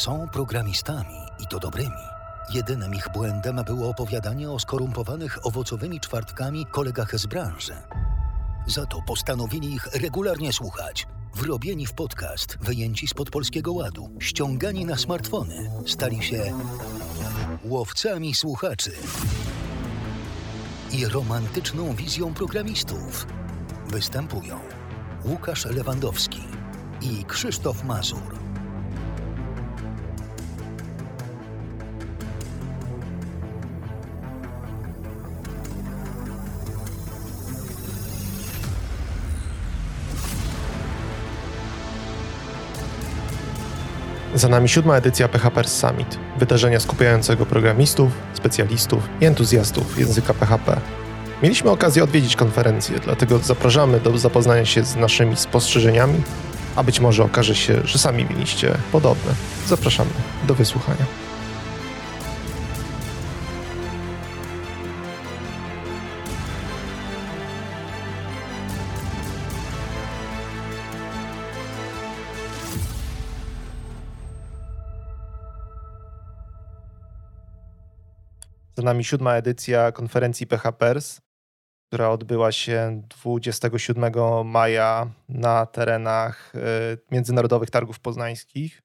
Są 0.00 0.28
programistami 0.28 1.16
i 1.38 1.46
to 1.46 1.58
dobrymi. 1.58 2.04
Jedynym 2.54 2.94
ich 2.94 3.08
błędem 3.14 3.64
było 3.66 3.88
opowiadanie 3.88 4.50
o 4.50 4.58
skorumpowanych 4.58 5.46
owocowymi 5.46 6.00
czwartkami 6.00 6.66
kolegach 6.66 7.18
z 7.18 7.26
branży. 7.26 7.72
Za 8.66 8.86
to 8.86 9.02
postanowili 9.06 9.74
ich 9.74 9.86
regularnie 9.86 10.52
słuchać. 10.52 11.06
Wrobieni 11.34 11.86
w 11.86 11.92
podcast, 11.92 12.58
wyjęci 12.60 13.06
spod 13.06 13.30
polskiego 13.30 13.72
ładu, 13.72 14.10
ściągani 14.20 14.84
na 14.84 14.96
smartfony, 14.96 15.70
stali 15.86 16.22
się 16.22 16.52
łowcami 17.64 18.34
słuchaczy 18.34 18.92
i 20.92 21.06
romantyczną 21.06 21.94
wizją 21.94 22.34
programistów. 22.34 23.26
Występują 23.88 24.60
Łukasz 25.24 25.64
Lewandowski 25.64 26.42
i 27.00 27.24
Krzysztof 27.24 27.84
Mazur. 27.84 28.39
Za 44.34 44.48
nami 44.48 44.68
siódma 44.68 44.96
edycja 44.96 45.28
PHP 45.28 45.64
Summit, 45.64 46.18
wydarzenia 46.38 46.80
skupiającego 46.80 47.46
programistów, 47.46 48.12
specjalistów 48.34 49.08
i 49.20 49.24
entuzjastów 49.26 49.98
języka 49.98 50.34
PHP. 50.34 50.80
Mieliśmy 51.42 51.70
okazję 51.70 52.04
odwiedzić 52.04 52.36
konferencję, 52.36 52.98
dlatego 52.98 53.38
zapraszamy 53.38 54.00
do 54.00 54.18
zapoznania 54.18 54.64
się 54.64 54.84
z 54.84 54.96
naszymi 54.96 55.36
spostrzeżeniami, 55.36 56.22
a 56.76 56.82
być 56.82 57.00
może 57.00 57.24
okaże 57.24 57.54
się, 57.54 57.80
że 57.84 57.98
sami 57.98 58.26
mieliście 58.30 58.74
podobne. 58.92 59.32
Zapraszamy 59.66 60.10
do 60.46 60.54
wysłuchania. 60.54 61.29
Za 78.80 78.84
nami 78.84 79.04
siódma 79.04 79.36
edycja 79.36 79.92
konferencji 79.92 80.46
PHPers, 80.46 81.20
która 81.88 82.10
odbyła 82.10 82.52
się 82.52 83.02
27 83.08 84.12
maja 84.44 85.10
na 85.28 85.66
terenach 85.66 86.54
y, 86.54 86.58
Międzynarodowych 87.10 87.70
Targów 87.70 88.00
Poznańskich. 88.00 88.82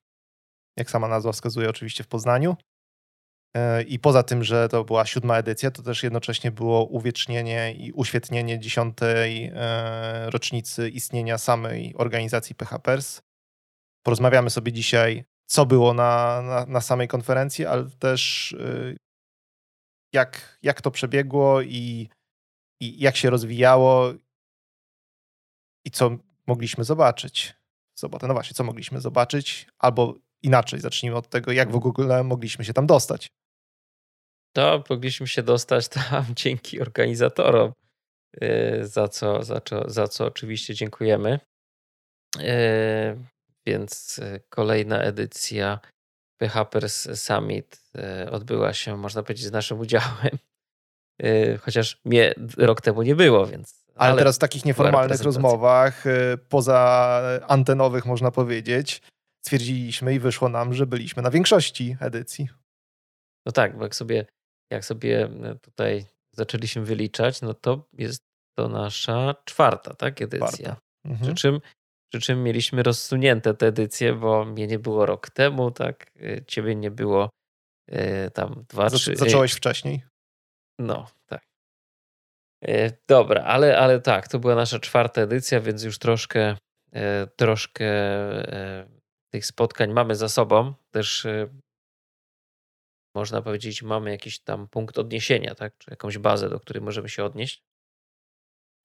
Jak 0.78 0.92
sama 0.92 1.08
nazwa 1.08 1.32
wskazuje, 1.32 1.70
oczywiście 1.70 2.04
w 2.04 2.08
Poznaniu. 2.08 2.56
Y, 3.58 3.84
I 3.84 4.00
poza 4.00 4.24
tym, 4.24 4.44
że 4.44 4.70
to 4.70 4.84
była 4.84 5.06
siódma 5.06 5.38
edycja, 5.38 5.72
to 5.72 5.84
też 5.84 6.04
jednocześnie 6.04 6.52
było 6.52 6.86
uwiecznienie 6.86 7.74
i 7.74 7.92
uświetnienie 7.92 8.60
dziesiątej 8.60 9.48
y, 9.48 9.52
rocznicy 10.30 10.90
istnienia 10.90 11.38
samej 11.38 11.94
organizacji 11.98 12.56
PHPers. 12.56 13.22
Porozmawiamy 14.06 14.50
sobie 14.50 14.72
dzisiaj, 14.72 15.24
co 15.46 15.66
było 15.66 15.94
na, 15.94 16.42
na, 16.42 16.66
na 16.66 16.82
samej 16.82 17.08
konferencji, 17.08 17.66
ale 17.66 17.90
też 18.00 18.56
jak, 20.16 20.60
jak 20.64 20.82
to 20.82 20.92
przebiegło 20.92 21.62
i, 21.62 22.10
i 22.82 23.00
jak 23.00 23.16
się 23.18 23.30
rozwijało 23.30 24.14
i 25.86 25.92
co 25.92 26.18
mogliśmy 26.48 26.84
zobaczyć 26.84 27.54
w 27.96 28.00
sobotę. 28.00 28.28
No 28.28 28.34
właśnie, 28.34 28.54
co 28.56 28.64
mogliśmy 28.64 29.02
zobaczyć, 29.02 29.68
albo 29.80 30.16
inaczej, 30.44 30.80
zacznijmy 30.80 31.18
od 31.18 31.30
tego, 31.30 31.52
jak 31.52 31.72
w 31.72 31.76
ogóle 31.76 32.24
mogliśmy 32.24 32.66
się 32.66 32.74
tam 32.74 32.88
dostać. 32.88 33.28
To 34.56 34.84
mogliśmy 34.90 35.28
się 35.28 35.44
dostać 35.44 35.88
tam 35.88 36.26
dzięki 36.42 36.82
organizatorom, 36.82 37.72
y, 38.44 38.80
za 38.88 39.08
co, 39.08 39.44
za 39.44 39.62
co, 39.62 39.90
za 39.90 40.08
co 40.08 40.26
oczywiście 40.26 40.76
dziękujemy. 40.76 41.40
Y, 42.40 43.18
więc 43.68 44.20
y, 44.20 44.42
kolejna 44.50 45.02
edycja 45.02 45.80
PHPers 46.38 47.22
Summit 47.22 47.82
e, 47.96 48.32
odbyła 48.32 48.74
się, 48.74 48.98
można 48.98 49.24
powiedzieć, 49.24 49.46
z 49.46 49.52
naszym 49.52 49.80
udziałem. 49.80 50.38
E, 51.24 51.58
chociaż 51.58 52.02
mnie 52.06 52.34
rok 52.58 52.82
temu 52.82 53.02
nie 53.02 53.16
było, 53.16 53.46
więc. 53.46 53.86
Ale, 53.96 54.12
ale 54.12 54.20
teraz 54.20 54.36
w 54.36 54.40
takich 54.40 54.66
nieformalnych 54.66 55.22
rozmowach, 55.22 56.08
e, 56.08 56.38
poza 56.50 57.22
antenowych, 57.48 58.06
można 58.06 58.32
powiedzieć, 58.32 59.02
stwierdziliśmy 59.46 60.14
i 60.14 60.20
wyszło 60.20 60.50
nam, 60.50 60.74
że 60.74 60.88
byliśmy 60.88 61.24
na 61.24 61.32
większości 61.32 61.98
edycji. 62.00 62.48
No 63.46 63.52
tak, 63.52 63.78
bo 63.78 63.84
jak 63.84 63.96
sobie, 63.96 64.26
jak 64.72 64.86
sobie 64.86 65.30
tutaj 65.62 66.06
zaczęliśmy 66.32 66.82
wyliczać, 66.82 67.42
no 67.42 67.54
to 67.54 67.88
jest 67.94 68.24
to 68.58 68.70
nasza 68.70 69.36
czwarta, 69.46 69.94
tak, 69.94 70.22
edycja. 70.22 70.48
Czwarta. 70.48 70.82
Mhm. 71.06 71.22
Przy 71.22 71.42
czym 71.42 71.60
przy 72.16 72.22
czym 72.22 72.44
mieliśmy 72.44 72.84
rozsunięte 72.84 73.54
te 73.54 73.68
edycje, 73.68 74.14
bo 74.14 74.46
mnie 74.46 74.68
nie 74.68 74.80
było 74.80 75.06
rok 75.06 75.30
temu, 75.30 75.72
tak? 75.72 76.12
Y, 76.16 76.44
ciebie 76.48 76.76
nie 76.76 76.92
było 76.92 77.30
y, 77.92 78.32
tam 78.34 78.66
dwa, 78.70 78.90
trzy. 78.90 79.16
Zacząłeś 79.16 79.54
wcześniej? 79.54 80.04
No, 80.80 81.08
tak. 81.26 81.44
Y, 82.68 82.98
dobra, 83.08 83.44
ale, 83.44 83.78
ale 83.78 84.02
tak, 84.02 84.28
to 84.28 84.40
była 84.40 84.56
nasza 84.56 84.80
czwarta 84.80 85.22
edycja, 85.22 85.62
więc 85.62 85.84
już 85.84 86.00
troszkę, 86.00 86.58
troszkę 87.36 87.86
tych 89.34 89.46
spotkań 89.46 89.94
mamy 89.94 90.16
za 90.16 90.30
sobą. 90.30 90.74
Też 90.92 91.28
można 93.16 93.42
powiedzieć, 93.42 93.84
mamy 93.84 94.12
jakiś 94.12 94.40
tam 94.40 94.68
punkt 94.68 94.98
odniesienia, 94.98 95.56
tak? 95.56 95.78
Czy 95.78 95.92
jakąś 95.92 96.18
bazę, 96.18 96.50
do 96.50 96.60
której 96.60 96.84
możemy 96.84 97.10
się 97.10 97.24
odnieść. 97.24 97.64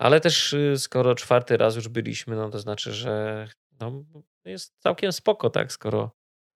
Ale 0.01 0.21
też 0.21 0.53
y, 0.53 0.79
skoro 0.79 1.15
czwarty 1.15 1.57
raz 1.57 1.77
już 1.77 1.89
byliśmy, 1.89 2.37
no 2.37 2.51
to 2.51 2.59
znaczy, 2.59 2.93
że 2.93 3.49
no, 3.81 4.05
jest 4.45 4.75
całkiem 4.79 5.13
spoko, 5.13 5.51
tak, 5.51 5.73
skoro 5.73 6.11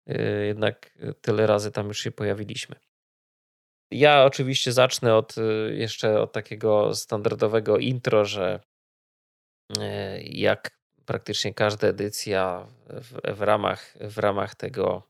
y, 0.09 0.45
jednak 0.45 0.97
tyle 1.21 1.47
razy 1.47 1.71
tam 1.71 1.87
już 1.87 1.99
się 1.99 2.11
pojawiliśmy. 2.11 2.75
Ja 3.91 4.25
oczywiście 4.25 4.71
zacznę 4.71 5.15
od 5.15 5.37
y, 5.37 5.75
jeszcze 5.75 6.21
od 6.21 6.31
takiego 6.31 6.95
standardowego 6.95 7.77
intro, 7.77 8.25
że 8.25 8.59
jak 10.23 10.79
praktycznie 11.05 11.53
każda 11.53 11.87
edycja 11.87 12.67
w, 12.87 13.37
w, 13.37 13.41
ramach, 13.41 13.97
w 14.01 14.17
ramach 14.17 14.55
tego, 14.55 15.03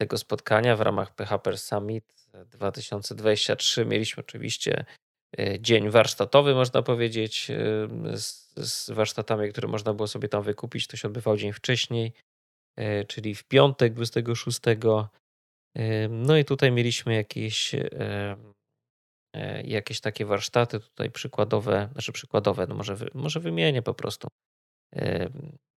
tego 0.00 0.18
spotkania, 0.18 0.76
w 0.76 0.80
ramach 0.80 1.14
PHP 1.14 1.56
Summit 1.56 2.14
2023 2.46 3.86
mieliśmy 3.86 4.20
oczywiście 4.20 4.84
dzień 5.60 5.90
warsztatowy, 5.90 6.54
można 6.54 6.82
powiedzieć, 6.82 7.50
e, 7.50 8.16
z, 8.18 8.54
z, 8.56 8.90
warsztatami, 8.90 9.50
które 9.52 9.68
można 9.68 9.94
było 9.94 10.06
sobie 10.06 10.28
tam 10.28 10.42
wykupić. 10.42 10.86
To 10.86 10.96
się 10.96 11.08
odbywał 11.08 11.36
dzień 11.36 11.52
wcześniej, 11.52 12.12
e, 12.76 13.04
czyli 13.04 13.34
w 13.34 13.44
piątek 13.44 13.94
26. 13.94 14.60
No 16.10 16.36
i 16.36 16.44
tutaj 16.44 16.72
mieliśmy 16.72 17.14
jakieś, 17.14 17.74
jakieś 19.64 20.00
takie 20.00 20.24
warsztaty, 20.24 20.80
tutaj 20.80 21.10
przykładowe, 21.10 21.88
znaczy 21.92 22.12
przykładowe, 22.12 22.66
no 22.66 22.74
może, 22.74 22.96
może 23.14 23.40
wymienię 23.40 23.82
po 23.82 23.94
prostu. 23.94 24.28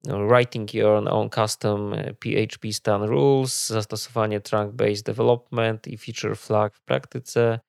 No, 0.03 0.27
writing 0.27 0.73
your 0.73 1.09
own 1.09 1.29
custom 1.29 1.95
PHP 2.19 2.73
stand 2.73 3.09
rules, 3.09 3.67
zastosowanie 3.67 4.41
trunk-based 4.41 5.03
development 5.03 5.87
i 5.87 5.97
feature 5.97 6.37
flag 6.37 6.75
w 6.75 6.81
praktyce, 6.81 7.59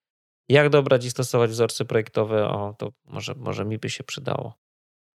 jak 0.52 0.68
dobrać 0.68 1.04
i 1.04 1.10
stosować 1.10 1.50
wzorce 1.50 1.84
projektowe? 1.84 2.48
O, 2.48 2.74
to 2.78 2.92
może, 3.04 3.34
może 3.34 3.64
mi 3.64 3.78
by 3.78 3.90
się 3.90 4.04
przydało 4.04 4.54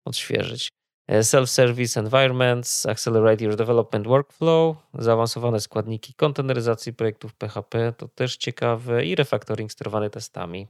odświeżyć. 0.06 0.68
E, 1.08 1.22
self-service 1.22 2.00
environments, 2.00 2.86
accelerate 2.86 3.44
your 3.44 3.56
development 3.56 4.06
workflow, 4.06 4.76
zaawansowane 4.94 5.60
składniki 5.60 6.14
konteneryzacji 6.14 6.94
projektów 6.94 7.34
PHP, 7.34 7.92
to 7.92 8.08
też 8.08 8.36
ciekawe 8.36 9.04
i 9.04 9.14
refactoring 9.14 9.72
sterowany 9.72 10.10
testami. 10.10 10.68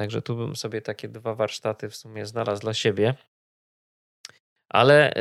Także 0.00 0.22
tu 0.22 0.36
bym 0.36 0.56
sobie 0.56 0.82
takie 0.82 1.08
dwa 1.08 1.34
warsztaty 1.34 1.88
w 1.88 1.96
sumie 1.96 2.26
znalazł 2.26 2.60
dla 2.60 2.74
siebie. 2.74 3.14
Ale 4.68 5.12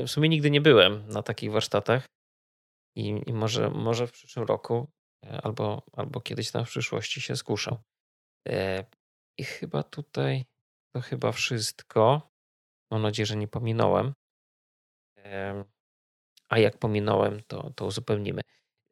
y, 0.00 0.06
w 0.06 0.10
sumie 0.10 0.28
nigdy 0.28 0.50
nie 0.50 0.60
byłem 0.60 1.08
na 1.08 1.22
takich 1.22 1.52
warsztatach 1.52 2.06
i, 2.96 3.22
i 3.26 3.32
może, 3.32 3.70
może 3.70 4.06
w 4.06 4.12
przyszłym 4.12 4.46
roku 4.46 4.88
e, 5.26 5.40
albo, 5.42 5.82
albo 5.92 6.20
kiedyś 6.20 6.50
tam 6.50 6.64
w 6.64 6.68
przyszłości 6.68 7.20
się 7.20 7.36
skuszę. 7.36 7.76
E, 8.48 8.84
I 9.38 9.44
chyba 9.44 9.82
tutaj 9.82 10.44
to 10.94 11.00
chyba 11.00 11.32
wszystko. 11.32 12.30
Mam 12.90 13.02
nadzieję, 13.02 13.26
że 13.26 13.36
nie 13.36 13.48
pominąłem. 13.48 14.12
A 16.48 16.58
jak 16.58 16.78
pominąłem, 16.78 17.42
to, 17.46 17.70
to 17.76 17.86
uzupełnimy. 17.86 18.42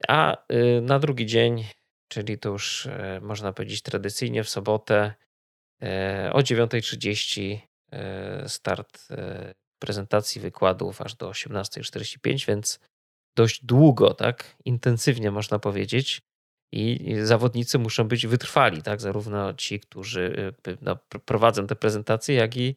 A 0.09 0.37
y, 0.53 0.81
na 0.81 0.99
drugi 0.99 1.27
dzień, 1.27 1.65
czyli 2.09 2.39
to 2.39 2.49
już 2.49 2.87
e, 2.87 3.21
można 3.23 3.53
powiedzieć 3.53 3.83
tradycyjnie 3.83 4.45
w 4.45 4.49
sobotę 4.49 5.15
e, 5.83 6.31
o 6.33 6.39
9.30 6.39 7.59
start 8.47 9.09
prezentacji 9.79 10.41
wykładów 10.41 11.01
aż 11.01 11.15
do 11.15 11.31
18.45, 11.31 12.47
więc 12.47 12.81
dość 13.37 13.65
długo, 13.65 14.15
tak? 14.15 14.57
Intensywnie 14.65 15.31
można 15.31 15.59
powiedzieć. 15.59 16.23
I 16.73 17.15
zawodnicy 17.23 17.79
muszą 17.79 18.09
być 18.09 18.27
wytrwali, 18.27 18.83
tak? 18.83 19.01
Zarówno 19.01 19.55
ci, 19.55 19.81
którzy 19.81 20.53
no, 20.83 20.97
prowadzą 21.25 21.67
te 21.67 21.77
prezentacje, 21.77 22.35
jak 22.35 22.57
i 22.57 22.77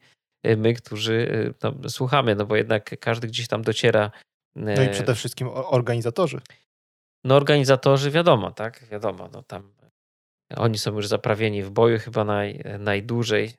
my, 0.56 0.74
którzy 0.74 1.28
no, 1.62 1.88
słuchamy, 1.88 2.34
no 2.34 2.46
bo 2.46 2.56
jednak 2.56 3.00
każdy 3.00 3.26
gdzieś 3.26 3.48
tam 3.48 3.62
dociera. 3.62 4.10
No 4.56 4.82
i 4.82 4.88
przede 4.88 5.14
wszystkim 5.14 5.48
organizatorzy. 5.52 6.40
No 7.24 7.36
organizatorzy 7.36 8.10
wiadomo, 8.10 8.50
tak? 8.50 8.84
Wiadomo, 8.90 9.28
no 9.32 9.42
tam 9.42 9.74
oni 10.56 10.78
są 10.78 10.94
już 10.94 11.08
zaprawieni 11.08 11.62
w 11.62 11.70
boju 11.70 11.98
chyba 11.98 12.24
naj, 12.24 12.60
najdłużej 12.78 13.52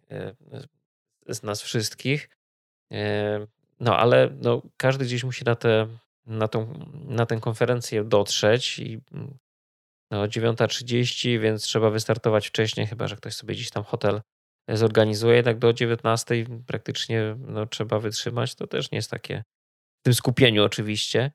z 1.27 1.43
nas 1.43 1.61
wszystkich. 1.61 2.29
No 3.79 3.97
ale 3.97 4.29
no, 4.41 4.61
każdy 4.77 5.05
gdzieś 5.05 5.23
musi 5.23 5.45
na, 5.45 5.55
te, 5.55 5.87
na, 6.25 6.47
tą, 6.47 6.87
na 7.07 7.25
tę 7.25 7.39
konferencję 7.39 8.03
dotrzeć 8.03 8.79
i 8.79 9.01
no, 10.11 10.27
9.30, 10.27 11.39
więc 11.39 11.63
trzeba 11.63 11.89
wystartować 11.89 12.47
wcześniej, 12.47 12.87
chyba 12.87 13.07
że 13.07 13.15
ktoś 13.15 13.33
sobie 13.33 13.55
gdzieś 13.55 13.69
tam 13.69 13.83
hotel 13.83 14.21
zorganizuje. 14.69 15.43
Tak 15.43 15.59
do 15.59 15.69
19.00 15.69 16.63
praktycznie 16.67 17.35
no, 17.39 17.65
trzeba 17.65 17.99
wytrzymać. 17.99 18.55
To 18.55 18.67
też 18.67 18.91
nie 18.91 18.95
jest 18.95 19.11
takie 19.11 19.43
w 19.99 20.03
tym 20.03 20.13
skupieniu 20.13 20.63
oczywiście. 20.63 21.31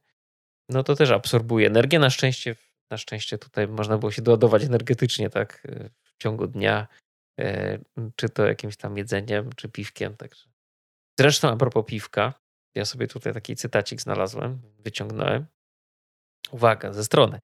No 0.68 0.82
to 0.82 0.96
też 0.96 1.10
absorbuje 1.10 1.66
energię. 1.66 1.98
Na 1.98 2.10
szczęście, 2.10 2.56
na 2.90 2.96
szczęście 2.96 3.38
tutaj 3.38 3.68
można 3.68 3.98
było 3.98 4.12
się 4.12 4.22
doładować 4.22 4.62
energetycznie 4.62 5.30
tak 5.30 5.66
w 6.02 6.22
ciągu 6.22 6.46
dnia, 6.46 6.86
e, 7.40 7.78
czy 8.16 8.28
to 8.28 8.46
jakimś 8.46 8.76
tam 8.76 8.96
jedzeniem, 8.96 9.50
czy 9.56 9.68
piwkiem. 9.68 10.16
Także 10.16 10.50
Zresztą 11.20 11.48
a 11.48 11.56
propos 11.56 11.84
piwka, 11.86 12.34
ja 12.74 12.84
sobie 12.84 13.06
tutaj 13.06 13.34
taki 13.34 13.56
cytacik 13.56 14.00
znalazłem, 14.00 14.62
wyciągnąłem. 14.78 15.46
Uwaga, 16.50 16.92
ze 16.92 17.04
strony. 17.04 17.40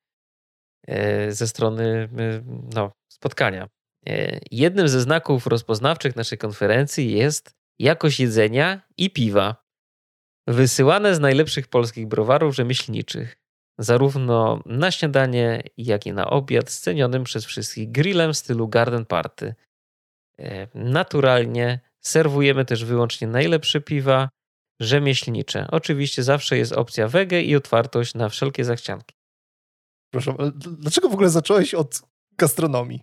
E, 0.87 1.33
ze 1.33 1.49
strony 1.49 2.09
e, 2.19 2.43
no, 2.75 2.93
spotkania. 3.13 3.69
E, 4.07 4.41
jednym 4.51 4.89
ze 4.89 5.01
znaków 5.01 5.47
rozpoznawczych 5.47 6.17
naszej 6.17 6.39
konferencji 6.39 7.13
jest 7.13 7.55
jakość 7.79 8.21
jedzenia 8.21 8.81
i 8.97 9.11
piwa. 9.11 9.67
Wysyłane 10.47 11.15
z 11.15 11.21
najlepszych 11.21 11.69
polskich 11.69 12.07
browarów 12.07 12.55
rzemieślniczych. 12.55 13.37
Zarówno 13.79 14.63
na 14.67 14.91
śniadanie, 14.91 15.63
jak 15.77 16.07
i 16.07 16.13
na 16.13 16.31
obiad, 16.31 16.71
scenionym 16.71 17.25
przez 17.25 17.45
wszystkich 17.45 17.91
grillem 17.91 18.33
w 18.33 18.37
stylu 18.37 18.69
garden 18.69 19.07
party. 19.07 19.55
Naturalnie 20.75 21.81
Serwujemy 22.07 22.65
też 22.65 22.85
wyłącznie 22.85 23.29
najlepsze 23.29 23.81
piwa 23.81 24.29
rzemieślnicze. 24.81 25.67
Oczywiście 25.71 26.23
zawsze 26.23 26.59
jest 26.59 26.73
opcja 26.73 27.09
wege 27.09 27.43
i 27.43 27.57
otwartość 27.57 28.15
na 28.15 28.29
wszelkie 28.29 28.65
zachcianki. 28.65 29.16
Proszę, 30.11 30.35
dlaczego 30.55 31.09
w 31.09 31.13
ogóle 31.13 31.31
zacząłeś 31.31 31.75
od 31.75 32.03
gastronomii? 32.39 33.01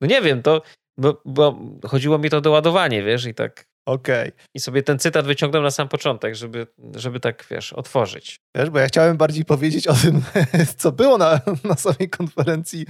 No 0.00 0.06
nie 0.06 0.22
wiem, 0.22 0.42
to 0.42 0.62
bo, 0.98 1.22
bo 1.24 1.58
chodziło 1.86 2.18
mi 2.18 2.30
to 2.30 2.40
doładowanie, 2.40 3.02
wiesz, 3.02 3.26
i 3.26 3.34
tak 3.34 3.70
Okej. 3.86 4.28
Okay. 4.28 4.32
I 4.54 4.60
sobie 4.60 4.82
ten 4.82 4.98
cytat 4.98 5.26
wyciągnąłem 5.26 5.64
na 5.64 5.70
sam 5.70 5.88
początek, 5.88 6.34
żeby, 6.34 6.66
żeby 6.96 7.20
tak, 7.20 7.46
wiesz, 7.50 7.72
otworzyć. 7.72 8.40
Wiesz, 8.56 8.70
bo 8.70 8.78
ja 8.78 8.86
chciałem 8.86 9.16
bardziej 9.16 9.44
powiedzieć 9.44 9.86
o 9.86 9.94
tym, 9.94 10.22
co 10.76 10.92
było 10.92 11.18
na, 11.18 11.40
na 11.64 11.74
samej 11.74 12.10
konferencji, 12.10 12.86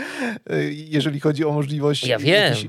y, 0.53 0.75
jeżeli 0.75 1.21
chodzi 1.21 1.45
o 1.45 1.53
możliwość 1.53 2.07
ja 2.07 2.19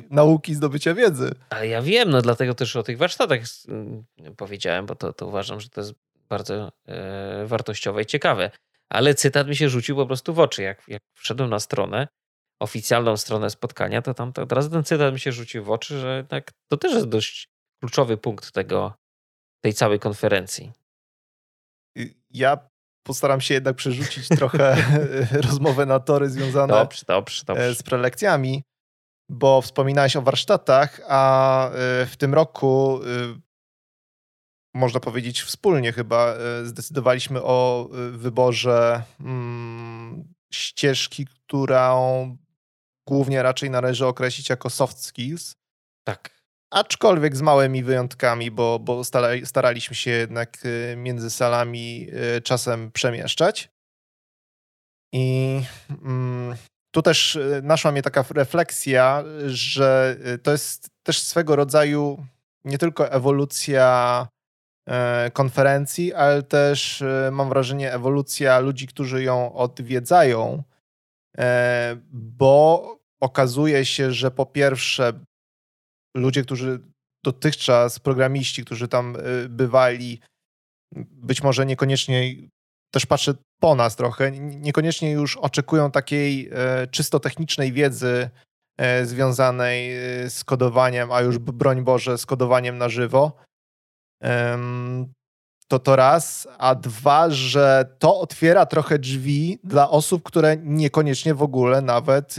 nauki, 0.09 0.55
zdobycia 0.55 0.93
wiedzy. 0.93 1.31
Ale 1.49 1.67
ja 1.67 1.81
wiem, 1.81 2.09
no 2.09 2.21
dlatego 2.21 2.53
też 2.53 2.75
o 2.75 2.83
tych 2.83 2.97
warsztatach 2.97 3.39
y, 3.39 4.35
powiedziałem, 4.37 4.85
bo 4.85 4.95
to, 4.95 5.13
to 5.13 5.27
uważam, 5.27 5.59
że 5.59 5.69
to 5.69 5.81
jest 5.81 5.93
bardzo 6.29 6.71
e, 6.87 7.45
wartościowe 7.45 8.01
i 8.01 8.05
ciekawe. 8.05 8.51
Ale 8.91 9.15
cytat 9.15 9.47
mi 9.47 9.55
się 9.55 9.69
rzucił 9.69 9.95
po 9.95 10.05
prostu 10.05 10.33
w 10.33 10.39
oczy. 10.39 10.61
Jak, 10.61 10.87
jak 10.87 11.01
wszedłem 11.13 11.49
na 11.49 11.59
stronę, 11.59 12.07
oficjalną 12.61 13.17
stronę 13.17 13.49
spotkania, 13.49 14.01
to 14.01 14.13
tam 14.13 14.33
to 14.33 14.41
od 14.41 14.51
razu 14.51 14.69
ten 14.69 14.83
cytat 14.83 15.13
mi 15.13 15.19
się 15.19 15.31
rzucił 15.31 15.63
w 15.63 15.69
oczy, 15.69 15.99
że 15.99 16.25
tak 16.29 16.51
to 16.71 16.77
też 16.77 16.93
jest 16.93 17.07
dość 17.07 17.47
kluczowy 17.81 18.17
punkt 18.17 18.51
tego, 18.51 18.93
tej 19.63 19.73
całej 19.73 19.99
konferencji. 19.99 20.71
Y, 21.97 22.13
ja 22.29 22.57
postaram 23.03 23.41
się 23.41 23.53
jednak 23.53 23.75
przerzucić 23.75 24.27
trochę 24.39 24.77
rozmowę 25.31 25.85
na 25.85 25.99
tory 25.99 26.29
związane 26.29 26.73
dobrze, 26.73 27.03
dobrze, 27.07 27.43
dobrze. 27.47 27.75
z 27.75 27.83
prelekcjami, 27.83 28.63
bo 29.29 29.61
wspominałeś 29.61 30.15
o 30.15 30.21
warsztatach, 30.21 31.01
a 31.07 31.69
y, 31.69 32.05
w 32.05 32.17
tym 32.17 32.33
roku 32.33 32.99
można 34.73 34.99
powiedzieć 34.99 35.41
wspólnie 35.41 35.93
chyba 35.93 36.35
zdecydowaliśmy 36.63 37.43
o 37.43 37.89
wyborze 38.11 39.03
mm, 39.19 40.33
ścieżki, 40.53 41.25
którą 41.25 42.37
głównie 43.07 43.43
raczej 43.43 43.69
należy 43.69 44.05
określić 44.05 44.49
jako 44.49 44.69
soft 44.69 45.05
skills. 45.05 45.55
Tak 46.03 46.41
aczkolwiek 46.71 47.35
z 47.37 47.41
małymi 47.41 47.83
wyjątkami, 47.83 48.51
bo, 48.51 48.79
bo 48.79 49.01
staraliśmy 49.43 49.95
się 49.95 50.11
jednak 50.11 50.65
y, 50.65 50.95
między 50.97 51.29
salami 51.29 52.07
czasem 52.43 52.91
przemieszczać. 52.91 53.69
I 55.13 55.61
mm, 55.89 56.55
tu 56.91 57.01
też 57.01 57.39
naszła 57.63 57.91
mnie 57.91 58.01
taka 58.01 58.25
refleksja, 58.29 59.23
że 59.47 60.17
to 60.43 60.51
jest 60.51 60.89
też 61.03 61.21
swego 61.21 61.55
rodzaju 61.55 62.25
nie 62.65 62.77
tylko 62.77 63.11
ewolucja 63.11 64.27
e, 64.27 64.40
konferencji, 65.33 66.13
ale 66.13 66.43
też 66.43 67.03
mam 67.31 67.49
wrażenie 67.49 67.93
ewolucja 67.93 68.59
ludzi, 68.59 68.87
którzy 68.87 69.23
ją 69.23 69.53
odwiedzają, 69.53 70.63
e, 71.37 71.97
bo 72.11 72.97
okazuje 73.21 73.85
się, 73.85 74.11
że 74.11 74.31
po 74.31 74.45
pierwsze 74.45 75.13
ludzie, 76.17 76.43
którzy 76.43 76.79
dotychczas, 77.23 77.99
programiści, 77.99 78.65
którzy 78.65 78.87
tam 78.87 79.17
bywali, 79.49 80.19
być 81.11 81.43
może 81.43 81.65
niekoniecznie, 81.65 82.35
też 82.91 83.05
patrzę 83.05 83.33
po 83.61 83.75
nas 83.75 83.95
trochę, 83.95 84.31
niekoniecznie 84.39 85.11
już 85.11 85.37
oczekują 85.37 85.91
takiej 85.91 86.49
e, 86.51 86.87
czysto 86.87 87.19
technicznej 87.19 87.73
wiedzy 87.73 88.29
e, 88.77 89.05
związanej 89.05 89.97
e, 89.97 90.29
z 90.29 90.43
kodowaniem, 90.43 91.11
a 91.11 91.21
już 91.21 91.37
broń 91.37 91.83
Boże, 91.83 92.17
z 92.17 92.25
kodowaniem 92.25 92.77
na 92.77 92.89
żywo. 92.89 93.31
To 95.67 95.79
to 95.79 95.95
raz, 95.95 96.47
a 96.57 96.75
dwa, 96.75 97.29
że 97.29 97.95
to 97.99 98.19
otwiera 98.19 98.65
trochę 98.65 98.99
drzwi 98.99 99.59
dla 99.63 99.89
osób, 99.89 100.23
które 100.23 100.57
niekoniecznie 100.57 101.33
w 101.33 101.43
ogóle 101.43 101.81
nawet 101.81 102.35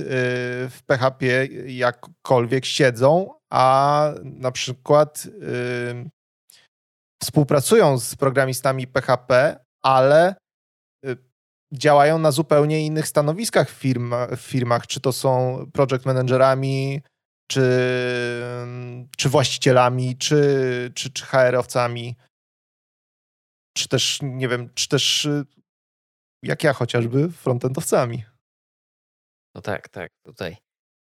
w 0.70 0.78
PHP 0.86 1.46
jakkolwiek 1.66 2.64
siedzą, 2.64 3.30
a 3.50 4.10
na 4.22 4.52
przykład 4.52 5.28
współpracują 7.22 7.98
z 7.98 8.14
programistami 8.14 8.86
PHP, 8.86 9.58
ale 9.84 10.34
yy, 11.04 11.16
działają 11.72 12.18
na 12.18 12.30
zupełnie 12.30 12.86
innych 12.86 13.08
stanowiskach 13.08 13.70
w 13.70 14.40
firmach, 14.40 14.86
czy 14.86 15.00
to 15.00 15.12
są 15.12 15.64
project 15.72 16.06
managerami, 16.06 17.02
czy, 17.52 17.62
czy 19.16 19.28
właścicielami, 19.28 20.16
czy, 20.16 20.92
czy, 20.94 21.10
czy 21.10 21.24
HR-owcami, 21.24 22.16
czy 23.76 23.88
też, 23.88 24.18
nie 24.22 24.48
wiem, 24.48 24.70
czy 24.74 24.88
też 24.88 25.28
jak 26.42 26.64
ja 26.64 26.72
chociażby, 26.72 27.30
frontendowcami. 27.30 28.24
No 29.54 29.62
tak, 29.62 29.88
tak, 29.88 30.12
tutaj 30.24 30.56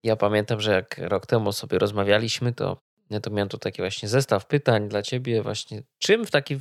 ja 0.05 0.17
pamiętam, 0.17 0.61
że 0.61 0.73
jak 0.73 0.99
rok 0.99 1.27
temu 1.27 1.53
sobie 1.53 1.79
rozmawialiśmy, 1.79 2.53
to, 2.53 2.81
to 3.23 3.31
miałem 3.31 3.49
tu 3.49 3.59
taki 3.59 3.83
właśnie 3.83 4.09
zestaw 4.09 4.47
pytań 4.47 4.89
dla 4.89 5.03
ciebie 5.03 5.43
właśnie, 5.43 5.83
czym 5.99 6.27
w 6.27 6.31
taki, 6.31 6.59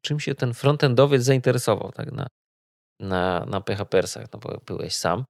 czym 0.00 0.20
się 0.20 0.34
ten 0.34 0.54
frontendowiec 0.54 1.22
zainteresował 1.22 1.92
tak 1.92 2.12
na, 2.12 2.26
na, 3.00 3.44
na 3.44 3.60
PHPersach, 3.60 4.26
no 4.32 4.38
bo 4.38 4.60
byłeś 4.66 4.96
sam. 4.96 5.24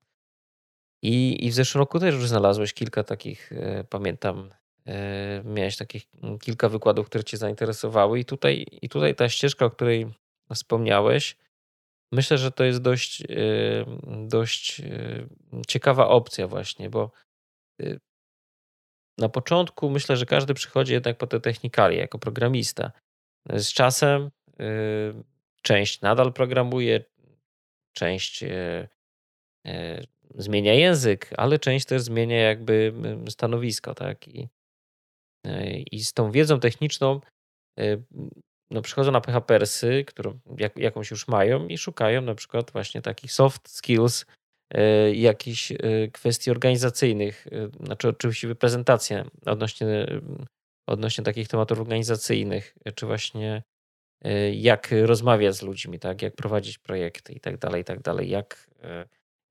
I, 1.04 1.46
I 1.46 1.50
w 1.50 1.54
zeszłym 1.54 1.80
roku 1.80 1.98
też 1.98 2.14
już 2.14 2.28
znalazłeś 2.28 2.74
kilka 2.74 3.04
takich, 3.04 3.52
e, 3.52 3.84
pamiętam, 3.84 4.50
e, 4.86 5.42
miałeś 5.44 5.76
takich 5.76 6.06
kilka 6.40 6.68
wykładów, 6.68 7.06
które 7.06 7.24
cię 7.24 7.36
zainteresowały 7.36 8.20
i 8.20 8.24
tutaj, 8.24 8.66
i 8.82 8.88
tutaj 8.88 9.14
ta 9.14 9.28
ścieżka, 9.28 9.64
o 9.64 9.70
której 9.70 10.06
wspomniałeś, 10.54 11.36
myślę, 12.12 12.38
że 12.38 12.50
to 12.50 12.64
jest 12.64 12.82
dość, 12.82 13.22
e, 13.22 13.26
dość 14.26 14.82
ciekawa 15.68 16.08
opcja 16.08 16.48
właśnie, 16.48 16.90
bo 16.90 17.10
na 19.18 19.28
początku 19.28 19.90
myślę, 19.90 20.16
że 20.16 20.26
każdy 20.26 20.54
przychodzi 20.54 20.92
jednak 20.92 21.18
po 21.18 21.26
te 21.26 21.40
technikalie 21.40 21.98
jako 21.98 22.18
programista. 22.18 22.92
Z 23.48 23.72
czasem 23.72 24.30
część 25.62 26.00
nadal 26.00 26.32
programuje, 26.32 27.04
część 27.92 28.44
zmienia 30.34 30.74
język, 30.74 31.30
ale 31.36 31.58
część 31.58 31.86
też 31.86 32.02
zmienia 32.02 32.36
jakby 32.36 32.92
stanowisko, 33.28 33.94
tak? 33.94 34.28
I, 34.28 34.48
i 35.92 36.04
z 36.04 36.12
tą 36.12 36.30
wiedzą 36.30 36.60
techniczną 36.60 37.20
no, 38.70 38.82
przychodzą 38.82 39.12
na 39.12 39.20
PHPersy, 39.20 40.04
którą 40.06 40.38
jak, 40.58 40.76
jakąś 40.76 41.10
już 41.10 41.28
mają 41.28 41.68
i 41.68 41.78
szukają 41.78 42.22
na 42.22 42.34
przykład 42.34 42.70
właśnie 42.70 43.02
takich 43.02 43.32
soft 43.32 43.68
skills, 43.68 44.26
y, 44.74 45.14
jakichś 45.16 45.72
kwestii 46.12 46.50
organizacyjnych, 46.50 47.46
znaczy 47.80 48.08
oczywiście 48.08 48.54
prezentacje 48.54 49.24
odnośnie, 49.46 50.06
odnośnie 50.88 51.24
takich 51.24 51.48
tematów 51.48 51.80
organizacyjnych, 51.80 52.74
czy 52.94 53.06
właśnie 53.06 53.62
jak 54.52 54.90
rozmawiać 55.02 55.54
z 55.54 55.62
ludźmi, 55.62 55.98
tak, 55.98 56.22
jak 56.22 56.34
prowadzić 56.34 56.78
projekty 56.78 57.32
i 57.32 57.40
tak 57.40 57.58
dalej, 57.58 57.82
i 57.82 57.84
tak 57.84 58.02
dalej, 58.02 58.30
jak, 58.30 58.70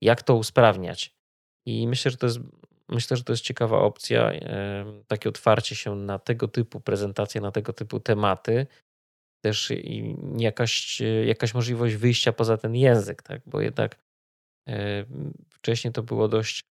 jak 0.04 0.24
to 0.24 0.36
usprawniać. 0.36 1.16
I 1.66 1.88
myślę, 1.88 2.12
że 2.12 2.18
to 2.18 2.26
jest 2.26 2.40
myślę, 2.90 3.18
że 3.18 3.24
to 3.24 3.34
jest 3.34 3.44
ciekawa 3.44 3.78
opcja, 3.80 4.32
takie 5.08 5.30
otwarcie 5.30 5.76
się 5.76 5.96
na 5.96 6.20
tego 6.20 6.48
typu 6.48 6.82
prezentacje, 6.82 7.42
na 7.42 7.52
tego 7.52 7.74
typu 7.74 8.00
tematy, 8.00 8.68
też 9.42 9.72
jakaś, 10.38 11.02
jakaś 11.26 11.54
możliwość 11.54 11.96
wyjścia 11.96 12.34
poza 12.34 12.58
ten 12.58 12.76
język, 12.76 13.22
tak? 13.22 13.42
bo 13.46 13.62
jednak 13.62 13.96
wcześniej 15.50 15.94
to 15.94 16.04
było 16.04 16.28
dość, 16.28 16.64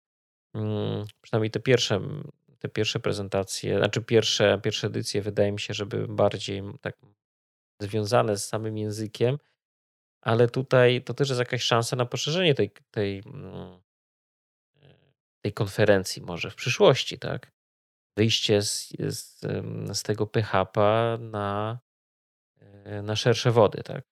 mm, 0.55 1.05
przynajmniej 1.21 1.51
te 1.51 1.59
pierwsze, 1.59 2.01
te 2.59 2.69
pierwsze 2.69 2.99
prezentacje, 2.99 3.77
znaczy 3.77 4.01
pierwsze, 4.01 4.59
pierwsze 4.63 4.87
edycje 4.87 5.21
wydaje 5.21 5.51
mi 5.51 5.59
się, 5.59 5.73
że 5.73 5.85
były 5.85 6.07
bardziej 6.07 6.63
tak 6.81 6.97
związane 7.81 8.37
z 8.37 8.47
samym 8.47 8.77
językiem, 8.77 9.37
ale 10.21 10.47
tutaj 10.47 11.03
to 11.03 11.13
też 11.13 11.29
jest 11.29 11.39
jakaś 11.39 11.63
szansa 11.63 11.95
na 11.95 12.05
poszerzenie 12.05 12.55
tej, 12.55 12.71
tej, 12.91 13.23
mm, 13.25 13.81
tej 15.43 15.53
konferencji 15.53 16.21
może 16.21 16.51
w 16.51 16.55
przyszłości, 16.55 17.19
tak? 17.19 17.51
Wyjście 18.17 18.61
z, 18.61 18.89
z, 18.99 19.39
z 19.97 20.03
tego 20.03 20.27
PHP 20.27 20.81
na, 21.19 21.79
e, 22.59 23.01
na 23.01 23.15
szersze 23.15 23.51
wody, 23.51 23.83
tak? 23.83 24.03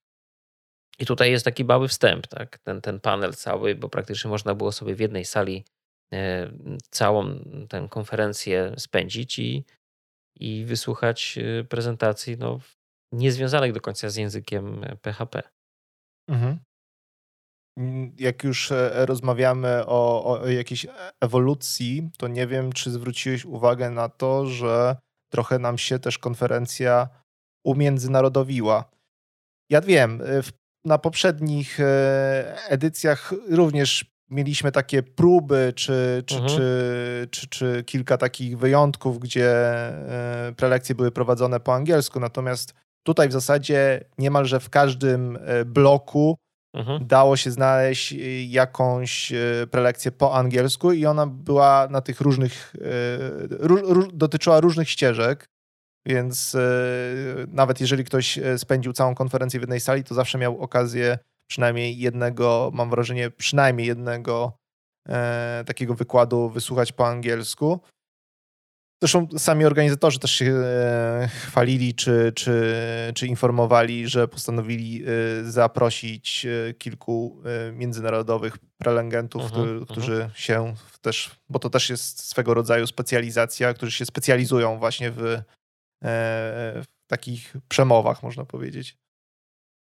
I 1.00 1.06
tutaj 1.06 1.32
jest 1.32 1.46
taki 1.46 1.66
mały 1.66 1.88
wstęp, 1.88 2.28
tak? 2.28 2.58
Ten, 2.58 2.82
ten 2.82 3.00
panel 3.00 3.34
cały, 3.34 3.76
bo 3.76 3.90
praktycznie 3.90 4.30
można 4.30 4.56
było 4.56 4.72
sobie 4.72 4.96
w 4.96 5.00
jednej 5.00 5.26
sali 5.26 5.66
e, 6.14 6.52
całą 6.90 7.40
tę 7.70 7.88
konferencję 7.90 8.74
spędzić 8.78 9.40
i, 9.40 9.66
i 10.36 10.66
wysłuchać 10.66 11.38
e, 11.38 11.64
prezentacji 11.64 12.38
no, 12.38 12.60
niezwiązanych 13.12 13.74
do 13.74 13.82
końca 13.82 14.10
z 14.10 14.16
językiem 14.16 14.86
PHP. 15.02 15.59
Mhm. 16.30 16.60
Mm, 17.78 18.12
jak 18.20 18.44
już 18.44 18.72
e, 18.72 19.06
rozmawiamy 19.06 19.86
o, 19.86 20.26
o 20.26 20.48
jakiejś 20.48 20.88
ewolucji, 21.22 22.10
to 22.18 22.28
nie 22.28 22.48
wiem, 22.48 22.72
czy 22.72 22.92
zwróciłeś 22.92 23.46
uwagę 23.46 23.90
na 23.90 24.10
to, 24.10 24.46
że 24.46 24.96
trochę 25.32 25.60
nam 25.60 25.78
się 25.78 26.00
też 26.00 26.18
konferencja 26.18 27.10
umiędzynarodowiła. 27.66 28.90
Ja 29.70 29.82
wiem, 29.82 30.22
e, 30.22 30.26
na 30.86 30.98
poprzednich 30.98 31.80
e, 31.80 32.58
edycjach 32.70 33.34
również 33.50 34.06
mieliśmy 34.30 34.72
takie 34.72 35.04
próby, 35.04 35.74
czy, 35.76 36.24
czy, 36.26 36.36
mhm. 36.36 36.50
czy, 36.50 37.28
czy, 37.32 37.48
czy 37.48 37.84
kilka 37.84 38.18
takich 38.18 38.58
wyjątków, 38.58 39.20
gdzie 39.20 39.54
prelekcje 40.58 40.96
były 40.96 41.12
prowadzone 41.12 41.60
po 41.60 41.76
angielsku, 41.76 42.20
natomiast 42.20 42.74
tutaj 43.10 43.30
w 43.30 43.32
zasadzie 43.32 44.04
niemalże 44.18 44.60
w 44.60 44.70
każdym 44.70 45.40
bloku 45.66 46.38
Mhm. 46.74 47.08
Dało 47.08 47.38
się 47.38 47.52
znaleźć 47.52 48.14
y, 48.14 48.44
jakąś 48.44 49.32
y, 49.32 49.68
prelekcję 49.72 50.12
po 50.12 50.36
angielsku 50.36 50.92
i 50.92 51.06
ona 51.06 51.28
była 51.28 51.88
na 51.92 52.02
tych 52.02 52.22
różnych, 52.22 52.76
dotyczyła 54.14 54.60
różnych 54.60 54.90
ścieżek, 54.90 55.50
więc 56.06 56.58
nawet 57.48 57.82
jeżeli 57.82 58.04
ktoś 58.04 58.40
spędził 58.58 58.94
całą 58.94 59.16
konferencję 59.16 59.60
w 59.60 59.64
jednej 59.64 59.80
sali, 59.80 60.04
to 60.04 60.16
zawsze 60.16 60.38
miał 60.38 60.62
okazję 60.62 61.18
przynajmniej 61.50 61.98
jednego, 61.98 62.72
mam 62.74 62.90
wrażenie, 62.90 63.30
przynajmniej 63.32 63.88
jednego 63.88 64.54
e, 65.10 65.64
takiego 65.68 65.94
wykładu 65.94 66.50
wysłuchać 66.50 66.92
po 66.92 67.08
angielsku. 67.08 67.80
Zresztą 69.02 69.28
sami 69.38 69.66
organizatorzy 69.66 70.20
też 70.20 70.32
się 70.32 70.46
e, 70.46 71.30
chwalili 71.44 71.96
czy, 71.96 72.32
czy, 72.36 72.74
czy 73.16 73.28
informowali, 73.28 74.08
że 74.08 74.28
postanowili 74.28 75.04
e, 75.04 75.06
zaprosić 75.52 76.46
e, 76.46 76.74
kilku 76.74 77.44
międzynarodowych 77.74 78.58
prelegentów, 78.78 79.44
uh 79.44 79.52
-huh, 79.52 79.86
którzy 79.86 80.18
uh 80.18 80.32
-huh. 80.32 80.36
się 80.36 80.76
też, 81.02 81.32
bo 81.50 81.60
to 81.60 81.70
też 81.70 81.90
jest 81.90 82.30
swego 82.30 82.54
rodzaju 82.54 82.88
specjalizacja, 82.88 83.74
którzy 83.74 83.92
się 83.92 84.06
specjalizują 84.06 84.78
właśnie 84.78 85.12
w, 85.12 85.42
w 86.82 87.08
takich 87.08 87.54
przemowach, 87.68 88.24
można 88.24 88.46
powiedzieć. 88.46 88.98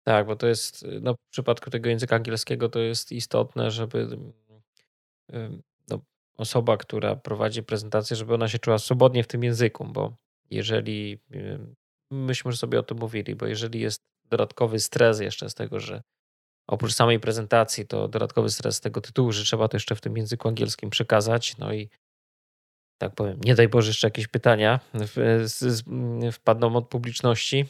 Tak, 0.04 0.26
bo 0.26 0.36
to 0.36 0.46
jest, 0.46 0.86
no, 1.00 1.14
w 1.14 1.30
przypadku 1.32 1.70
tego 1.70 1.88
języka 1.88 2.16
angielskiego 2.16 2.68
to 2.68 2.78
jest 2.78 3.12
istotne, 3.12 3.70
żeby 3.70 4.18
osoba, 6.36 6.76
która 6.76 7.16
prowadzi 7.16 7.62
prezentację, 7.62 8.16
żeby 8.16 8.34
ona 8.34 8.48
się 8.48 8.58
czuła 8.58 8.78
swobodnie 8.78 9.24
w 9.24 9.26
tym 9.26 9.44
języku, 9.44 9.84
bo 9.84 10.16
jeżeli 10.50 11.18
myśmy 12.10 12.52
sobie 12.52 12.78
o 12.78 12.82
tym 12.82 12.98
mówili, 12.98 13.34
bo 13.34 13.46
jeżeli 13.46 13.80
jest 13.80 14.00
dodatkowy 14.30 14.80
stres 14.80 15.20
jeszcze 15.20 15.50
z 15.50 15.54
tego, 15.54 15.80
że 15.80 16.02
oprócz 16.66 16.94
samej 16.94 17.20
prezentacji, 17.20 17.86
to 17.86 18.08
dodatkowy 18.08 18.50
stres 18.50 18.76
z 18.76 18.80
tego 18.80 19.00
tytułu, 19.00 19.32
że 19.32 19.44
trzeba 19.44 19.68
to 19.68 19.76
jeszcze 19.76 19.94
w 19.94 20.00
tym 20.00 20.16
języku 20.16 20.48
angielskim 20.48 20.90
przekazać, 20.90 21.58
no 21.58 21.72
i 21.72 21.88
tak 22.98 23.14
powiem, 23.14 23.40
nie 23.44 23.54
daj 23.54 23.68
Boże, 23.68 23.88
jeszcze 23.88 24.06
jakieś 24.06 24.28
pytania 24.28 24.80
wpadną 26.32 26.76
od 26.76 26.88
publiczności. 26.88 27.66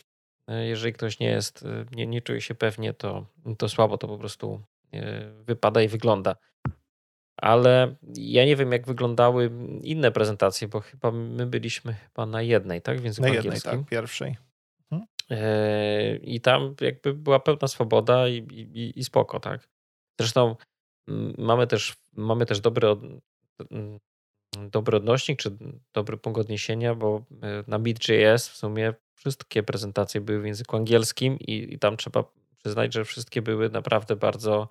Jeżeli 0.49 0.93
ktoś 0.93 1.21
nie 1.21 1.27
jest, 1.27 1.65
nie, 1.93 2.07
nie 2.07 2.23
czuje 2.23 2.41
się 2.41 2.55
pewnie, 2.55 2.95
to, 2.95 3.27
to 3.59 3.69
słabo 3.69 3.99
to 3.99 4.09
po 4.09 4.19
prostu 4.19 4.61
e, 4.93 5.31
wypada 5.45 5.83
i 5.83 5.89
wygląda 5.89 6.37
ale 7.43 7.97
ja 8.15 8.45
nie 8.45 8.57
wiem, 8.57 8.73
jak 8.73 8.87
wyglądały 8.87 9.51
inne 9.83 10.13
prezentacje, 10.13 10.69
bo 10.69 10.81
chyba 10.81 11.11
my 11.11 11.47
byliśmy 11.47 11.95
chyba 11.95 12.27
na 12.27 12.43
jednej, 12.43 12.83
tak? 12.83 13.01
W 13.01 13.05
języku 13.05 13.29
na 13.29 13.35
jednej, 13.35 13.61
tak, 13.61 13.87
pierwszej. 13.87 14.37
Mhm. 14.91 15.09
E, 15.31 16.17
I 16.17 16.41
tam 16.41 16.75
jakby 16.81 17.15
była 17.15 17.41
pełna 17.41 17.69
swoboda 17.69 18.29
i, 18.29 18.37
i, 18.37 18.99
i 18.99 19.05
spoko, 19.05 19.41
tak? 19.41 19.69
Zresztą 20.21 20.57
mamy 21.39 21.67
też, 21.67 21.97
mamy 22.13 22.47
też 22.47 22.61
dobry, 22.61 22.89
od, 22.89 23.01
dobry 24.71 24.97
odnośnik, 24.97 25.39
czy 25.39 25.57
dobry 25.95 26.17
punkt 26.17 26.41
odniesienia, 26.41 26.95
bo 26.95 27.25
e, 27.43 27.65
na 27.67 27.79
Meet.js 27.79 28.49
w 28.49 28.57
sumie 28.57 28.95
wszystkie 29.15 29.63
prezentacje 29.63 30.21
były 30.21 30.41
w 30.43 30.47
języku 30.47 30.77
angielskim 30.77 31.39
i, 31.39 31.75
i 31.75 31.79
tam 31.79 31.97
trzeba 31.97 32.25
przyznać, 32.59 32.95
że 32.95 33.05
wszystkie 33.05 33.43
były 33.43 33.71
naprawdę 33.71 34.17
bardzo 34.17 34.69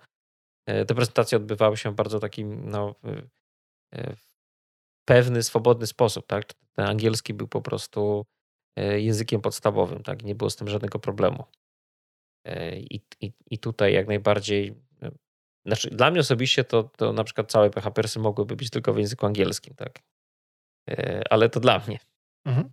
te 0.66 0.94
prezentacje 0.94 1.36
odbywały 1.36 1.76
się 1.76 1.90
w 1.90 1.94
bardzo 1.94 2.18
takim 2.20 2.70
no, 2.70 2.94
e, 3.94 4.16
pewny, 5.04 5.42
swobodny 5.42 5.86
sposób. 5.86 6.26
Tak? 6.26 6.44
Ten 6.72 6.86
angielski 6.86 7.34
był 7.34 7.48
po 7.48 7.62
prostu 7.62 8.26
e, 8.76 9.00
językiem 9.00 9.40
podstawowym, 9.40 10.02
tak? 10.02 10.22
nie 10.22 10.34
było 10.34 10.50
z 10.50 10.56
tym 10.56 10.68
żadnego 10.68 10.98
problemu. 10.98 11.44
I, 12.76 13.00
i, 13.20 13.32
i 13.50 13.58
tutaj 13.58 13.92
jak 13.92 14.06
najbardziej. 14.06 14.74
Znaczy, 15.66 15.90
dla 15.90 16.10
mnie 16.10 16.20
osobiście 16.20 16.64
to, 16.64 16.82
to 16.82 17.12
na 17.12 17.24
przykład 17.24 17.50
całe 17.50 17.70
PHPersy 17.70 18.18
mogłyby 18.18 18.56
być 18.56 18.70
tylko 18.70 18.92
w 18.92 18.98
języku 18.98 19.26
angielskim, 19.26 19.74
tak? 19.74 20.02
Ale 21.30 21.48
to 21.48 21.60
dla 21.60 21.78
mnie. 21.78 21.98
Mhm. 22.46 22.70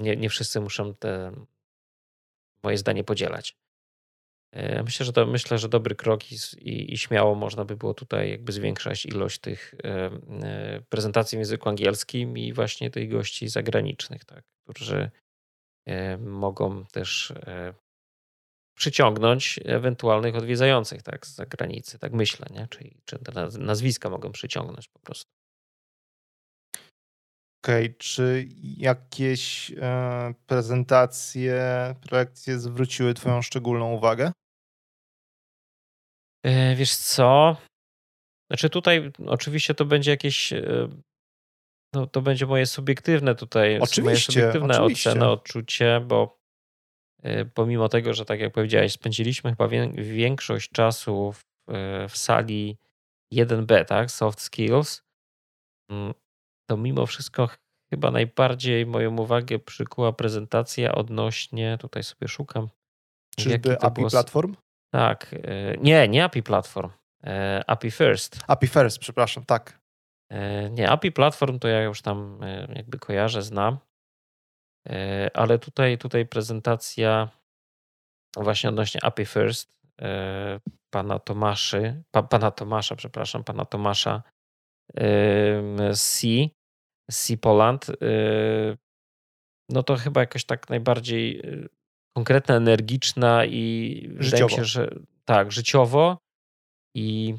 Nie, 0.00 0.16
nie 0.16 0.28
wszyscy 0.30 0.60
muszą 0.60 0.94
te 0.94 1.32
moje 2.62 2.78
zdanie 2.78 3.04
podzielać. 3.04 3.56
E, 4.52 4.82
myślę, 4.82 5.06
że 5.06 5.12
to 5.12 5.26
myślę, 5.26 5.58
że 5.58 5.68
dobry 5.68 5.94
krok 5.94 6.32
i, 6.32 6.92
i, 6.92 6.98
śmiało 6.98 7.34
można 7.34 7.64
by 7.64 7.76
było 7.76 7.94
tutaj 7.94 8.30
jakby 8.30 8.52
zwiększać 8.52 9.06
ilość 9.06 9.38
tych 9.38 9.74
e, 9.84 10.10
e, 10.42 10.80
prezentacji 10.88 11.36
w 11.36 11.40
języku 11.40 11.68
angielskim 11.68 12.38
i 12.38 12.52
właśnie 12.52 12.90
tych 12.90 13.10
gości 13.10 13.48
zagranicznych, 13.48 14.24
tak, 14.24 14.44
którzy 14.68 15.10
mogą 16.18 16.84
też 16.84 17.32
przyciągnąć 18.78 19.60
ewentualnych 19.64 20.36
odwiedzających 20.36 21.02
tak, 21.02 21.26
z 21.26 21.34
zagranicy, 21.34 21.98
tak 21.98 22.12
myślę, 22.12 22.46
nie? 22.50 22.66
Czyli 22.70 22.96
czy 23.04 23.18
te 23.18 23.48
nazwiska 23.58 24.10
mogą 24.10 24.32
przyciągnąć 24.32 24.88
po 24.88 24.98
prostu. 24.98 25.30
Okej, 27.64 27.86
okay. 27.86 27.94
czy 27.98 28.48
jakieś 28.76 29.72
prezentacje, 30.46 31.60
projekcje 32.00 32.58
zwróciły 32.58 33.14
Twoją 33.14 33.42
szczególną 33.42 33.92
uwagę? 33.92 34.32
E, 36.44 36.76
wiesz 36.76 36.96
co? 36.96 37.56
Znaczy 38.50 38.70
tutaj 38.70 39.12
oczywiście 39.26 39.74
to 39.74 39.84
będzie 39.84 40.10
jakieś. 40.10 40.52
E, 40.52 40.88
no, 41.94 42.06
to 42.06 42.22
będzie 42.22 42.46
moje 42.46 42.66
subiektywne 42.66 43.34
tutaj. 43.34 43.78
Oczywiście. 43.78 44.02
Moje 44.02 44.16
subiektywne 44.16 44.80
oczywiście. 44.80 45.10
oceny, 45.10 45.28
odczucie, 45.28 46.00
bo 46.06 46.38
e, 47.22 47.44
pomimo 47.44 47.88
tego, 47.88 48.14
że 48.14 48.24
tak 48.24 48.40
jak 48.40 48.52
powiedziałeś, 48.52 48.92
spędziliśmy 48.92 49.50
chyba 49.50 49.68
większość 49.94 50.70
czasu 50.70 51.32
w, 51.32 51.44
w 52.08 52.16
sali 52.16 52.78
1B, 53.34 53.84
tak? 53.84 54.10
Soft 54.10 54.40
skills. 54.40 55.02
Mm, 55.90 56.14
to 56.70 56.76
mimo 56.76 57.06
wszystko 57.06 57.48
chyba 57.90 58.10
najbardziej 58.10 58.86
moją 58.86 59.16
uwagę 59.16 59.58
przykuła 59.58 60.12
prezentacja 60.12 60.94
odnośnie, 60.94 61.78
tutaj 61.80 62.02
sobie 62.02 62.28
szukam. 62.28 62.68
Czyżby 63.36 63.80
API 63.80 63.94
było... 63.94 64.10
Platform? 64.10 64.54
Tak, 64.90 65.34
e, 65.34 65.76
nie, 65.76 66.08
nie 66.08 66.24
API 66.24 66.42
Platform, 66.42 66.90
e, 67.24 67.64
API 67.66 67.90
First. 67.90 68.38
API 68.46 68.66
First, 68.66 68.98
przepraszam, 68.98 69.44
tak. 69.44 69.80
E, 70.30 70.70
nie, 70.70 70.90
API 70.90 71.12
Platform 71.12 71.58
to 71.58 71.68
ja 71.68 71.82
już 71.82 72.02
tam 72.02 72.40
jakby 72.74 72.98
kojarzę, 72.98 73.42
znam, 73.42 73.78
ale 75.34 75.58
tutaj, 75.58 75.98
tutaj 75.98 76.26
prezentacja 76.26 77.28
właśnie 78.36 78.68
odnośnie 78.68 79.04
API 79.04 79.26
First 79.26 79.78
pana 80.90 81.18
Tomaszy, 81.18 82.02
pa, 82.10 82.22
pana 82.22 82.50
Tomasza, 82.50 82.96
przepraszam, 82.96 83.44
pana 83.44 83.64
Tomasza 83.64 84.22
C, 85.94 86.26
C 87.10 87.36
Poland, 87.36 87.86
no 89.70 89.82
to 89.82 89.96
chyba 89.96 90.20
jakoś 90.20 90.44
tak 90.44 90.70
najbardziej 90.70 91.42
konkretna, 92.16 92.54
energiczna 92.54 93.44
i 93.44 94.02
życiowo. 94.18 94.20
wydaje 94.20 94.44
mi 94.44 94.50
się, 94.50 94.64
że 94.64 94.90
tak, 95.24 95.52
życiowo 95.52 96.18
i 96.96 97.34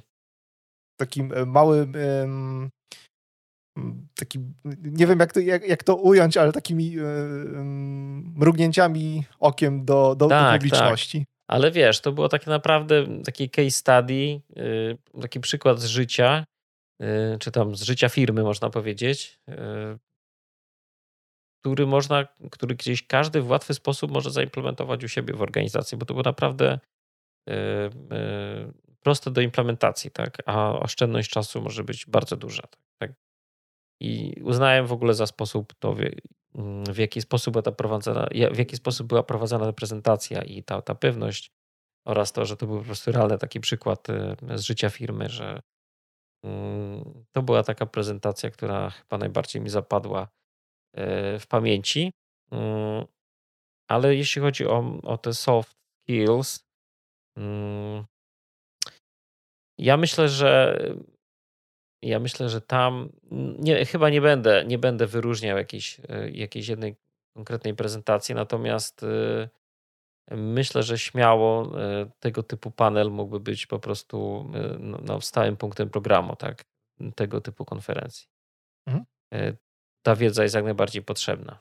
takim 1.00 1.34
e, 1.34 1.46
małym 1.46 1.94
taki, 4.16 4.40
nie 4.82 5.08
wiem 5.08 5.20
jak 5.20 5.34
to, 5.34 5.40
jak, 5.40 5.68
jak 5.68 5.84
to 5.84 5.96
ująć, 5.96 6.38
ale 6.38 6.52
takimi 6.52 6.98
e, 6.98 7.04
mrugnięciami 8.36 9.24
okiem 9.40 9.86
do, 9.86 10.16
do, 10.16 10.28
tak, 10.28 10.54
do 10.54 10.58
publiczności. 10.58 11.20
Tak. 11.20 11.28
Ale 11.50 11.72
wiesz, 11.72 12.02
to 12.02 12.12
było 12.12 12.30
tak 12.30 12.48
naprawdę 12.48 13.22
taki 13.24 13.50
case 13.50 13.72
study, 13.72 14.42
y, 14.58 15.22
taki 15.22 15.40
przykład 15.40 15.80
z 15.80 15.86
życia, 15.86 16.46
czy 17.40 17.52
tam 17.52 17.76
z 17.76 17.82
życia 17.82 18.10
firmy, 18.10 18.44
można 18.44 18.70
powiedzieć, 18.70 19.40
który 21.62 21.88
można, 21.88 22.25
który 22.51 22.75
gdzieś 22.75 23.08
każdy 23.08 23.42
w 23.42 23.50
łatwy 23.50 23.74
sposób 23.74 24.12
może 24.12 24.32
zaimplementować 24.32 25.04
u 25.04 25.08
siebie 25.08 25.34
w 25.34 25.42
organizacji, 25.42 25.98
bo 25.98 26.06
to 26.06 26.13
było 26.13 26.24
naprawdę 26.24 26.80
proste 29.00 29.32
do 29.32 29.42
implementacji, 29.42 30.12
tak? 30.12 30.38
a 30.46 30.80
oszczędność 30.80 31.30
czasu 31.30 31.62
może 31.62 31.84
być 31.84 32.06
bardzo 32.06 32.38
duża. 32.38 32.63
Tak? 32.98 33.12
I 34.01 34.42
uznałem 34.44 34.88
w 34.88 34.92
ogóle 34.92 35.13
za 35.13 35.28
sposób 35.28 35.74
to, 35.80 35.96
w 36.89 36.98
jaki 36.98 37.22
sposób 37.22 37.51
była, 37.51 37.62
ta 37.62 37.72
prowadzona, 37.72 38.28
w 38.51 38.58
jaki 38.58 38.75
sposób 38.75 39.08
była 39.08 39.24
prowadzona 39.24 39.66
ta 39.66 39.74
prezentacja 39.74 40.42
i 40.42 40.63
ta, 40.63 40.82
ta 40.82 40.96
pewność 40.96 41.51
oraz 42.08 42.32
to, 42.32 42.46
że 42.46 42.58
to 42.58 42.68
był 42.68 42.80
po 42.80 42.86
prostu 42.86 43.12
realny 43.12 43.38
taki 43.38 43.60
przykład 43.60 44.10
y, 44.10 44.36
z 44.56 44.62
życia 44.62 44.89
firmy, 44.89 45.30
że 45.30 45.62
mm, 46.44 47.25
to 47.32 47.42
była 47.42 47.63
taka 47.63 47.86
prezentacja, 47.86 48.50
która 48.50 48.89
chyba 48.89 49.18
najbardziej 49.18 49.62
mi 49.62 49.70
zapadła 49.70 50.28
w 51.39 51.43
pamięci. 51.50 52.12
Mm, 52.51 53.05
ale 53.88 54.15
jeśli 54.15 54.41
chodzi 54.41 54.67
o, 54.67 55.01
o 55.03 55.17
te 55.17 55.34
soft 55.34 55.77
skills, 56.03 56.65
ja 59.77 59.98
myślę, 59.98 60.29
że 60.29 60.79
ja 62.01 62.19
myślę, 62.19 62.50
że 62.50 62.62
tam 62.62 63.10
nie, 63.60 63.86
chyba 63.86 64.10
nie 64.10 64.22
będę, 64.22 64.65
nie 64.67 64.77
będę 64.77 65.08
wyróżniał 65.08 65.58
jakiejś, 65.58 66.01
e, 66.10 66.29
jakiejś 66.29 66.67
jednej 66.67 66.96
konkretnej 67.34 67.75
prezentacji, 67.75 68.36
natomiast 68.36 69.03
e, 69.03 69.50
myślę, 70.31 70.84
że 70.84 70.98
śmiało 70.98 71.79
e, 71.81 72.12
tego 72.19 72.43
typu 72.43 72.72
panel 72.72 73.12
mógłby 73.12 73.39
być 73.39 73.67
po 73.67 73.79
prostu 73.79 74.50
no, 74.79 75.00
no, 75.03 75.22
stałym 75.22 75.58
punktem 75.58 75.89
programu, 75.89 76.36
tak? 76.36 76.63
Tego 77.15 77.41
typu 77.41 77.65
konferencji. 77.65 78.27
Mhm. 78.88 79.05
Ta 80.06 80.15
wiedza 80.15 80.44
jest 80.44 80.56
jak 80.56 80.63
najbardziej 80.63 81.03
potrzebna. 81.03 81.60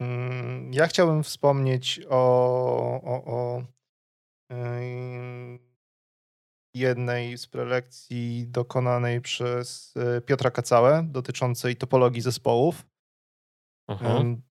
Mm, 0.00 0.72
ja 0.72 0.86
chciałbym 0.86 1.22
wspomnieć 1.22 2.00
o, 2.08 3.00
o, 3.02 3.24
o 3.24 3.62
jednej 6.74 7.38
z 7.38 7.46
prelekcji 7.46 8.46
dokonanej 8.48 9.20
przez 9.20 9.94
e, 9.96 10.20
Piotra 10.20 10.50
Kacałę 10.50 11.06
dotyczącej 11.08 11.76
topologii 11.76 12.20
zespołów. 12.20 12.86
Mhm. 13.88 14.42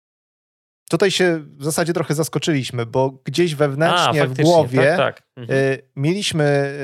Tutaj 0.91 1.11
się 1.11 1.39
w 1.39 1.65
zasadzie 1.65 1.93
trochę 1.93 2.15
zaskoczyliśmy, 2.15 2.87
bo 2.87 3.11
gdzieś 3.11 3.55
wewnętrznie 3.55 4.23
A, 4.23 4.27
w 4.27 4.35
głowie 4.35 4.97
tak, 4.97 5.17
tak. 5.17 5.29
Mhm. 5.37 5.59
E, 5.59 5.79
mieliśmy 5.97 6.79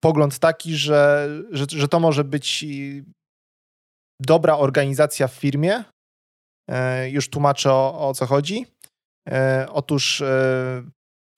pogląd 0.00 0.38
taki, 0.38 0.76
że, 0.76 1.28
że, 1.50 1.66
że 1.68 1.88
to 1.88 2.00
może 2.00 2.24
być 2.24 2.64
dobra 4.20 4.56
organizacja 4.56 5.28
w 5.28 5.32
firmie. 5.32 5.84
Już 7.08 7.30
tłumaczę 7.30 7.72
o, 7.72 8.08
o 8.08 8.14
co 8.14 8.26
chodzi. 8.26 8.66
Otóż 9.68 10.22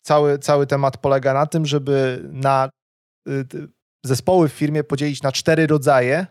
cały, 0.06 0.38
cały 0.38 0.66
temat 0.66 0.96
polega 0.96 1.34
na 1.34 1.46
tym, 1.46 1.66
żeby 1.66 2.28
na 2.32 2.70
zespoły 4.04 4.48
w 4.48 4.52
firmie 4.52 4.84
podzielić 4.84 5.22
na 5.22 5.32
cztery 5.32 5.66
rodzaje 5.66 6.26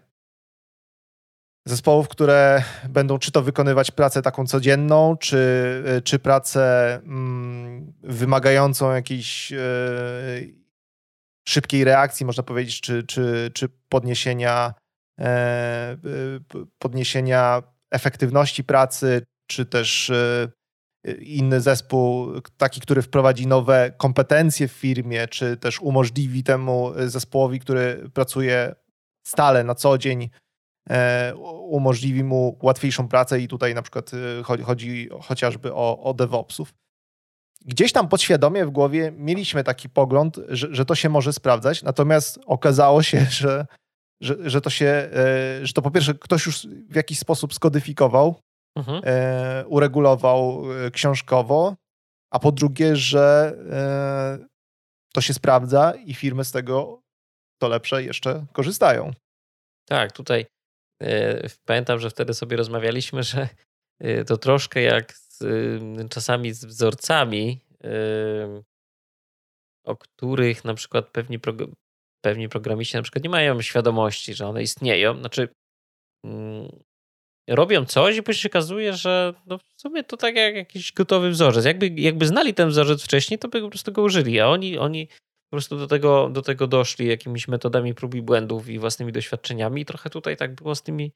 zespołów, 1.68 2.08
które 2.08 2.64
będą 2.90 3.20
czy 3.20 3.32
to 3.32 3.42
wykonywać 3.42 3.92
pracę 3.92 4.22
taką 4.22 4.48
codzienną, 4.48 5.18
czy, 5.18 6.02
czy 6.04 6.20
pracę 6.20 6.96
mm, 6.96 7.94
wymagającą 8.04 8.92
jakiejś 8.94 9.54
szybkiej 11.48 11.84
reakcji, 11.84 12.26
można 12.26 12.44
powiedzieć, 12.44 12.82
czy, 12.82 13.04
czy, 13.04 13.52
czy 13.54 13.70
podniesienia, 13.90 14.74
e, 14.74 14.87
podniesienia 16.80 17.63
efektywności 17.91 18.63
pracy, 18.63 19.21
czy 19.47 19.65
też 19.65 20.12
inny 21.19 21.62
zespół, 21.62 22.27
taki, 22.58 22.82
który 22.82 23.01
wprowadzi 23.01 23.47
nowe 23.47 23.91
kompetencje 23.97 24.67
w 24.67 24.71
firmie, 24.71 25.27
czy 25.27 25.58
też 25.58 25.82
umożliwi 25.82 26.43
temu 26.43 26.91
zespołowi, 27.06 27.60
który 27.60 28.10
pracuje 28.13 28.75
stale 29.27 29.63
na 29.63 29.75
co 29.75 29.97
dzień, 29.97 30.30
e, 30.89 31.36
umożliwi 31.69 32.23
mu 32.23 32.60
łatwiejszą 32.62 33.08
pracę 33.08 33.39
i 33.39 33.47
tutaj 33.47 33.75
na 33.75 33.82
przykład 33.82 34.12
e, 34.13 34.63
chodzi 34.63 35.10
chociażby 35.21 35.73
o, 35.73 36.03
o 36.03 36.13
DevOpsów. 36.13 36.73
Gdzieś 37.65 37.91
tam 37.91 38.08
podświadomie 38.08 38.65
w 38.65 38.69
głowie 38.69 39.13
mieliśmy 39.17 39.63
taki 39.63 39.89
pogląd, 39.89 40.39
że, 40.47 40.67
że 40.71 40.86
to 40.86 40.95
się 40.95 41.10
może 41.10 41.34
sprawdzać, 41.34 41.84
natomiast 41.84 42.39
okazało 42.45 43.03
się, 43.03 43.25
że, 43.41 43.65
że, 44.21 44.49
że 44.49 44.62
to 44.62 44.69
się, 44.69 44.86
e, 44.86 45.65
że 45.65 45.73
to 45.73 45.82
po 45.82 45.91
pierwsze 45.91 46.13
ktoś 46.13 46.45
już 46.45 46.67
w 46.67 46.95
jakiś 46.95 47.19
sposób 47.19 47.53
skodyfikował, 47.53 48.41
mhm. 48.75 49.01
e, 49.06 49.65
uregulował 49.67 50.63
e, 50.86 50.91
książkowo, 50.91 51.75
a 52.32 52.39
po 52.39 52.51
drugie, 52.51 52.95
że 52.95 53.58
to 55.13 55.21
się 55.21 55.34
sprawdza 55.34 55.93
i 56.06 56.13
firmy 56.13 56.45
z 56.45 56.51
tego 56.51 57.01
to 57.62 57.67
lepsze 57.67 58.03
jeszcze 58.03 58.45
korzystają. 58.53 59.13
Tak, 59.86 60.12
tutaj 60.12 60.45
pamiętam, 61.65 61.99
że 61.99 62.10
wtedy 62.10 62.34
sobie 62.34 62.58
rozmawialiśmy, 62.58 63.23
że 63.23 63.49
to 64.27 64.38
troszkę 64.38 64.82
jak 64.82 65.13
z, 65.13 65.43
czasami 66.10 66.53
z 66.53 66.65
wzorcami, 66.65 67.62
o 69.84 69.95
których 69.95 70.65
na 70.65 70.73
przykład 70.73 71.08
pewni, 71.08 71.39
pewni 72.21 72.49
programiści 72.49 72.95
na 72.95 73.01
przykład 73.01 73.23
nie 73.23 73.30
mają 73.30 73.62
świadomości, 73.62 74.34
że 74.34 74.47
one 74.47 74.63
istnieją. 74.63 75.19
Znaczy, 75.19 75.49
mm, 76.25 76.67
robią 77.49 77.86
coś 77.86 78.17
i 78.17 78.23
później 78.23 78.41
się 78.41 78.49
okazuje, 78.49 78.93
że 78.93 79.34
no 79.45 79.58
w 79.58 79.82
sumie 79.82 80.03
to 80.03 80.17
tak 80.17 80.36
jak 80.36 80.56
jakiś 80.56 80.93
gotowy 80.93 81.30
wzorzec. 81.30 81.65
Jakby, 81.65 81.88
jakby 81.88 82.27
znali 82.27 82.53
ten 82.53 82.69
wzorzec 82.69 83.03
wcześniej, 83.03 83.39
to 83.39 83.47
by 83.47 83.62
po 83.62 83.69
prostu 83.69 83.91
go 83.91 84.01
użyli, 84.01 84.39
a 84.39 84.47
oni, 84.47 84.77
oni 84.77 85.08
po 85.49 85.51
prostu 85.51 85.77
do 85.77 85.88
tego, 85.88 86.30
do 86.30 86.41
tego 86.41 86.67
doszli 86.67 87.08
jakimiś 87.08 87.47
metodami 87.47 87.93
prób 87.93 88.15
i 88.15 88.21
błędów 88.21 88.69
i 88.69 88.80
własnymi 88.80 89.12
doświadczeniami. 89.12 89.82
I 89.82 89.86
trochę 89.86 90.10
tutaj 90.10 90.38
tak 90.38 90.56
było 90.56 90.75
z 90.75 90.84
tymi 90.84 91.12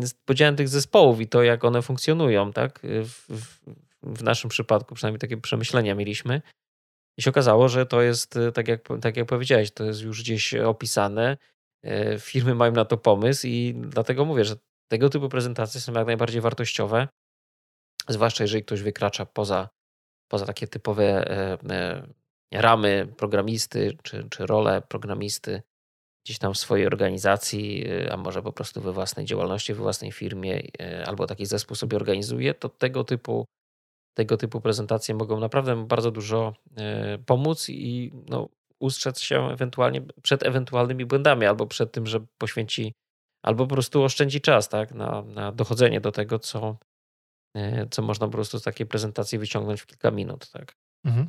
z 0.00 0.14
podziałem 0.24 0.56
tych 0.56 0.68
zespołów 0.68 1.20
i 1.20 1.26
to, 1.26 1.42
jak 1.42 1.64
one 1.64 1.82
funkcjonują, 1.82 2.52
tak? 2.52 2.80
W, 2.82 3.24
w, 3.28 3.60
w 4.02 4.22
naszym 4.22 4.50
przypadku 4.50 4.94
przynajmniej 4.94 5.20
takie 5.20 5.36
przemyślenia 5.36 5.94
mieliśmy. 5.94 6.42
I 7.18 7.22
się 7.22 7.30
okazało, 7.30 7.68
że 7.68 7.86
to 7.86 8.02
jest, 8.02 8.38
tak 8.54 8.68
jak, 8.68 8.88
tak 9.00 9.16
jak 9.16 9.26
powiedziałeś, 9.26 9.70
to 9.70 9.84
jest 9.84 10.02
już 10.02 10.22
gdzieś 10.22 10.54
opisane. 10.54 11.36
E, 11.84 12.18
firmy 12.18 12.54
mają 12.54 12.72
na 12.72 12.84
to 12.84 12.96
pomysł 12.96 13.46
i 13.46 13.74
dlatego 13.76 14.24
mówię, 14.24 14.44
że 14.44 14.56
tego 14.88 15.10
typu 15.10 15.28
prezentacje 15.28 15.80
są 15.80 15.92
jak 15.92 16.06
najbardziej 16.06 16.40
wartościowe, 16.40 17.08
zwłaszcza 18.08 18.44
jeżeli 18.44 18.64
ktoś 18.64 18.82
wykracza 18.82 19.26
poza, 19.26 19.68
poza 20.28 20.46
takie 20.46 20.66
typowe 20.66 21.04
e, 21.04 21.58
e, 21.70 22.06
ramy 22.52 23.08
programisty 23.16 23.96
czy, 24.02 24.28
czy 24.30 24.46
role 24.46 24.82
programisty 24.88 25.62
gdzieś 26.26 26.38
tam 26.38 26.54
w 26.54 26.58
swojej 26.58 26.86
organizacji, 26.86 27.84
e, 27.88 28.12
a 28.12 28.16
może 28.16 28.42
po 28.42 28.52
prostu 28.52 28.80
we 28.80 28.92
własnej 28.92 29.26
działalności, 29.26 29.74
we 29.74 29.82
własnej 29.82 30.12
firmie, 30.12 30.62
albo 31.06 31.26
taki 31.26 31.46
zespół 31.46 31.76
sobie 31.76 31.96
organizuje, 31.96 32.54
to 32.54 32.68
tego 32.68 33.04
typu, 33.04 33.44
tego 34.14 34.36
typu 34.36 34.60
prezentacje 34.60 35.14
mogą 35.14 35.40
naprawdę 35.40 35.86
bardzo 35.86 36.10
dużo 36.10 36.54
pomóc 37.26 37.68
i 37.68 38.12
no, 38.28 38.48
ustrzec 38.78 39.20
się 39.20 39.48
ewentualnie 39.48 40.02
przed 40.22 40.42
ewentualnymi 40.42 41.06
błędami 41.06 41.46
albo 41.46 41.66
przed 41.66 41.92
tym, 41.92 42.06
że 42.06 42.20
poświęci 42.38 42.94
albo 43.42 43.66
po 43.66 43.74
prostu 43.74 44.02
oszczędzi 44.02 44.40
czas, 44.40 44.68
tak, 44.68 44.92
na, 44.92 45.22
na 45.22 45.52
dochodzenie 45.52 46.00
do 46.00 46.12
tego, 46.12 46.38
co, 46.38 46.76
e, 47.56 47.86
co 47.90 48.02
można 48.02 48.26
po 48.26 48.32
prostu 48.32 48.58
z 48.58 48.62
takiej 48.62 48.86
prezentacji 48.86 49.38
wyciągnąć 49.38 49.80
w 49.80 49.86
kilka 49.86 50.10
minut, 50.10 50.50
tak. 50.50 50.76
Mhm. 51.04 51.28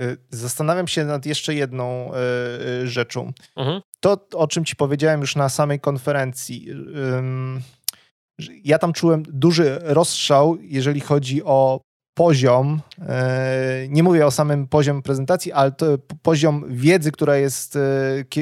Y, 0.00 0.16
zastanawiam 0.30 0.88
się 0.88 1.04
nad 1.04 1.26
jeszcze 1.26 1.54
jedną 1.54 2.10
rzeczą. 2.84 3.32
Mhm. 3.56 3.80
To, 4.00 4.26
o 4.34 4.48
czym 4.48 4.64
ci 4.64 4.76
powiedziałem 4.76 5.20
już 5.20 5.36
na 5.36 5.48
samej 5.48 5.80
konferencji. 5.80 6.68
Ja 8.64 8.78
tam 8.78 8.92
czułem 8.92 9.22
duży 9.22 9.78
rozstrzał, 9.82 10.58
jeżeli 10.60 11.00
chodzi 11.00 11.44
o 11.44 11.80
poziom, 12.14 12.80
nie 13.88 14.02
mówię 14.02 14.26
o 14.26 14.30
samym 14.30 14.68
poziom 14.68 15.02
prezentacji, 15.02 15.52
ale 15.52 15.72
to 15.72 15.98
poziom 16.22 16.64
wiedzy, 16.68 17.12
która 17.12 17.36
jest 17.36 17.78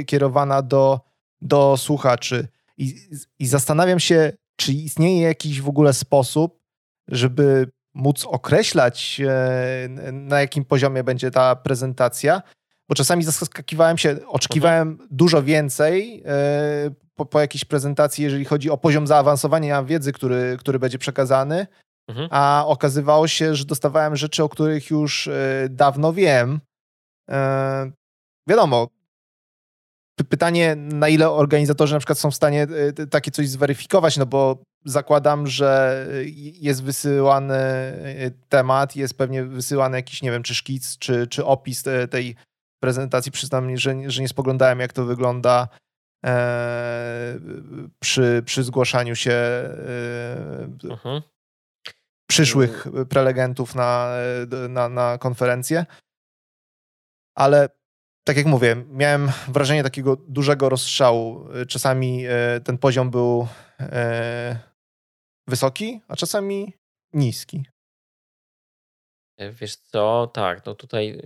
kierowana 0.07 0.63
do, 0.63 1.01
do 1.41 1.77
słuchaczy. 1.77 2.49
I, 2.79 2.95
I 3.39 3.47
zastanawiam 3.47 4.01
się, 4.01 4.33
czy 4.57 4.73
istnieje 4.73 5.23
jakiś 5.23 5.61
w 5.61 5.69
ogóle 5.69 5.93
sposób, 5.93 6.61
żeby 7.09 7.71
móc 7.95 8.25
określać, 8.25 9.21
e, 9.29 9.89
na 10.13 10.41
jakim 10.41 10.65
poziomie 10.65 11.05
będzie 11.05 11.31
ta 11.31 11.57
prezentacja, 11.57 12.43
bo 12.89 12.95
czasami 12.95 13.25
zaskakiwałem 13.25 13.99
się, 13.99 14.17
oczekiwałem 14.27 14.99
dużo 15.11 15.43
więcej 15.43 16.23
e, 16.27 16.91
po, 17.19 17.27
po 17.27 17.41
jakiejś 17.41 17.65
prezentacji, 17.65 18.25
jeżeli 18.25 18.45
chodzi 18.45 18.71
o 18.71 18.79
poziom 18.79 19.07
zaawansowania 19.07 19.85
wiedzy, 19.85 20.13
który, 20.13 20.57
który 20.61 20.79
będzie 20.79 20.99
przekazany, 20.99 21.67
mhm. 22.09 22.29
a 22.31 22.65
okazywało 22.67 23.29
się, 23.29 23.55
że 23.55 23.65
dostawałem 23.65 24.17
rzeczy, 24.17 24.45
o 24.45 24.49
których 24.49 24.91
już 24.91 25.29
e, 25.29 25.67
dawno 25.71 26.13
wiem. 26.13 26.61
Wiadomo, 28.49 28.89
pytanie, 30.29 30.77
na 30.77 31.09
ile 31.09 31.31
organizatorzy 31.31 31.95
na 31.95 31.99
przykład 31.99 32.19
są 32.19 32.31
w 32.31 32.35
stanie 32.35 32.67
takie 33.11 33.31
coś 33.31 33.49
zweryfikować, 33.49 34.17
no 34.17 34.27
bo 34.27 34.63
zakładam, 34.85 35.47
że 35.47 36.07
jest 36.37 36.83
wysyłany 36.83 37.55
e, 37.55 38.31
temat, 38.49 38.97
jest 38.97 39.19
pewnie 39.19 39.45
wysyłany 39.45 39.97
jakiś, 39.97 40.23
nie 40.23 40.31
wiem, 40.31 40.43
czy 40.43 40.55
szkic, 40.55 40.99
czy, 40.99 41.27
czy 41.27 41.45
opis 41.45 41.85
tej 42.11 42.37
prezentacji. 42.83 43.33
Przyznam, 43.33 43.77
że, 43.77 43.95
że 44.07 44.23
nie 44.23 44.29
spoglądałem, 44.29 44.81
jak 44.81 44.93
to 44.93 45.05
wygląda 45.05 45.69
e, 45.73 45.88
przy, 48.01 48.43
przy 48.45 48.63
zgłaszaniu 48.63 49.17
się 49.17 49.33
e, 49.33 49.71
mhm. 50.91 51.23
przyszłych 52.31 52.87
prelegentów 53.09 53.75
na, 53.75 54.13
na, 54.69 54.89
na 54.89 55.19
konferencję. 55.19 55.87
Ale 57.37 57.69
tak 58.27 58.37
jak 58.37 58.47
mówię, 58.47 58.85
miałem 58.89 59.31
wrażenie 59.49 59.83
takiego 59.83 60.17
dużego 60.17 60.69
rozstrzału. 60.69 61.49
Czasami 61.69 62.25
ten 62.65 62.79
poziom 62.79 63.11
był 63.11 63.49
wysoki, 65.49 66.01
a 66.09 66.17
czasami 66.17 66.73
niski. 67.13 67.65
E, 69.37 69.53
wiesz 69.53 69.77
co, 69.77 70.31
tak, 70.35 70.67
no 70.67 70.75
tutaj 70.75 71.21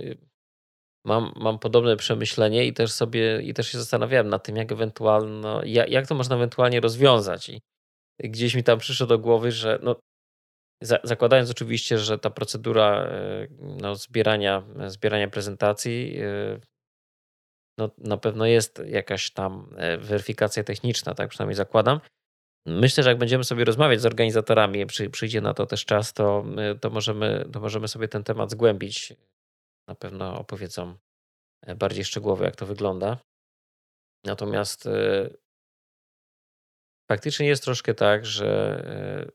mam, 1.04 1.32
mam 1.36 1.58
podobne 1.58 1.96
przemyślenie 1.96 2.66
i 2.66 2.72
też 2.72 2.92
sobie, 2.92 3.42
i 3.42 3.54
też 3.54 3.68
się 3.68 3.78
zastanawiałem 3.78 4.28
nad 4.28 4.44
tym, 4.44 4.56
jak 4.56 4.72
ewentualno, 4.72 5.64
jak, 5.64 5.90
jak 5.90 6.06
to 6.06 6.14
można 6.14 6.36
ewentualnie 6.36 6.80
rozwiązać 6.80 7.48
i 7.48 7.60
gdzieś 8.18 8.54
mi 8.54 8.64
tam 8.64 8.78
przyszło 8.78 9.06
do 9.06 9.18
głowy, 9.18 9.52
że 9.52 9.78
no, 9.82 9.96
za, 10.82 10.98
zakładając 11.04 11.50
oczywiście, 11.50 11.98
że 11.98 12.18
ta 12.18 12.30
procedura 12.30 13.04
e, 13.04 13.46
no, 13.58 13.94
zbierania, 13.94 14.62
zbierania 14.86 15.28
prezentacji 15.28 16.18
e, 16.20 16.60
no, 17.78 17.90
na 17.98 18.16
pewno 18.16 18.46
jest 18.46 18.82
jakaś 18.86 19.30
tam 19.30 19.74
weryfikacja 19.98 20.64
techniczna, 20.64 21.14
tak 21.14 21.30
przynajmniej 21.30 21.56
zakładam, 21.56 22.00
Myślę, 22.66 23.04
że 23.04 23.10
jak 23.10 23.18
będziemy 23.18 23.44
sobie 23.44 23.64
rozmawiać 23.64 24.00
z 24.00 24.06
organizatorami, 24.06 24.86
przy, 24.86 25.10
przyjdzie 25.10 25.40
na 25.40 25.54
to 25.54 25.66
też 25.66 25.84
czas, 25.84 26.12
to, 26.12 26.44
to, 26.80 26.90
możemy, 26.90 27.44
to 27.52 27.60
możemy 27.60 27.88
sobie 27.88 28.08
ten 28.08 28.24
temat 28.24 28.50
zgłębić. 28.50 29.12
Na 29.92 29.96
pewno 29.96 30.38
opowiedzą 30.38 30.96
e, 31.66 31.74
bardziej 31.74 32.04
szczegółowo, 32.04 32.44
jak 32.44 32.56
to 32.56 32.66
wygląda. 32.66 33.18
Natomiast 34.24 34.86
e, 34.86 35.30
faktycznie 37.10 37.46
jest 37.46 37.64
troszkę 37.64 37.94
tak, 37.94 38.26
że 38.26 38.48
e, 38.86 39.30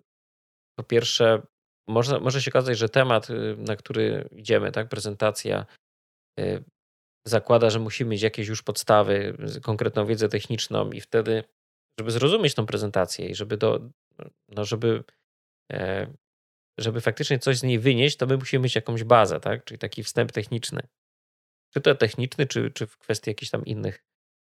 po 0.79 0.83
pierwsze, 0.83 1.41
może, 1.87 2.19
może 2.19 2.41
się 2.41 2.51
okazać, 2.51 2.77
że 2.77 2.89
temat, 2.89 3.27
na 3.57 3.75
który 3.75 4.29
idziemy, 4.31 4.71
tak, 4.71 4.89
prezentacja, 4.89 5.65
zakłada, 7.27 7.69
że 7.69 7.79
musimy 7.79 8.09
mieć 8.09 8.21
jakieś 8.21 8.47
już 8.47 8.63
podstawy, 8.63 9.37
konkretną 9.63 10.05
wiedzę 10.05 10.29
techniczną, 10.29 10.91
i 10.91 11.01
wtedy 11.01 11.43
żeby 11.99 12.11
zrozumieć 12.11 12.53
tą 12.55 12.65
prezentację 12.65 13.29
i 13.29 13.35
żeby 13.35 13.57
do, 13.57 13.89
no 14.49 14.65
żeby, 14.65 15.03
e, 15.71 16.07
żeby 16.77 17.01
faktycznie 17.01 17.39
coś 17.39 17.57
z 17.57 17.63
niej 17.63 17.79
wynieść, 17.79 18.17
to 18.17 18.25
my 18.25 18.37
musimy 18.37 18.63
mieć 18.63 18.75
jakąś 18.75 19.03
bazę, 19.03 19.39
tak? 19.39 19.63
Czyli 19.63 19.77
taki 19.77 20.03
wstęp 20.03 20.31
techniczny. 20.31 20.81
Czy 21.73 21.81
to 21.81 21.95
techniczny, 21.95 22.45
czy, 22.45 22.71
czy 22.71 22.87
w 22.87 22.97
kwestii 22.97 23.29
jakichś 23.29 23.51
tam 23.51 23.65
innych 23.65 24.03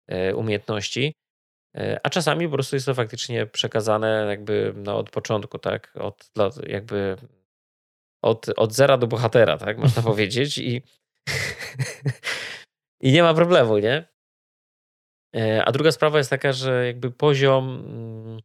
e, 0.07 0.35
umiejętności. 0.35 1.15
E, 1.77 2.01
a 2.03 2.11
czasami 2.11 2.47
po 2.49 2.53
prostu 2.53 2.77
jest 2.77 2.87
to 2.87 2.95
faktycznie 2.95 3.47
przekazane 3.47 4.27
jakby 4.29 4.73
no, 4.77 4.99
od 4.99 5.11
początku, 5.11 5.59
tak? 5.59 5.93
Od, 5.97 6.31
jakby 6.67 7.17
od, 8.23 8.47
od 8.57 8.73
zera 8.73 8.99
do 8.99 9.07
bohatera, 9.07 9.59
tak? 9.59 9.79
Można 9.79 10.03
powiedzieć. 10.13 10.59
I, 10.59 10.83
I 13.07 13.13
nie 13.13 13.23
ma 13.23 13.35
problemu, 13.35 13.79
nie? 13.79 14.09
E, 15.37 15.65
a 15.65 15.73
druga 15.73 15.93
sprawa 15.93 16.19
jest 16.19 16.31
taka, 16.31 16.53
że 16.53 16.87
jakby 16.87 17.11
poziom, 17.11 17.85
mm, 17.87 18.41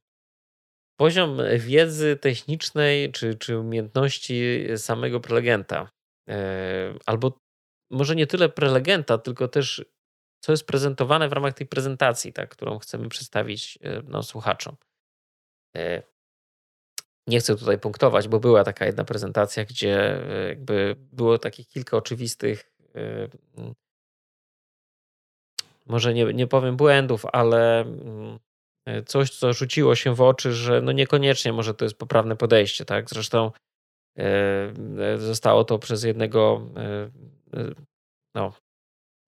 poziom 1.01 1.37
wiedzy 1.57 2.17
technicznej 2.17 3.11
czy, 3.11 3.35
czy 3.35 3.59
umiejętności 3.59 4.67
samego 4.77 5.19
prelegenta, 5.19 5.89
e, 6.29 6.93
albo 7.05 7.37
może 7.91 8.15
nie 8.15 8.27
tyle 8.27 8.49
prelegenta, 8.49 9.17
tylko 9.17 9.47
też 9.47 9.85
co 10.43 10.51
jest 10.51 10.67
prezentowane 10.67 11.29
w 11.29 11.33
ramach 11.33 11.53
tej 11.53 11.67
prezentacji, 11.67 12.33
tak, 12.33 12.49
którą 12.49 12.79
chcemy 12.79 13.09
przedstawić 13.09 13.79
e, 13.81 14.01
no, 14.07 14.23
słuchaczom. 14.23 14.75
Nie 17.27 17.39
chcę 17.39 17.55
tutaj 17.55 17.79
punktować, 17.79 18.27
bo 18.27 18.39
była 18.39 18.63
taka 18.63 18.85
jedna 18.85 19.03
prezentacja, 19.03 19.65
gdzie 19.65 20.21
jakby 20.47 20.95
było 21.11 21.37
takich 21.37 21.67
kilka 21.67 21.97
oczywistych 21.97 22.71
może 25.85 26.13
nie, 26.13 26.25
nie 26.33 26.47
powiem 26.47 26.77
błędów, 26.77 27.25
ale 27.33 27.81
mm, 27.81 28.39
coś, 29.05 29.29
co 29.29 29.53
rzuciło 29.53 29.95
się 29.95 30.15
w 30.15 30.21
oczy, 30.21 30.53
że 30.53 30.81
no 30.81 30.91
niekoniecznie 30.91 31.53
może 31.53 31.73
to 31.73 31.85
jest 31.85 31.97
poprawne 31.97 32.35
podejście, 32.35 32.85
tak? 32.85 33.09
Zresztą 33.09 33.51
e, 34.17 34.23
e, 34.99 35.17
zostało 35.17 35.63
to 35.63 35.79
przez 35.79 36.03
jednego 36.03 36.61
e, 36.77 37.09
no, 38.35 38.53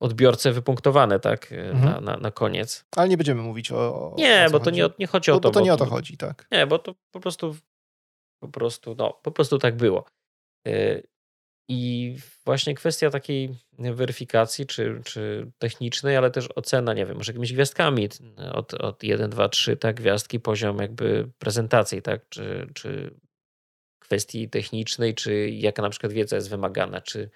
odbiorcę 0.02 0.52
wypunktowane, 0.52 1.20
tak, 1.20 1.52
mhm. 1.52 1.86
na, 1.86 2.02
na, 2.02 2.18
na, 2.18 2.32
koniec. 2.32 2.86
Ale 2.96 3.10
nie 3.10 3.18
będziemy 3.18 3.42
mówić 3.42 3.72
o. 3.72 3.76
o 3.78 4.16
nie, 4.18 4.46
o 4.48 4.52
bo 4.52 4.60
to 4.60 4.70
nie, 4.70 4.90
nie 5.00 5.08
chodzi 5.08 5.32
o 5.32 5.34
bo, 5.34 5.40
to. 5.40 5.50
Bo 5.50 5.54
to 5.54 5.62
nie 5.62 5.74
o 5.74 5.78
to 5.78 5.86
chodzi, 5.86 6.18
tak. 6.18 6.48
Nie, 6.52 6.68
bo 6.68 6.80
to 6.80 6.96
po 7.12 7.20
prostu 7.20 7.56
po 8.44 8.48
prostu, 8.48 8.96
no, 8.98 9.20
po 9.24 9.32
prostu 9.32 9.60
tak 9.60 9.78
było. 9.78 10.06
I 11.68 12.16
właśnie 12.46 12.76
kwestia 12.76 13.10
takiej 13.10 13.56
weryfikacji, 13.80 14.66
czy, 14.66 15.02
czy 15.06 15.52
technicznej, 15.58 16.18
ale 16.18 16.32
też 16.32 16.48
ocena, 16.56 16.94
nie 16.94 17.06
wiem, 17.06 17.18
może 17.18 17.32
jakimiś 17.32 17.54
gwiazdkami 17.54 18.10
od, 18.54 18.74
od 18.74 19.04
1, 19.04 19.30
2, 19.30 19.50
3, 19.50 19.78
tak, 19.78 19.96
gwiazdki, 19.96 20.40
poziom 20.40 20.78
jakby 20.78 21.30
prezentacji, 21.40 22.02
tak, 22.02 22.30
czy, 22.30 22.68
czy 22.74 23.14
kwestii 24.00 24.50
technicznej, 24.50 25.16
czy 25.16 25.50
jaka 25.50 25.82
na 25.82 25.90
przykład 25.90 26.14
wiedza 26.14 26.36
jest 26.36 26.50
wymagana, 26.50 27.02
czy 27.02 27.30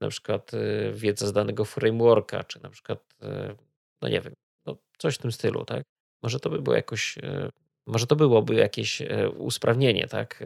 na 0.00 0.08
przykład 0.08 0.54
e, 0.54 0.92
wiedza 0.92 1.26
z 1.26 1.32
danego 1.32 1.64
frameworka, 1.64 2.44
czy 2.44 2.62
na 2.62 2.70
przykład, 2.70 3.14
e, 3.22 3.56
no 4.02 4.08
nie 4.08 4.20
wiem, 4.20 4.32
no 4.66 4.76
coś 4.98 5.14
w 5.14 5.18
tym 5.18 5.32
stylu, 5.32 5.64
tak. 5.64 5.82
Może 6.22 6.40
to 6.40 6.50
by 6.50 6.62
było 6.62 6.76
jakoś, 6.76 7.18
e, 7.18 7.50
może 7.86 8.06
to 8.06 8.16
byłoby 8.16 8.54
jakieś 8.54 9.02
usprawnienie, 9.36 10.08
tak, 10.08 10.44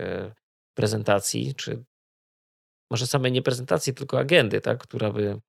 prezentacji, 0.75 1.55
czy 1.55 1.85
może 2.93 3.07
samej 3.07 3.33
nie 3.33 3.43
prezentacji, 3.43 3.95
tylko 3.95 4.19
agendy, 4.19 4.61
tak, 4.61 4.79
która 4.79 5.11
by 5.11 5.41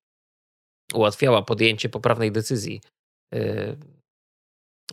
ułatwiała 0.94 1.42
podjęcie 1.42 1.88
poprawnej 1.88 2.32
decyzji 2.32 2.80
yy, 3.32 3.76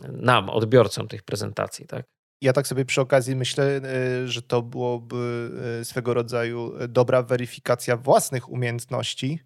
nam, 0.08 0.50
odbiorcom 0.50 1.08
tych 1.08 1.22
prezentacji, 1.22 1.86
tak? 1.86 2.04
Ja 2.42 2.52
tak 2.52 2.66
sobie 2.66 2.84
przy 2.84 3.00
okazji 3.00 3.36
myślę, 3.36 3.80
yy, 4.20 4.28
że 4.28 4.42
to 4.42 4.62
byłoby 4.62 5.50
yy, 5.78 5.84
swego 5.84 6.14
rodzaju 6.14 6.88
dobra 6.88 7.22
weryfikacja 7.22 7.96
własnych 7.96 8.48
umiejętności. 8.48 9.40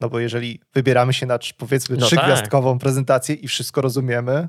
No 0.00 0.08
bo 0.08 0.18
jeżeli 0.18 0.60
wybieramy 0.74 1.12
się 1.12 1.26
na 1.26 1.38
powiedzmy 1.58 1.96
no 1.96 2.06
trzygwiazdkową 2.06 2.72
tak. 2.72 2.80
prezentację 2.80 3.34
i 3.34 3.48
wszystko 3.48 3.80
rozumiemy, 3.80 4.48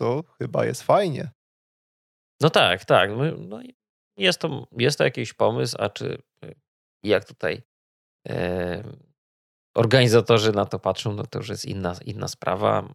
to 0.00 0.24
chyba 0.38 0.66
jest 0.66 0.82
fajnie. 0.82 1.30
No 2.40 2.50
tak, 2.50 2.84
tak. 2.84 3.10
No 3.48 3.60
jest, 4.16 4.38
to, 4.38 4.66
jest 4.72 4.98
to 4.98 5.04
jakiś 5.04 5.32
pomysł, 5.32 5.76
a 5.78 5.88
czy 5.88 6.22
jak 7.02 7.24
tutaj 7.24 7.62
organizatorzy 9.74 10.52
na 10.52 10.66
to 10.66 10.78
patrzą, 10.78 11.12
no 11.12 11.26
to 11.26 11.38
już 11.38 11.48
jest 11.48 11.64
inna, 11.64 11.94
inna 12.04 12.28
sprawa. 12.28 12.94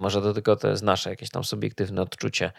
Może 0.00 0.20
do 0.20 0.34
tego 0.34 0.56
to 0.56 0.68
jest 0.68 0.82
nasze 0.82 1.10
jakieś 1.10 1.30
tam 1.30 1.44
subiektywne 1.44 2.02
odczucie 2.02 2.52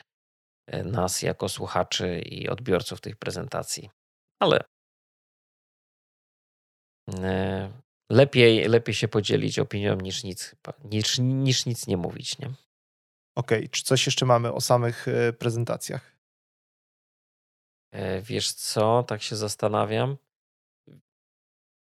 e, 0.67 0.83
nas 0.83 1.21
jako 1.21 1.49
słuchaczy 1.49 2.19
i 2.19 2.49
odbiorców 2.49 3.01
tych 3.01 3.15
prezentacji. 3.15 3.89
Ale 4.39 4.63
e, 7.09 7.71
lepiej, 8.11 8.67
lepiej 8.67 8.95
się 8.95 9.07
podzielić 9.07 9.59
opinią 9.59 9.95
niż 9.95 10.23
nic, 10.23 10.55
niż, 10.83 11.19
niż 11.19 11.65
nic 11.65 11.87
nie 11.87 11.97
mówić, 11.97 12.39
nie? 12.39 12.47
Okej, 13.37 13.59
okay. 13.59 13.69
czy 13.69 13.83
coś 13.83 14.05
jeszcze 14.05 14.25
mamy 14.25 14.53
o 14.53 14.61
samych 14.61 15.07
e, 15.07 15.33
prezentacjach? 15.33 16.13
Wiesz 18.21 18.51
co, 18.51 19.03
tak 19.03 19.21
się 19.21 19.35
zastanawiam. 19.35 20.17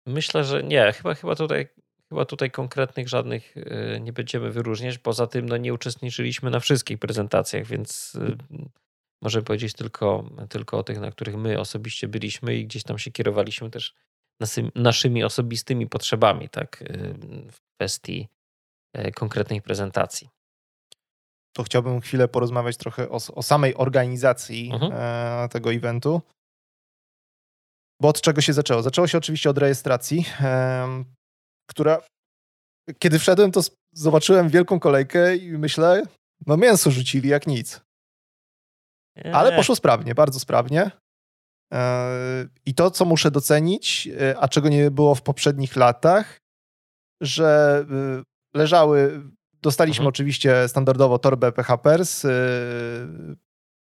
Myślę, 0.06 0.44
że 0.44 0.62
nie. 0.62 0.92
Chyba, 0.92 1.14
chyba 1.14 1.34
tutaj 1.36 1.68
Chyba 2.12 2.24
tutaj 2.24 2.50
konkretnych 2.50 3.08
żadnych 3.08 3.56
y, 3.56 4.00
nie 4.00 4.12
będziemy 4.12 4.50
wyróżniać. 4.50 4.98
Poza 4.98 5.26
tym 5.26 5.48
no, 5.48 5.56
nie 5.56 5.74
uczestniczyliśmy 5.74 6.50
na 6.50 6.60
wszystkich 6.60 6.98
prezentacjach, 6.98 7.66
więc 7.66 8.14
y, 8.14 8.36
możemy 9.22 9.44
powiedzieć 9.44 9.72
tylko, 9.72 10.30
tylko 10.48 10.78
o 10.78 10.82
tych, 10.82 11.00
na 11.00 11.10
których 11.10 11.36
my 11.36 11.60
osobiście 11.60 12.08
byliśmy 12.08 12.56
i 12.56 12.66
gdzieś 12.66 12.82
tam 12.82 12.98
się 12.98 13.10
kierowaliśmy 13.10 13.70
też 13.70 13.94
naszymi 14.74 15.24
osobistymi 15.24 15.86
potrzebami 15.86 16.48
tak, 16.48 16.82
y, 16.82 17.14
w 17.52 17.60
kwestii 17.76 18.28
konkretnych 19.14 19.62
prezentacji. 19.62 20.28
To 21.52 21.62
chciałbym 21.62 22.00
chwilę 22.00 22.28
porozmawiać 22.28 22.76
trochę 22.76 23.08
o, 23.08 23.18
o 23.34 23.42
samej 23.42 23.74
organizacji 23.74 24.70
mhm. 24.72 24.92
E, 24.94 25.48
tego 25.48 25.72
eventu. 25.72 26.22
Bo 28.02 28.08
od 28.08 28.20
czego 28.20 28.40
się 28.40 28.52
zaczęło? 28.52 28.82
Zaczęło 28.82 29.06
się 29.06 29.18
oczywiście 29.18 29.50
od 29.50 29.58
rejestracji 29.58 30.24
która 31.70 32.00
kiedy 32.98 33.18
wszedłem, 33.18 33.52
to 33.52 33.60
zobaczyłem 33.92 34.48
wielką 34.48 34.80
kolejkę 34.80 35.36
i 35.36 35.58
myślę, 35.58 36.02
no 36.46 36.56
mięso 36.56 36.90
rzucili 36.90 37.28
jak 37.28 37.46
nic. 37.46 37.80
Ale 39.32 39.56
poszło 39.56 39.76
sprawnie, 39.76 40.14
bardzo 40.14 40.40
sprawnie. 40.40 40.90
E, 41.72 42.08
I 42.66 42.74
to, 42.74 42.90
co 42.90 43.04
muszę 43.04 43.30
docenić, 43.30 44.08
e, 44.20 44.38
a 44.38 44.48
czego 44.48 44.68
nie 44.68 44.90
było 44.90 45.14
w 45.14 45.22
poprzednich 45.22 45.76
latach, 45.76 46.38
że 47.20 47.84
e, 47.90 48.58
leżały, 48.58 49.22
dostaliśmy 49.62 50.02
mhm. 50.02 50.08
oczywiście 50.08 50.68
standardowo 50.68 51.18
torbę 51.18 51.52
PHPers, 51.52 52.26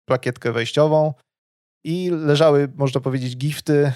plakietkę 0.09 0.53
wejściową 0.53 1.15
i 1.85 2.11
leżały, 2.11 2.69
można 2.77 3.01
powiedzieć, 3.01 3.37
gifty, 3.37 3.93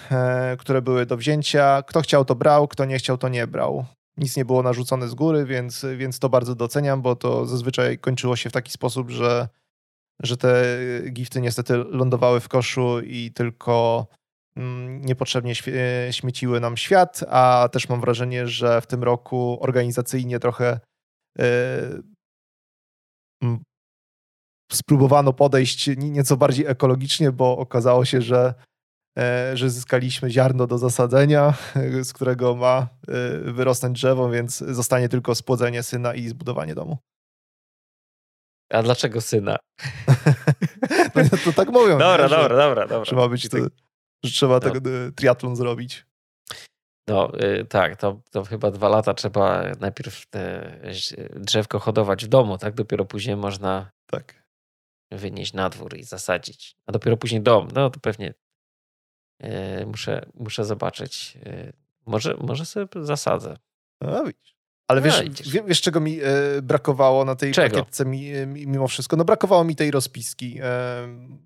które 0.58 0.82
były 0.82 1.06
do 1.06 1.16
wzięcia. 1.16 1.82
Kto 1.82 2.00
chciał, 2.00 2.24
to 2.24 2.34
brał, 2.34 2.68
kto 2.68 2.84
nie 2.84 2.98
chciał, 2.98 3.18
to 3.18 3.28
nie 3.28 3.46
brał 3.46 3.86
nic 4.16 4.36
nie 4.36 4.44
było 4.44 4.62
narzucone 4.62 5.08
z 5.08 5.14
góry, 5.14 5.44
więc, 5.44 5.86
więc 5.96 6.18
to 6.18 6.28
bardzo 6.28 6.54
doceniam, 6.54 7.02
bo 7.02 7.16
to 7.16 7.46
zazwyczaj 7.46 7.98
kończyło 7.98 8.36
się 8.36 8.50
w 8.50 8.52
taki 8.52 8.72
sposób, 8.72 9.10
że, 9.10 9.48
że 10.22 10.36
te 10.36 10.78
gifty 11.10 11.40
niestety 11.40 11.76
lądowały 11.76 12.40
w 12.40 12.48
koszu 12.48 13.00
i 13.00 13.32
tylko 13.32 14.06
mm, 14.56 15.02
niepotrzebnie 15.04 15.54
śmieciły 16.10 16.60
nam 16.60 16.76
świat, 16.76 17.24
a 17.28 17.68
też 17.72 17.88
mam 17.88 18.00
wrażenie, 18.00 18.48
że 18.48 18.80
w 18.80 18.86
tym 18.86 19.02
roku 19.02 19.58
organizacyjnie 19.60 20.38
trochę 20.38 20.80
yy, 21.38 22.02
spróbowano 24.72 25.32
podejść 25.32 25.90
nieco 25.96 26.36
bardziej 26.36 26.66
ekologicznie, 26.66 27.32
bo 27.32 27.58
okazało 27.58 28.04
się, 28.04 28.22
że 28.22 28.54
E, 29.18 29.56
że 29.56 29.70
zyskaliśmy 29.70 30.30
ziarno 30.30 30.66
do 30.66 30.78
zasadzenia, 30.78 31.54
z 32.02 32.12
którego 32.12 32.56
ma 32.56 32.88
e, 33.08 33.52
wyrosnąć 33.52 33.98
drzewo, 33.98 34.30
więc 34.30 34.58
zostanie 34.58 35.08
tylko 35.08 35.34
spłodzenie 35.34 35.82
syna 35.82 36.14
i 36.14 36.28
zbudowanie 36.28 36.74
domu. 36.74 36.98
A 38.72 38.82
dlaczego 38.82 39.20
syna? 39.20 39.56
no, 41.14 41.38
to 41.44 41.52
tak 41.52 41.68
mówią. 41.68 41.98
Dobra, 41.98 42.24
nie, 42.24 42.30
dobra, 42.30 42.56
dobra, 42.56 42.86
dobra. 42.86 43.04
Trzeba 43.04 43.28
być, 43.28 43.48
to, 43.48 43.58
że 44.24 44.30
trzeba 44.32 44.54
no. 44.54 44.60
tego 44.60 44.90
e, 44.90 45.12
triatlon 45.12 45.56
zrobić. 45.56 46.06
No 47.08 47.32
tak, 47.68 47.96
to, 47.96 48.20
to 48.30 48.44
chyba 48.44 48.70
dwa 48.70 48.88
lata 48.88 49.14
trzeba 49.14 49.62
najpierw 49.80 50.26
te 50.26 50.72
drzewko 51.36 51.78
hodować 51.78 52.24
w 52.24 52.28
domu, 52.28 52.58
tak? 52.58 52.74
Dopiero 52.74 53.04
później 53.04 53.36
można 53.36 53.90
tak. 54.10 54.45
Wynieść 55.10 55.52
na 55.52 55.68
dwór 55.68 55.96
i 55.96 56.04
zasadzić. 56.04 56.76
A 56.86 56.92
dopiero 56.92 57.16
później 57.16 57.40
dom. 57.40 57.68
No 57.74 57.90
to 57.90 58.00
pewnie 58.00 58.34
E, 59.40 59.86
muszę, 59.86 60.26
muszę 60.34 60.64
zobaczyć. 60.64 61.38
E, 61.46 61.72
może, 62.06 62.36
może 62.40 62.66
sobie 62.66 62.86
zasadzę. 63.00 63.56
No, 64.00 64.24
widzisz. 64.24 64.56
Ale 64.88 65.00
wiesz, 65.00 65.22
no, 65.54 65.62
wiesz, 65.66 65.80
czego 65.80 66.00
mi 66.00 66.20
e, 66.20 66.62
brakowało 66.62 67.24
na 67.24 67.34
tej 67.36 67.52
czego? 67.52 67.76
pakietce 67.76 68.04
mi, 68.04 68.32
mimo 68.46 68.88
wszystko? 68.88 69.16
No 69.16 69.24
brakowało 69.24 69.64
mi 69.64 69.76
tej 69.76 69.90
rozpiski. 69.90 70.60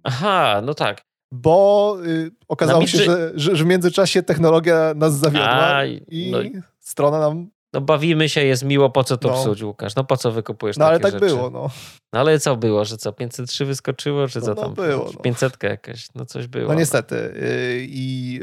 Aha, 0.02 0.60
no 0.64 0.74
tak. 0.74 1.02
Bo 1.32 1.96
y, 2.06 2.30
okazało 2.48 2.86
się, 2.86 2.98
że, 2.98 3.32
że, 3.34 3.56
że, 3.56 3.64
w 3.64 3.66
międzyczasie 3.66 4.22
technologia 4.22 4.92
nas 4.96 5.14
zawiodła 5.14 5.74
A, 5.74 5.84
i 5.84 6.30
no, 6.30 6.38
strona 6.78 7.20
nam 7.20 7.50
no 7.72 7.80
bawimy 7.80 8.28
się, 8.28 8.44
jest 8.44 8.64
miło, 8.64 8.90
po 8.90 9.04
co 9.04 9.16
to 9.16 9.28
no. 9.28 9.35
psuć, 9.35 9.62
Łukasz? 9.62 9.96
No 9.96 10.04
po 10.04 10.16
co 10.16 10.33
wykupujesz 10.33 10.76
no, 10.76 10.85
takie 10.85 10.90
ale 10.90 11.00
tak 11.00 11.12
rzeczy? 11.12 11.26
było, 11.26 11.50
no. 11.50 11.70
No 12.12 12.20
ale 12.20 12.38
co 12.38 12.56
było, 12.56 12.85
że 12.85 12.96
co, 12.96 13.12
503 13.12 13.64
wyskoczyło, 13.64 14.28
czy 14.28 14.38
no, 14.38 14.46
co 14.46 14.54
no, 14.54 14.62
tam? 14.62 14.74
było. 14.74 15.11
No. 15.14 15.20
500 15.20 15.62
jakaś, 15.62 16.06
no 16.14 16.26
coś 16.26 16.46
było. 16.46 16.68
No 16.68 16.74
niestety. 16.74 17.16
Y, 17.16 17.87
I 17.88 18.40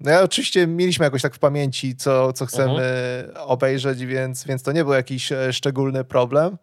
no 0.00 0.10
ja 0.10 0.22
oczywiście 0.22 0.66
mieliśmy 0.66 1.04
jakoś 1.04 1.22
tak 1.22 1.34
w 1.34 1.38
pamięci, 1.38 1.96
co, 1.96 2.32
co 2.32 2.46
chcemy 2.46 2.82
mhm. 3.26 3.48
obejrzeć, 3.48 4.06
więc, 4.06 4.44
więc 4.44 4.62
to 4.62 4.72
nie 4.72 4.84
był 4.84 4.92
jakiś 4.92 5.32
e, 5.32 5.52
szczególny 5.52 6.04
problem. 6.04 6.58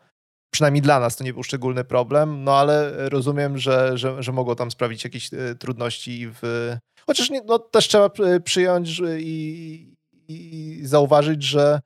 Przynajmniej 0.53 0.81
dla 0.81 0.99
nas 0.99 1.15
to 1.15 1.23
nie 1.23 1.33
był 1.33 1.43
szczególny 1.43 1.83
problem, 1.83 2.43
no 2.43 2.57
ale 2.57 2.91
rozumiem, 3.09 3.57
że, 3.57 3.97
że, 3.97 4.23
że 4.23 4.31
mogło 4.31 4.55
tam 4.55 4.71
sprawić 4.71 5.03
jakieś 5.03 5.33
e, 5.33 5.55
trudności 5.55 6.29
w... 6.41 6.73
Chociaż 7.07 7.29
nie, 7.29 7.41
no, 7.41 7.59
też 7.59 7.87
trzeba 7.87 8.09
przyjąć 8.43 9.01
i, 9.19 9.88
i 10.29 10.79
zauważyć, 10.83 11.43
że 11.43 11.79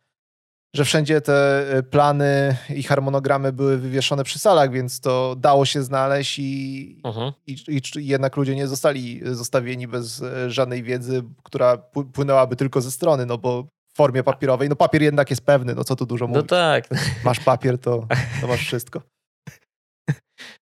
że 0.75 0.85
wszędzie 0.85 1.21
te 1.21 1.67
e, 1.77 1.83
plany 1.83 2.57
i 2.69 2.83
harmonogramy 2.83 3.53
były 3.53 3.77
wywieszone 3.77 4.23
przy 4.23 4.39
salach, 4.39 4.71
więc 4.71 4.99
to 4.99 5.35
dało 5.35 5.65
się 5.65 5.83
znaleźć 5.83 6.39
i, 6.39 7.01
uh-huh. 7.03 7.33
i, 7.47 7.57
i, 7.67 8.07
jednak 8.07 8.37
ludzie 8.37 8.55
nie 8.55 8.67
zostali 8.67 9.21
zostawieni 9.23 9.87
bez 9.87 10.21
e, 10.21 10.51
żadnej 10.51 10.83
wiedzy, 10.83 11.23
która 11.43 11.77
płynęłaby 12.13 12.55
tylko 12.55 12.81
ze 12.81 12.91
strony, 12.91 13.25
no 13.25 13.37
bo 13.37 13.63
w 13.63 13.95
formie 13.95 14.23
papierowej, 14.23 14.69
no 14.69 14.75
papier 14.75 15.01
jednak 15.01 15.29
jest 15.29 15.45
pewny, 15.45 15.75
no 15.75 15.83
co 15.83 15.95
tu 15.95 16.05
dużo 16.05 16.25
no 16.25 16.29
mówić. 16.29 16.51
No 16.51 16.57
tak. 16.57 16.87
Masz 17.25 17.39
papier, 17.39 17.77
to, 17.79 18.07
to 18.41 18.47
masz 18.47 18.61
wszystko. 18.65 19.01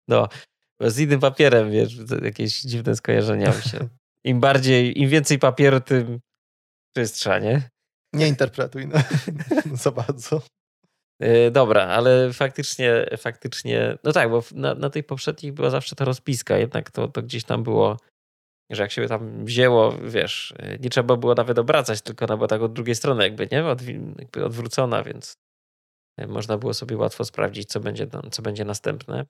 No, 0.08 0.28
z 0.80 1.00
innym 1.00 1.20
papierem, 1.20 1.72
wiesz, 1.72 1.98
jakieś 2.24 2.62
dziwne 2.62 2.96
skojarzenia 2.96 3.48
mi 3.48 3.62
się. 3.62 3.80
Im 4.24 4.40
bardziej, 4.40 5.02
im 5.02 5.10
więcej 5.10 5.40
papieru, 5.40 5.80
tym 5.80 6.20
czystsza, 6.96 7.40
nie? 7.40 7.70
Nie 8.14 8.28
interpretuj 8.28 8.88
no, 8.88 9.00
za 9.84 9.92
bardzo. 9.92 10.42
E, 11.20 11.52
dobra, 11.52 11.84
ale 11.84 12.34
faktycznie, 12.34 13.06
faktycznie, 13.18 13.98
no 14.04 14.12
tak, 14.12 14.30
bo 14.30 14.44
na, 14.52 14.76
na 14.76 14.90
tej 14.90 15.04
poprzedniej 15.04 15.52
była 15.52 15.70
zawsze 15.70 15.96
ta 15.96 16.06
rozpiska, 16.06 16.58
jednak 16.58 16.92
to, 16.92 17.08
to 17.08 17.22
gdzieś 17.22 17.44
tam 17.44 17.64
było, 17.64 17.98
że 18.72 18.82
jak 18.82 18.92
się 18.92 19.08
tam 19.08 19.46
wzięło, 19.46 19.92
wiesz, 19.92 20.54
e, 20.58 20.78
nie 20.78 20.90
trzeba 20.90 21.18
było 21.18 21.34
nawet 21.34 21.60
obracać, 21.60 22.02
tylko 22.02 22.26
ona 22.26 22.38
była 22.38 22.48
tak 22.48 22.62
od 22.62 22.74
drugiej 22.74 22.96
strony 22.96 23.24
jakby, 23.24 23.48
nie? 23.52 23.66
Od, 23.66 23.82
jakby 24.20 24.46
odwrócona, 24.46 25.04
więc 25.04 25.38
e, 26.18 26.28
można 26.28 26.58
było 26.58 26.74
sobie 26.74 26.98
łatwo 26.98 27.26
sprawdzić, 27.26 27.70
co 27.70 27.80
będzie, 27.80 28.08
co 28.32 28.42
będzie 28.42 28.66
następne. 28.66 29.26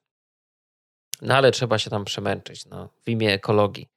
No 1.22 1.36
ale 1.36 1.52
trzeba 1.52 1.80
się 1.80 1.90
tam 1.90 2.06
przemęczyć, 2.06 2.66
no, 2.66 2.90
w 3.06 3.10
imię 3.10 3.34
ekologii. 3.34 3.88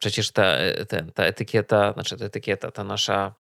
Przecież 0.00 0.32
ta, 0.32 0.56
ten, 0.88 1.12
ta 1.12 1.24
etykieta, 1.24 1.92
znaczy 1.92 2.16
ta 2.16 2.24
etykieta, 2.24 2.70
ta 2.70 2.84
nasza 2.84 3.34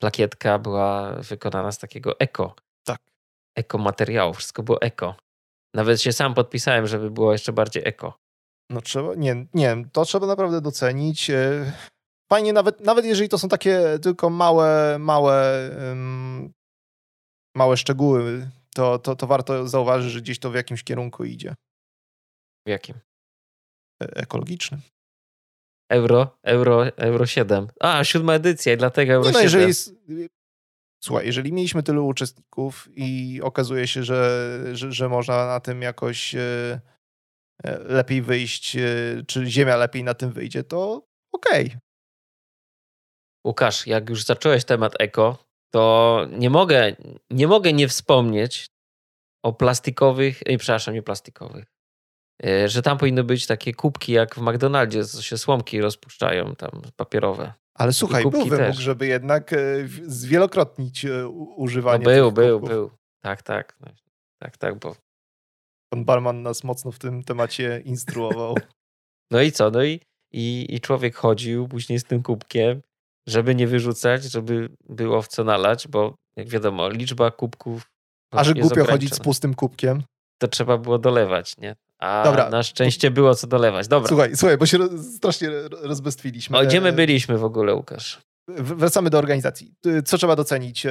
plakietka 0.00 0.58
była 0.58 1.12
wykonana 1.12 1.72
z 1.72 1.78
takiego 1.78 2.20
eko. 2.20 2.54
Tak. 2.84 2.98
Eko 3.56 3.78
materiału, 3.78 4.34
wszystko 4.34 4.62
było 4.62 4.82
eko. 4.82 5.16
Nawet 5.74 6.02
się 6.02 6.12
sam 6.12 6.34
podpisałem, 6.34 6.86
żeby 6.86 7.10
było 7.10 7.32
jeszcze 7.32 7.52
bardziej 7.52 7.82
eko. 7.86 8.18
No 8.70 8.80
trzeba, 8.80 9.14
nie, 9.14 9.46
nie, 9.54 9.76
to 9.92 10.04
trzeba 10.04 10.26
naprawdę 10.26 10.60
docenić. 10.60 11.30
E, 11.30 11.72
fajnie, 12.32 12.52
nawet, 12.52 12.80
nawet 12.80 13.04
jeżeli 13.04 13.28
to 13.28 13.38
są 13.38 13.48
takie 13.48 13.98
tylko 14.02 14.30
małe, 14.30 14.98
małe, 14.98 15.70
um, 15.88 16.52
małe 17.56 17.76
szczegóły, 17.76 18.50
to, 18.74 18.98
to, 18.98 19.16
to 19.16 19.26
warto 19.26 19.68
zauważyć, 19.68 20.12
że 20.12 20.20
gdzieś 20.20 20.38
to 20.38 20.50
w 20.50 20.54
jakimś 20.54 20.84
kierunku 20.84 21.24
idzie. 21.24 21.54
W 22.66 22.70
jakim? 22.70 22.94
E 24.02 24.06
ekologicznym. 24.16 24.80
Euro, 25.88 26.38
Euro, 26.42 26.96
Euro 26.96 27.26
7. 27.26 27.68
A, 27.80 28.04
siódma 28.04 28.34
edycja 28.34 28.72
i 28.72 28.76
dlatego 28.76 29.12
Euro 29.12 29.30
nie, 29.30 29.32
no, 29.32 29.40
7. 29.42 29.60
Jeżeli, 29.60 30.28
słuchaj, 31.04 31.26
jeżeli 31.26 31.52
mieliśmy 31.52 31.82
tylu 31.82 32.06
uczestników 32.06 32.88
i 32.90 33.40
okazuje 33.42 33.88
się, 33.88 34.04
że, 34.04 34.60
że, 34.72 34.92
że 34.92 35.08
można 35.08 35.46
na 35.46 35.60
tym 35.60 35.82
jakoś 35.82 36.34
e, 36.34 36.80
e, 37.64 37.78
lepiej 37.78 38.22
wyjść, 38.22 38.76
e, 38.76 38.80
czy 39.26 39.46
Ziemia 39.46 39.76
lepiej 39.76 40.04
na 40.04 40.14
tym 40.14 40.32
wyjdzie, 40.32 40.64
to 40.64 41.06
okej. 41.32 41.66
Okay. 41.66 41.78
Łukasz, 43.46 43.86
jak 43.86 44.10
już 44.10 44.24
zacząłeś 44.24 44.64
temat 44.64 44.92
eko, 44.98 45.44
to 45.74 46.26
nie 46.30 46.50
mogę, 46.50 46.96
nie 47.30 47.46
mogę 47.46 47.72
nie 47.72 47.88
wspomnieć 47.88 48.66
o 49.44 49.52
plastikowych, 49.52 50.46
nie, 50.46 50.58
przepraszam, 50.58 50.94
nie 50.94 51.02
plastikowych, 51.02 51.71
że 52.66 52.82
tam 52.82 52.98
powinny 52.98 53.24
być 53.24 53.46
takie 53.46 53.72
kubki 53.74 54.12
jak 54.12 54.34
w 54.34 54.38
McDonaldzie, 54.42 55.04
co 55.04 55.22
się 55.22 55.38
słomki 55.38 55.80
rozpuszczają 55.80 56.54
tam 56.56 56.70
papierowe. 56.96 57.52
Ale 57.74 57.92
słuchaj, 57.92 58.22
był 58.22 58.30
wymóg, 58.30 58.56
też. 58.58 58.76
żeby 58.76 59.06
jednak 59.06 59.52
e, 59.52 59.56
zwielokrotnić 60.06 61.04
e, 61.04 61.28
u- 61.28 61.44
No 61.50 61.54
używanie 61.56 62.04
był, 62.04 62.32
był, 62.32 62.60
kubków. 62.60 62.76
był. 62.76 62.90
Tak, 63.24 63.42
tak. 63.42 63.76
no, 63.80 63.86
Tak, 64.38 64.56
tak, 64.56 64.78
bo 64.78 64.96
Pan 65.92 66.04
barman 66.04 66.42
nas 66.42 66.64
mocno 66.64 66.92
w 66.92 66.98
tym 66.98 67.22
temacie 67.22 67.82
instruował. 67.84 68.54
No 69.30 69.42
i 69.42 69.52
co? 69.52 69.70
No 69.70 69.84
i, 69.84 70.00
i, 70.32 70.66
i 70.74 70.80
człowiek 70.80 71.16
chodził 71.16 71.68
później 71.68 71.98
z 71.98 72.04
tym 72.04 72.22
kubkiem, 72.22 72.80
żeby 73.28 73.54
nie 73.54 73.66
wyrzucać, 73.66 74.22
żeby 74.24 74.68
było 74.88 75.22
w 75.22 75.28
co 75.28 75.44
nalać, 75.44 75.88
bo 75.88 76.14
jak 76.36 76.48
wiadomo, 76.48 76.88
liczba 76.88 77.30
kubków. 77.30 77.90
A 78.32 78.44
że 78.44 78.54
głupio 78.54 78.84
chodzić 78.84 79.14
z 79.14 79.20
pustym 79.20 79.54
kubkiem. 79.54 80.02
To 80.40 80.48
trzeba 80.48 80.78
było 80.78 80.98
dolewać, 80.98 81.56
nie? 81.58 81.76
A 82.02 82.22
Dobra. 82.24 82.50
na 82.50 82.62
szczęście 82.62 83.10
było 83.10 83.34
co 83.34 83.46
dolewać. 83.46 83.88
Dobra. 83.88 84.08
Słuchaj, 84.08 84.36
słuchaj, 84.36 84.58
bo 84.58 84.66
się 84.66 84.78
strasznie 85.16 85.48
ro- 85.50 85.78
rozbestwiliśmy. 85.82 86.58
O, 86.58 86.62
gdzie 86.64 86.80
my 86.80 86.88
E, 86.88 86.92
byliśmy 86.92 87.38
w 87.38 87.44
ogóle, 87.44 87.74
Łukasz? 87.74 88.22
Wracamy 88.48 89.10
do 89.10 89.18
organizacji. 89.18 89.74
E, 89.86 90.02
Co 90.02 90.18
trzeba 90.18 90.36
docenić? 90.36 90.86
E, 90.86 90.90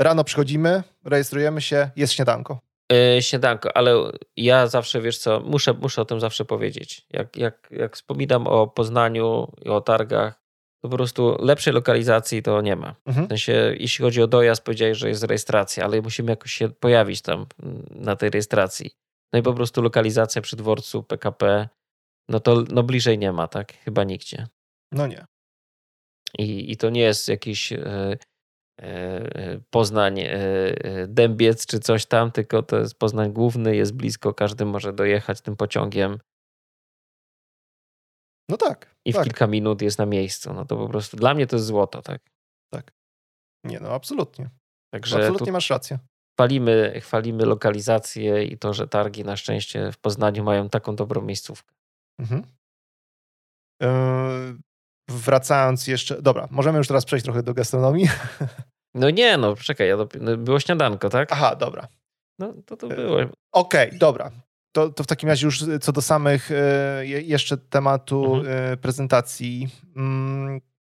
Rano 0.00 0.24
przychodzimy, 0.24 0.82
rejestrujemy 1.04 1.60
się, 1.60 1.90
jest 1.96 2.12
śniadanko. 2.12 2.60
Yy, 2.92 3.22
śniadanko, 3.22 3.76
ale 3.76 3.94
ja 4.36 4.66
zawsze, 4.66 5.00
wiesz 5.00 5.18
co, 5.18 5.40
muszę, 5.40 5.72
muszę 5.72 6.02
o 6.02 6.04
tym 6.04 6.20
zawsze 6.20 6.44
powiedzieć. 6.44 7.06
Jak, 7.10 7.36
jak, 7.36 7.68
jak 7.70 7.96
wspominam 7.96 8.46
o 8.46 8.66
Poznaniu 8.66 9.52
i 9.64 9.68
o 9.68 9.80
targach, 9.80 10.34
to 10.82 10.88
po 10.88 10.96
prostu 10.96 11.36
lepszej 11.40 11.72
lokalizacji 11.72 12.42
to 12.42 12.60
nie 12.60 12.76
ma. 12.76 12.94
Mhm. 13.06 13.26
W 13.26 13.28
sensie, 13.28 13.74
jeśli 13.78 14.02
chodzi 14.02 14.22
o 14.22 14.26
dojazd, 14.26 14.64
powiedziałeś, 14.64 14.98
że 14.98 15.08
jest 15.08 15.24
rejestracja, 15.24 15.84
ale 15.84 16.02
musimy 16.02 16.30
jakoś 16.32 16.52
się 16.52 16.68
pojawić 16.68 17.22
tam 17.22 17.46
mm, 17.62 17.86
na 17.90 18.16
tej 18.16 18.30
rejestracji. 18.30 18.90
No 19.32 19.38
i 19.38 19.42
po 19.42 19.54
prostu 19.54 19.82
lokalizacja 19.82 20.42
przy 20.42 20.56
dworcu 20.56 21.02
PKP, 21.02 21.68
no 22.28 22.40
to 22.40 22.64
no 22.70 22.82
bliżej 22.82 23.18
nie 23.18 23.32
ma, 23.32 23.48
tak? 23.48 23.72
Chyba 23.72 24.04
nigdzie. 24.04 24.46
No 24.92 25.06
nie. 25.06 25.24
I, 26.38 26.72
i 26.72 26.76
to 26.76 26.90
nie 26.90 27.00
jest 27.00 27.28
jakiś 27.28 27.72
e, 27.72 28.16
e, 28.80 29.60
Poznań 29.70 30.20
e, 30.20 30.32
e, 30.32 31.06
Dębiec 31.06 31.66
czy 31.66 31.80
coś 31.80 32.06
tam, 32.06 32.32
tylko 32.32 32.62
to 32.62 32.78
jest 32.78 32.98
Poznań 32.98 33.32
główny, 33.32 33.76
jest 33.76 33.96
blisko, 33.96 34.34
każdy 34.34 34.64
może 34.64 34.92
dojechać 34.92 35.40
tym 35.40 35.56
pociągiem 35.56 36.18
No 38.48 38.56
tak. 38.56 38.96
i 39.04 39.12
w 39.12 39.16
tak. 39.16 39.24
kilka 39.24 39.46
minut 39.46 39.82
jest 39.82 39.98
na 39.98 40.06
miejscu. 40.06 40.52
No 40.52 40.64
to 40.64 40.76
po 40.76 40.88
prostu 40.88 41.16
dla 41.16 41.34
mnie 41.34 41.46
to 41.46 41.56
jest 41.56 41.66
złoto, 41.66 42.02
tak? 42.02 42.20
Nie, 43.64 43.80
no 43.80 43.88
absolutnie. 43.88 44.50
Także 44.94 45.16
tu 45.16 45.22
Absolutnie 45.22 45.52
masz 45.52 45.70
rację. 45.70 45.98
Chwalimy, 46.36 47.00
chwalimy 47.00 47.44
lokalizację 47.44 48.44
i 48.44 48.58
to, 48.58 48.74
że 48.74 48.88
targi 48.88 49.24
na 49.24 49.36
szczęście 49.36 49.92
w 49.92 49.98
Poznaniu 49.98 50.44
mają 50.44 50.68
taką 50.68 50.96
dobrą 50.96 51.22
miejscówkę. 51.22 51.74
Mhm. 52.18 52.42
E, 53.82 53.90
Wracając 55.10 55.86
jeszcze. 55.86 56.22
Dobra, 56.22 56.48
możemy 56.50 56.78
już 56.78 56.88
teraz 56.88 57.04
przejść 57.04 57.24
trochę 57.24 57.42
do 57.42 57.54
gastronomii. 57.54 58.08
No 58.94 59.10
nie, 59.10 59.36
no 59.36 59.56
czekaj, 59.56 59.88
ja 59.88 59.96
no, 60.20 60.36
było 60.36 60.60
śniadanko, 60.60 61.08
tak? 61.10 61.32
Aha, 61.32 61.56
dobra. 61.56 61.88
No 62.38 62.52
to 62.66 62.74
E, 62.74 62.78
to 62.78 62.88
było. 62.88 63.18
Okej, 63.52 63.98
dobra. 63.98 64.30
To, 64.72 64.88
to 64.90 65.04
w 65.04 65.06
takim 65.06 65.28
razie 65.28 65.46
już 65.46 65.64
co 65.80 65.92
do 65.92 66.02
samych 66.02 66.50
e, 66.50 66.54
je- 67.06 67.20
jeszcze 67.20 67.56
tematu 67.58 68.34
Mhm. 68.34 68.72
e, 68.72 68.76
prezentacji. 68.76 69.68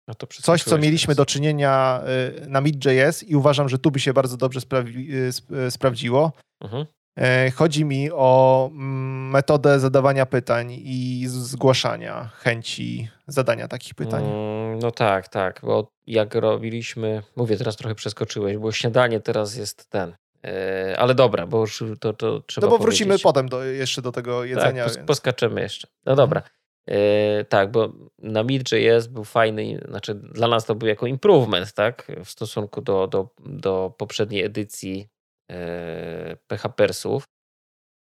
No 0.08 0.14
Coś, 0.42 0.64
co 0.64 0.78
mieliśmy 0.78 1.06
teraz. 1.14 1.16
do 1.16 1.26
czynienia 1.26 2.00
e, 2.42 2.46
na 2.48 2.60
Mid.js 2.60 3.22
i 3.22 3.36
uważam, 3.36 3.68
że 3.68 3.78
tu 3.78 3.90
by 3.90 4.00
się 4.00 4.12
bardzo 4.12 4.36
dobrze 4.36 4.60
sprawi, 4.60 5.12
sp- 5.36 5.52
e, 5.66 5.70
sprawdziło. 5.70 6.32
Mhm. 6.60 6.86
E, 7.18 7.50
Chodzi 7.50 7.84
mi 7.84 8.10
o 8.12 8.68
mm, 8.72 9.30
metodę 9.30 9.80
zadawania 9.80 10.26
pytań 10.26 10.72
i 10.78 11.24
zgłaszania 11.28 12.30
chęci 12.34 13.08
zadania 13.26 13.68
takich 13.68 13.94
pytań. 13.94 14.24
Mm, 14.24 14.78
No 14.78 14.90
tak, 14.90 15.28
tak, 15.28 15.60
bo 15.62 15.88
jak 16.06 16.34
robiliśmy, 16.34 17.22
mówię, 17.36 17.56
teraz 17.56 17.76
trochę 17.76 17.94
przeskoczyłeś, 17.94 18.56
bo 18.56 18.72
śniadanie 18.72 19.20
teraz 19.20 19.56
jest 19.56 19.90
ten. 19.90 20.14
E, 20.44 20.94
Ale 20.98 21.14
dobra, 21.14 21.46
bo 21.46 21.60
już 21.60 21.84
to, 22.00 22.12
to 22.12 22.40
trzeba 22.40 22.66
No 22.66 22.70
bo 22.70 22.78
wrócimy 22.78 23.08
powiedzieć. 23.08 23.22
potem 23.22 23.48
do, 23.48 23.64
jeszcze 23.64 24.02
do 24.02 24.12
tego 24.12 24.44
jedzenia. 24.44 24.84
Tak, 24.84 24.92
pos- 24.92 24.96
więc... 24.96 25.06
poskaczemy 25.06 25.60
jeszcze. 25.60 25.88
No 26.06 26.16
dobra. 26.16 26.42
E, 26.90 27.44
tak, 27.44 27.70
bo 27.70 27.92
na 28.18 28.42
Mid.js 28.42 29.06
był 29.06 29.24
fajny, 29.24 29.80
znaczy 29.88 30.14
dla 30.14 30.48
nas 30.48 30.64
to 30.66 30.74
był 30.74 30.88
jako 30.88 31.06
improvement, 31.06 31.72
tak, 31.72 32.12
w 32.24 32.30
stosunku 32.30 32.80
do, 32.80 33.06
do, 33.06 33.28
do 33.46 33.94
poprzedniej 33.98 34.44
edycji 34.44 35.08
e, 35.50 36.36
PHPersów, 36.46 37.24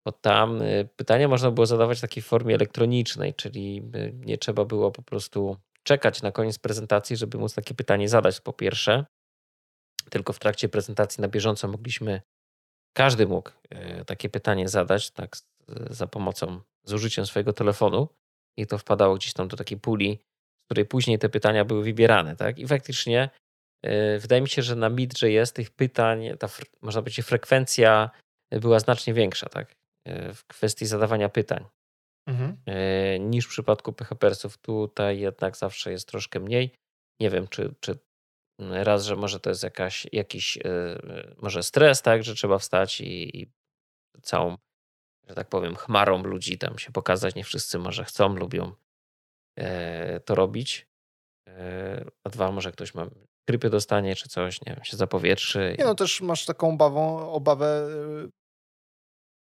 bo 0.06 0.12
tam 0.12 0.62
e, 0.62 0.84
pytania 0.84 1.28
można 1.28 1.50
było 1.50 1.66
zadawać 1.66 1.98
w 1.98 2.00
takiej 2.00 2.22
formie 2.22 2.54
elektronicznej, 2.54 3.34
czyli 3.34 3.82
nie 4.14 4.38
trzeba 4.38 4.64
było 4.64 4.90
po 4.90 5.02
prostu 5.02 5.56
czekać 5.82 6.22
na 6.22 6.32
koniec 6.32 6.58
prezentacji, 6.58 7.16
żeby 7.16 7.38
móc 7.38 7.54
takie 7.54 7.74
pytanie 7.74 8.08
zadać 8.08 8.40
po 8.40 8.52
pierwsze, 8.52 9.04
tylko 10.10 10.32
w 10.32 10.38
trakcie 10.38 10.68
prezentacji 10.68 11.22
na 11.22 11.28
bieżąco 11.28 11.68
mogliśmy, 11.68 12.22
każdy 12.96 13.26
mógł 13.26 13.50
takie 14.06 14.28
pytanie 14.28 14.68
zadać, 14.68 15.10
tak, 15.10 15.36
za 15.90 16.06
pomocą, 16.06 16.60
z 16.84 16.92
użyciem 16.92 17.26
swojego 17.26 17.52
telefonu 17.52 18.08
i 18.56 18.66
to 18.66 18.78
wpadało 18.78 19.14
gdzieś 19.14 19.32
tam 19.32 19.48
do 19.48 19.56
takiej 19.56 19.78
puli, 19.78 20.18
z 20.62 20.64
której 20.64 20.86
później 20.86 21.18
te 21.18 21.28
pytania 21.28 21.64
były 21.64 21.84
wybierane, 21.84 22.36
tak? 22.36 22.58
I 22.58 22.66
faktycznie 22.66 23.30
e, 23.84 24.18
wydaje 24.18 24.42
mi 24.42 24.48
się, 24.48 24.62
że 24.62 24.76
na 24.76 24.88
Mid.js 24.88 25.52
tych 25.52 25.70
pytań, 25.70 26.28
ta 26.38 26.48
można 26.82 27.02
powiedzieć 27.02 27.26
frekwencja 27.26 28.10
była 28.52 28.80
znacznie 28.80 29.14
większa, 29.14 29.48
tak? 29.48 29.74
E, 30.08 30.34
W 30.34 30.44
kwestii 30.46 30.86
zadawania 30.86 31.28
pytań 31.28 31.64
Mhm. 32.28 32.56
e, 32.66 33.18
niż 33.18 33.46
w 33.46 33.48
przypadku 33.48 33.92
PHPersów. 33.92 34.58
Tutaj 34.58 35.20
jednak 35.20 35.56
zawsze 35.56 35.92
jest 35.92 36.08
troszkę 36.08 36.40
mniej. 36.40 36.70
Nie 37.20 37.30
wiem, 37.30 37.48
czy, 37.48 37.74
czy 37.80 37.98
raz, 38.60 39.04
że 39.04 39.16
może 39.16 39.40
to 39.40 39.50
jest 39.50 39.62
jakaś, 39.62 40.06
jakiś 40.12 40.58
może 41.36 41.62
stres, 41.62 42.02
tak, 42.02 42.24
że 42.24 42.34
trzeba 42.34 42.58
wstać 42.58 43.00
i, 43.00 43.40
i 43.42 43.46
całą, 44.22 44.56
że 45.28 45.34
tak 45.34 45.48
powiem, 45.48 45.76
chmarą 45.76 46.22
ludzi 46.22 46.58
tam 46.58 46.78
się 46.78 46.92
pokazać. 46.92 47.34
Nie 47.34 47.44
wszyscy 47.44 47.78
może 47.78 48.04
chcą, 48.04 48.36
lubią 48.36 48.72
e, 49.58 50.20
to 50.20 50.34
robić. 50.34 50.86
E, 51.48 52.04
A 52.24 52.30
dwa, 52.30 52.52
może 52.52 52.72
ktoś 52.72 52.94
ma 52.94 53.06
grypy 53.48 53.70
dostanie 53.70 54.16
czy 54.16 54.28
coś, 54.28 54.60
nie 54.66 54.74
wiem, 54.74 54.84
się 54.84 54.96
zapowietrzy. 54.96 55.74
Nie 55.78 55.84
no, 55.84 55.94
też 55.94 56.20
masz 56.20 56.44
taką 56.46 56.70
obawą, 56.74 57.30
obawę 57.32 57.88
y, 58.26 58.30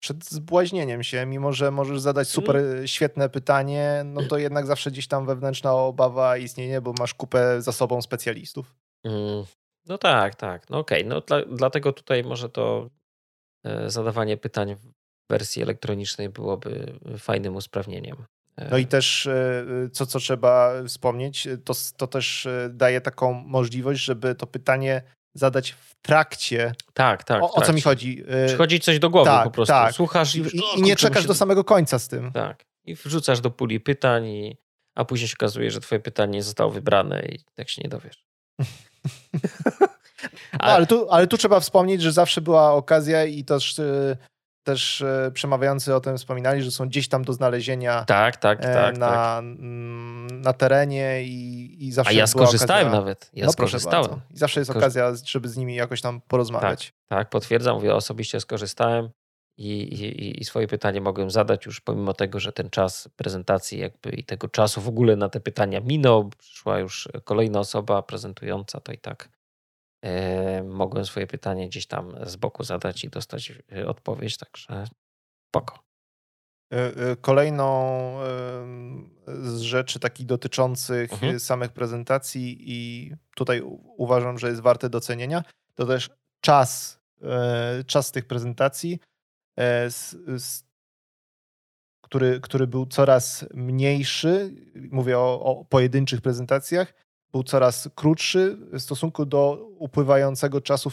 przed 0.02 0.24
zbłaźnieniem 0.24 1.02
się, 1.02 1.26
mimo 1.26 1.52
że 1.52 1.70
możesz 1.70 2.00
zadać 2.00 2.28
super 2.28 2.56
Mm. 2.56 2.86
świetne 2.86 3.28
pytanie, 3.28 4.02
no 4.04 4.22
to 4.22 4.38
jednak 4.38 4.66
zawsze 4.66 4.90
gdzieś 4.90 5.08
tam 5.08 5.26
wewnętrzna 5.26 5.72
obawa 5.74 6.36
istnieje, 6.36 6.80
bo 6.80 6.92
masz 6.98 7.14
kupę 7.14 7.62
za 7.62 7.72
sobą 7.72 8.02
specjalistów. 8.02 8.74
Mm, 9.04 9.44
No 9.86 9.98
tak, 9.98 10.34
tak. 10.34 10.70
No 10.70 10.78
okej. 10.78 11.04
No 11.06 11.20
dla, 11.20 11.44
dlatego 11.44 11.92
tutaj 11.92 12.24
może 12.24 12.48
to 12.48 12.90
e, 13.64 13.90
zadawanie 13.90 14.36
pytań 14.36 14.76
wersji 15.30 15.62
elektronicznej 15.62 16.28
byłoby 16.28 16.92
fajnym 17.18 17.56
usprawnieniem. 17.56 18.16
E, 18.56 18.68
No 18.70 18.78
i 18.78 18.86
też 18.86 19.26
y, 19.26 19.90
co, 19.92 20.06
co 20.06 20.18
trzeba 20.18 20.72
wspomnieć, 20.86 21.48
to, 21.64 21.74
to 21.96 22.06
też 22.06 22.46
y, 22.46 22.70
daje 22.72 23.00
taką 23.00 23.32
możliwość, 23.32 24.04
żeby 24.04 24.34
to 24.34 24.46
pytanie 24.46 25.02
zadać 25.34 25.70
w 25.72 25.94
trakcie. 26.02 26.72
tak, 26.94 27.24
tak. 27.24 27.42
o, 27.42 27.52
o 27.52 27.62
co 27.62 27.72
mi 27.72 27.80
chodzi? 27.80 28.24
Y, 28.44 28.46
Przychodzi 28.46 28.80
coś 28.80 28.98
do 28.98 29.10
głowy 29.10 29.30
tak, 29.30 29.44
po 29.44 29.50
prostu. 29.50 29.72
tak. 29.72 29.94
Słuchasz 29.94 30.34
i, 30.34 30.40
I, 30.40 30.60
i, 30.78 30.82
nie 30.82 30.96
czekasz 30.96 31.16
muszę- 31.16 31.28
do 31.28 31.34
samego 31.34 31.64
końca 31.64 31.98
z 31.98 32.08
tym. 32.08 32.32
Tak. 32.32 32.62
I 32.86 32.94
wrzucasz 32.94 33.40
do 33.40 33.50
puli 33.50 33.80
pytań, 33.80 34.26
i, 34.26 34.56
a 34.96 35.04
później 35.04 35.28
się 35.28 35.34
okazuje, 35.38 35.70
że 35.70 35.80
twoje 35.80 36.00
pytanie 36.00 36.32
nie 36.32 36.42
zostało 36.42 36.70
wybrane 36.70 37.22
i 37.22 37.38
tak 37.54 37.68
się 37.68 37.82
nie 37.82 37.88
dowiesz. 37.88 38.24
No, 40.52 40.58
ale, 40.58 40.86
tu, 40.86 41.10
ale 41.10 41.26
tu 41.26 41.36
trzeba 41.38 41.60
wspomnieć, 41.60 42.02
że 42.02 42.12
zawsze 42.12 42.40
była 42.40 42.72
okazja 42.72 43.24
i 43.24 43.44
też, 43.44 43.80
też 44.68 45.00
y, 45.00 45.30
przemawiający 45.34 45.94
o 45.94 46.00
tym 46.00 46.18
wspominali, 46.18 46.62
że 46.62 46.70
są 46.70 46.88
gdzieś 46.88 47.08
tam 47.08 47.24
do 47.24 47.32
znalezienia 47.32 48.04
Tak, 48.04 48.36
tak, 48.36 48.58
e, 48.60 48.74
tak. 48.74 48.98
na, 48.98 49.08
tak. 49.08 49.44
na 50.30 50.52
terenie 50.52 51.22
i, 51.22 51.76
i 51.86 51.92
zawsze 51.92 52.10
A 52.10 52.12
ja 52.12 52.26
skorzystałem 52.26 52.86
okazja, 52.86 53.00
nawet. 53.00 53.30
Ja 53.34 53.46
no 53.46 53.52
skorzystałem. 53.52 54.20
I 54.30 54.36
zawsze 54.36 54.60
jest 54.60 54.70
okazja, 54.70 55.12
żeby 55.24 55.48
z 55.48 55.56
nimi 55.56 55.74
jakoś 55.74 56.00
tam 56.00 56.20
porozmawiać. 56.20 56.92
Tak, 57.08 57.30
potwierdzam, 57.30 57.76
mówię, 57.76 57.94
osobiście 57.94 58.40
skorzystałem 58.40 59.10
i, 59.58 59.70
i, 59.70 60.40
i 60.40 60.44
swoje 60.44 60.68
pytanie 60.68 61.00
mogłem 61.00 61.30
zadać 61.30 61.66
już 61.66 61.80
pomimo 61.80 62.14
tego, 62.14 62.40
że 62.40 62.52
ten 62.52 62.70
czas 62.70 63.08
prezentacji 63.16 63.78
jakby 63.78 64.10
i 64.10 64.24
tego 64.24 64.48
czasu 64.48 64.80
w 64.80 64.88
ogóle 64.88 65.16
na 65.16 65.28
te 65.28 65.40
pytania 65.40 65.80
minął, 65.80 66.30
przyszła 66.38 66.78
już 66.78 67.08
kolejna 67.24 67.60
osoba 67.60 68.02
prezentująca, 68.02 68.80
to 68.80 68.92
i 68.92 68.98
tak 68.98 69.24
e, 69.24 69.37
mogłem 70.64 71.04
swoje 71.04 71.26
pytanie 71.26 71.68
gdzieś 71.68 71.86
tam 71.86 72.14
z 72.26 72.36
boku 72.36 72.64
zadać 72.64 73.04
i 73.04 73.08
dostać 73.08 73.52
e, 73.72 73.86
odpowiedź, 73.88 74.36
także 74.36 74.84
spoko. 75.50 75.78
Y, 76.74 76.76
y, 77.12 77.16
Kolejną 77.16 77.98
z 79.26 79.60
rzeczy 79.60 80.00
takich 80.00 80.26
dotyczących 80.26 81.12
Mhm. 81.12 81.40
samych 81.40 81.72
prezentacji 81.72 82.56
i 82.60 83.12
tutaj 83.36 83.62
uważam, 83.96 84.38
że 84.38 84.48
jest 84.48 84.60
warte 84.60 84.90
docenienia, 84.90 85.42
to 85.74 85.86
też 85.86 86.10
czas 86.40 86.98
czas 87.86 88.12
tych 88.12 88.24
prezentacji, 88.24 88.98
który, 92.04 92.40
który 92.40 92.66
był 92.66 92.86
coraz 92.86 93.46
mniejszy, 93.54 94.54
mówię 94.90 95.18
o, 95.18 95.40
o 95.40 95.64
pojedynczych 95.64 96.20
prezentacjach, 96.20 96.94
był 97.32 97.42
coraz 97.42 97.88
krótszy 97.94 98.56
w 98.72 98.80
stosunku 98.80 99.26
do 99.26 99.68
upływającego 99.78 100.60
czasu 100.60 100.92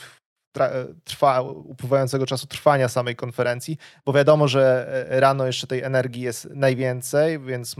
trwa, 1.03 1.41
upływającego 1.41 2.25
czasu 2.25 2.47
trwania 2.47 2.89
samej 2.89 3.15
konferencji, 3.15 3.77
bo 4.05 4.13
wiadomo, 4.13 4.47
że 4.47 4.87
rano 5.09 5.45
jeszcze 5.45 5.67
tej 5.67 5.81
energii 5.81 6.21
jest 6.21 6.49
najwięcej, 6.49 7.39
więc 7.39 7.75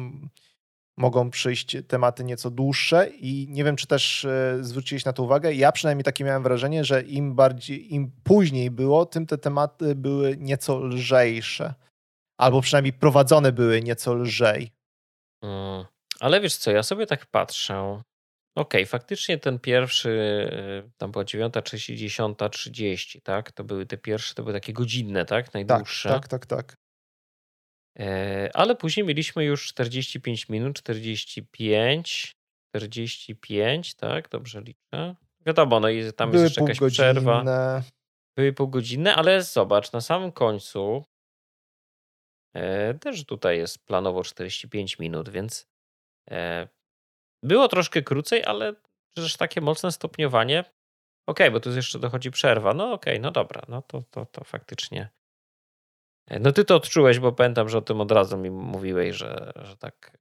mogą 0.98 1.30
przyjść 1.30 1.78
tematy 1.88 2.24
nieco 2.24 2.52
dłuższe 2.52 3.10
i 3.10 3.48
nie 3.50 3.64
wiem, 3.64 3.76
czy 3.76 3.88
też 3.88 4.26
e, 4.26 4.58
zwróciłeś 4.62 5.06
na 5.06 5.14
to 5.14 5.24
uwagę. 5.24 5.54
Ja 5.54 5.72
przynajmniej 5.72 6.04
takie 6.04 6.24
miałem 6.24 6.44
wrażenie, 6.44 6.84
że 6.84 7.02
im 7.02 7.36
bardziej, 7.36 7.94
im 7.94 8.12
później 8.24 8.72
było, 8.72 9.06
tym 9.06 9.26
te 9.26 9.38
tematy 9.38 9.96
były 9.96 10.38
nieco 10.38 10.80
lżejsze. 10.80 11.74
Albo 12.38 12.62
przynajmniej 12.62 12.94
prowadzone 12.94 13.52
były 13.52 13.82
nieco 13.82 14.14
lżej. 14.14 14.72
Mm, 15.44 15.86
ale 16.20 16.42
wiesz 16.42 16.56
co, 16.56 16.72
ja 16.72 16.84
sobie 16.84 17.06
tak 17.06 17.26
patrzę. 17.26 18.02
Okej, 18.56 18.82
okay, 18.82 18.86
faktycznie 18.86 19.38
ten 19.38 19.60
pierwszy, 19.60 20.10
e, 20.86 20.90
tam 20.98 21.12
była 21.12 21.24
9.30, 21.24 21.96
10.30, 21.96 23.22
tak? 23.22 23.52
To 23.52 23.64
były 23.64 23.86
te 23.86 23.98
pierwsze, 23.98 24.36
to 24.36 24.44
były 24.44 24.54
takie 24.54 24.74
godzinne, 24.74 25.26
tak? 25.26 25.54
Najdłuższe. 25.54 26.10
Tak, 26.10 26.28
tak, 26.28 26.46
tak. 26.46 26.68
tak. 26.68 26.78
Ale 28.54 28.76
później 28.76 29.06
mieliśmy 29.06 29.46
już 29.46 29.68
45 29.68 30.50
minut, 30.50 30.78
45, 30.78 32.36
45, 32.76 33.96
tak? 33.96 34.30
Dobrze 34.30 34.62
liczę. 34.62 35.16
Wiadomo, 35.46 35.80
no 35.80 35.90
i 35.90 36.14
tam 36.14 36.32
Były 36.32 36.44
jest 36.44 36.58
jeszcze 36.58 36.74
jakaś 36.74 36.94
przerwa. 36.94 37.44
Były 38.38 38.54
półgodzinne, 38.54 39.16
ale 39.16 39.44
zobacz, 39.44 39.92
na 39.92 40.02
samym 40.02 40.32
końcu 40.32 41.06
e, 42.54 42.94
też 42.94 43.26
tutaj 43.26 43.58
jest 43.58 43.86
planowo 43.86 44.24
45 44.24 45.00
minut, 45.00 45.30
więc 45.30 45.68
było 47.46 47.68
troszkę 47.68 48.02
krócej, 48.02 48.44
ale 48.44 48.74
też 49.16 49.38
takie 49.38 49.62
mocne 49.62 49.92
stopniowanie. 49.92 50.60
Okej, 50.60 51.48
okay, 51.48 51.52
bo 51.52 51.60
tu 51.60 51.72
jeszcze 51.72 52.00
dochodzi 52.00 52.32
przerwa. 52.32 52.74
No 52.74 52.94
okej, 52.94 53.14
okay, 53.14 53.22
no 53.22 53.32
dobra, 53.32 53.62
no 53.68 53.82
to, 53.82 54.04
to, 54.12 54.26
to 54.26 54.44
faktycznie 54.44 55.10
no 56.40 56.52
ty 56.52 56.66
to 56.66 56.76
odczułeś, 56.76 57.20
bo 57.20 57.32
pamiętam, 57.32 57.70
że 57.70 57.78
o 57.78 57.82
tym 57.82 58.02
od 58.02 58.12
razu 58.12 58.38
mi 58.38 58.52
mówiłeś, 58.52 59.16
że, 59.16 59.52
że 59.56 59.78
tak, 59.78 60.18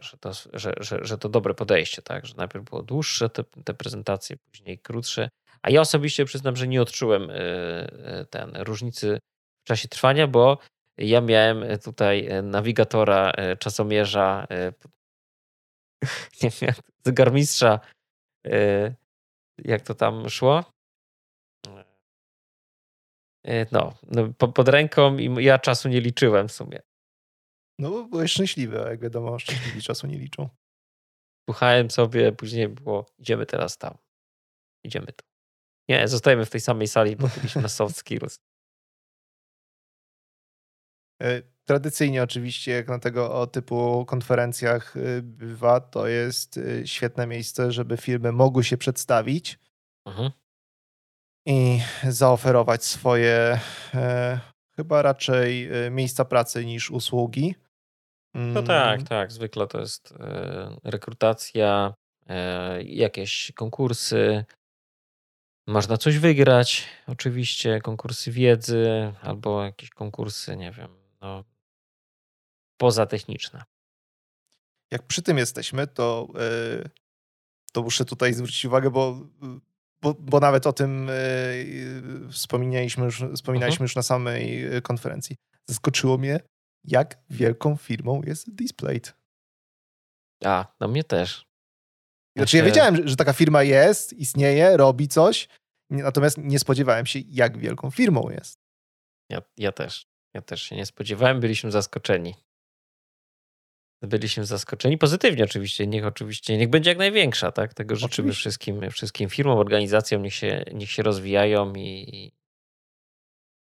że 0.00 0.18
to, 0.18 0.32
że, 0.52 0.74
że, 0.80 0.98
że 1.02 1.18
to 1.18 1.28
dobre 1.28 1.54
podejście, 1.54 2.02
tak? 2.02 2.26
Że 2.26 2.34
najpierw 2.36 2.64
było 2.64 2.82
dłuższe 2.82 3.28
te, 3.28 3.44
te 3.64 3.74
prezentacje, 3.74 4.36
później 4.36 4.78
krótsze. 4.78 5.28
A 5.62 5.70
ja 5.70 5.80
osobiście 5.80 6.24
przyznam, 6.24 6.56
że 6.56 6.68
nie 6.68 6.82
odczułem 6.82 7.30
y, 7.30 7.34
y, 7.34 8.26
ten 8.30 8.56
różnicy 8.56 9.18
w 9.64 9.68
czasie 9.68 9.88
trwania, 9.88 10.26
bo 10.26 10.58
ja 10.98 11.20
miałem 11.20 11.64
tutaj 11.84 12.28
nawigatora, 12.42 13.32
czasomierza, 13.58 14.46
nie 16.42 16.50
wiem, 16.50 16.74
zegarmistrza, 17.04 17.80
jak 19.64 19.82
to 19.82 19.94
tam 19.94 20.28
szło? 20.28 20.64
E, 23.46 23.66
no, 23.72 23.94
no 24.10 24.32
pod 24.32 24.68
ręką 24.68 25.16
i 25.16 25.44
ja 25.44 25.58
czasu 25.58 25.88
nie 25.88 26.00
liczyłem 26.00 26.48
w 26.48 26.52
sumie. 26.52 26.82
No 27.78 27.90
bo 27.90 28.04
byłeś 28.04 28.32
szczęśliwy, 28.32 28.84
a 28.84 28.90
jak 28.90 29.00
wiadomo, 29.00 29.38
szczęśliwi 29.38 29.82
czasu 29.82 30.06
nie 30.06 30.18
liczą. 30.18 30.48
Słuchałem 31.50 31.90
sobie, 31.90 32.32
później 32.32 32.68
było, 32.68 33.06
idziemy 33.18 33.46
teraz 33.46 33.78
tam. 33.78 33.98
Idziemy 34.84 35.06
tu. 35.06 35.24
Nie, 35.88 36.08
zostajemy 36.08 36.46
w 36.46 36.50
tej 36.50 36.60
samej 36.60 36.88
sali, 36.88 37.16
bo 37.16 37.28
byliśmy 37.36 37.62
na 37.62 37.68
soft 37.68 37.96
skills. 37.96 38.38
E, 41.22 41.42
tradycyjnie 41.64 42.22
oczywiście, 42.22 42.72
jak 42.72 42.88
na 42.88 42.98
tego 42.98 43.46
typu 43.46 44.04
konferencjach 44.06 44.96
y, 44.96 45.22
bywa, 45.22 45.80
to 45.80 46.06
jest 46.06 46.56
y, 46.56 46.82
świetne 46.86 47.26
miejsce, 47.26 47.72
żeby 47.72 47.96
firmy 47.96 48.32
mogły 48.32 48.64
się 48.64 48.76
przedstawić. 48.76 49.58
Mhm 50.06 50.30
i 51.48 51.80
zaoferować 52.08 52.84
swoje 52.84 53.60
e, 53.94 54.40
chyba 54.76 55.02
raczej 55.02 55.68
e, 55.86 55.90
miejsca 55.90 56.24
pracy 56.24 56.64
niż 56.64 56.90
usługi. 56.90 57.54
No 58.34 58.62
tak, 58.62 58.94
mm. 58.94 59.06
tak. 59.06 59.32
Zwykle 59.32 59.66
to 59.66 59.80
jest 59.80 60.12
e, 60.12 60.76
rekrutacja, 60.84 61.94
e, 62.26 62.82
jakieś 62.82 63.52
konkursy. 63.54 64.44
Można 65.66 65.96
coś 65.96 66.18
wygrać, 66.18 66.86
oczywiście, 67.06 67.80
konkursy 67.80 68.32
wiedzy 68.32 69.12
albo 69.22 69.64
jakieś 69.64 69.90
konkursy, 69.90 70.56
nie 70.56 70.72
wiem, 70.72 70.97
no, 71.20 71.44
pozatechniczne. 72.76 73.64
Jak 74.90 75.02
przy 75.02 75.22
tym 75.22 75.38
jesteśmy, 75.38 75.86
to, 75.86 76.28
e, 76.34 76.88
to 77.72 77.82
muszę 77.82 78.04
tutaj 78.04 78.34
zwrócić 78.34 78.64
uwagę, 78.64 78.90
bo 78.90 79.20
bo, 80.02 80.14
bo 80.14 80.40
nawet 80.40 80.66
o 80.66 80.72
tym 80.72 81.06
yy, 81.06 82.32
wspominaliśmy, 82.32 83.04
już, 83.04 83.24
wspominaliśmy 83.34 83.78
uh-huh. 83.78 83.88
już 83.88 83.96
na 83.96 84.02
samej 84.02 84.76
e, 84.76 84.82
konferencji. 84.82 85.36
Zaskoczyło 85.68 86.18
mnie, 86.18 86.40
jak 86.84 87.18
wielką 87.30 87.76
firmą 87.76 88.22
jest 88.22 88.54
Displayed. 88.54 89.14
A, 90.44 90.66
no 90.80 90.88
mnie 90.88 91.04
też. 91.04 91.46
Znaczy, 92.36 92.56
ja 92.56 92.64
wiedziałem, 92.64 93.08
że 93.08 93.16
taka 93.16 93.32
firma 93.32 93.62
jest, 93.62 94.12
istnieje, 94.12 94.76
robi 94.76 95.08
coś, 95.08 95.48
natomiast 95.90 96.38
nie 96.38 96.58
spodziewałem 96.58 97.06
się, 97.06 97.18
jak 97.18 97.58
wielką 97.58 97.90
firmą 97.90 98.30
jest. 98.30 98.58
Ja, 99.30 99.42
ja 99.56 99.72
też. 99.72 100.06
Ja 100.34 100.42
też 100.42 100.62
się 100.62 100.76
nie 100.76 100.86
spodziewałem, 100.86 101.40
byliśmy 101.40 101.70
zaskoczeni 101.70 102.34
byliśmy 104.02 104.44
zaskoczeni. 104.44 104.98
Pozytywnie 104.98 105.44
oczywiście, 105.44 105.86
niech 105.86 106.06
oczywiście, 106.06 106.56
niech 106.56 106.70
będzie 106.70 106.90
jak 106.90 106.98
największa, 106.98 107.52
tak? 107.52 107.74
Tego 107.74 107.96
życzymy 107.96 108.32
wszystkim, 108.32 108.90
wszystkim 108.90 109.28
firmom, 109.28 109.58
organizacjom, 109.58 110.22
niech 110.22 110.34
się, 110.34 110.64
niech 110.74 110.90
się 110.90 111.02
rozwijają 111.02 111.72
i, 111.74 112.32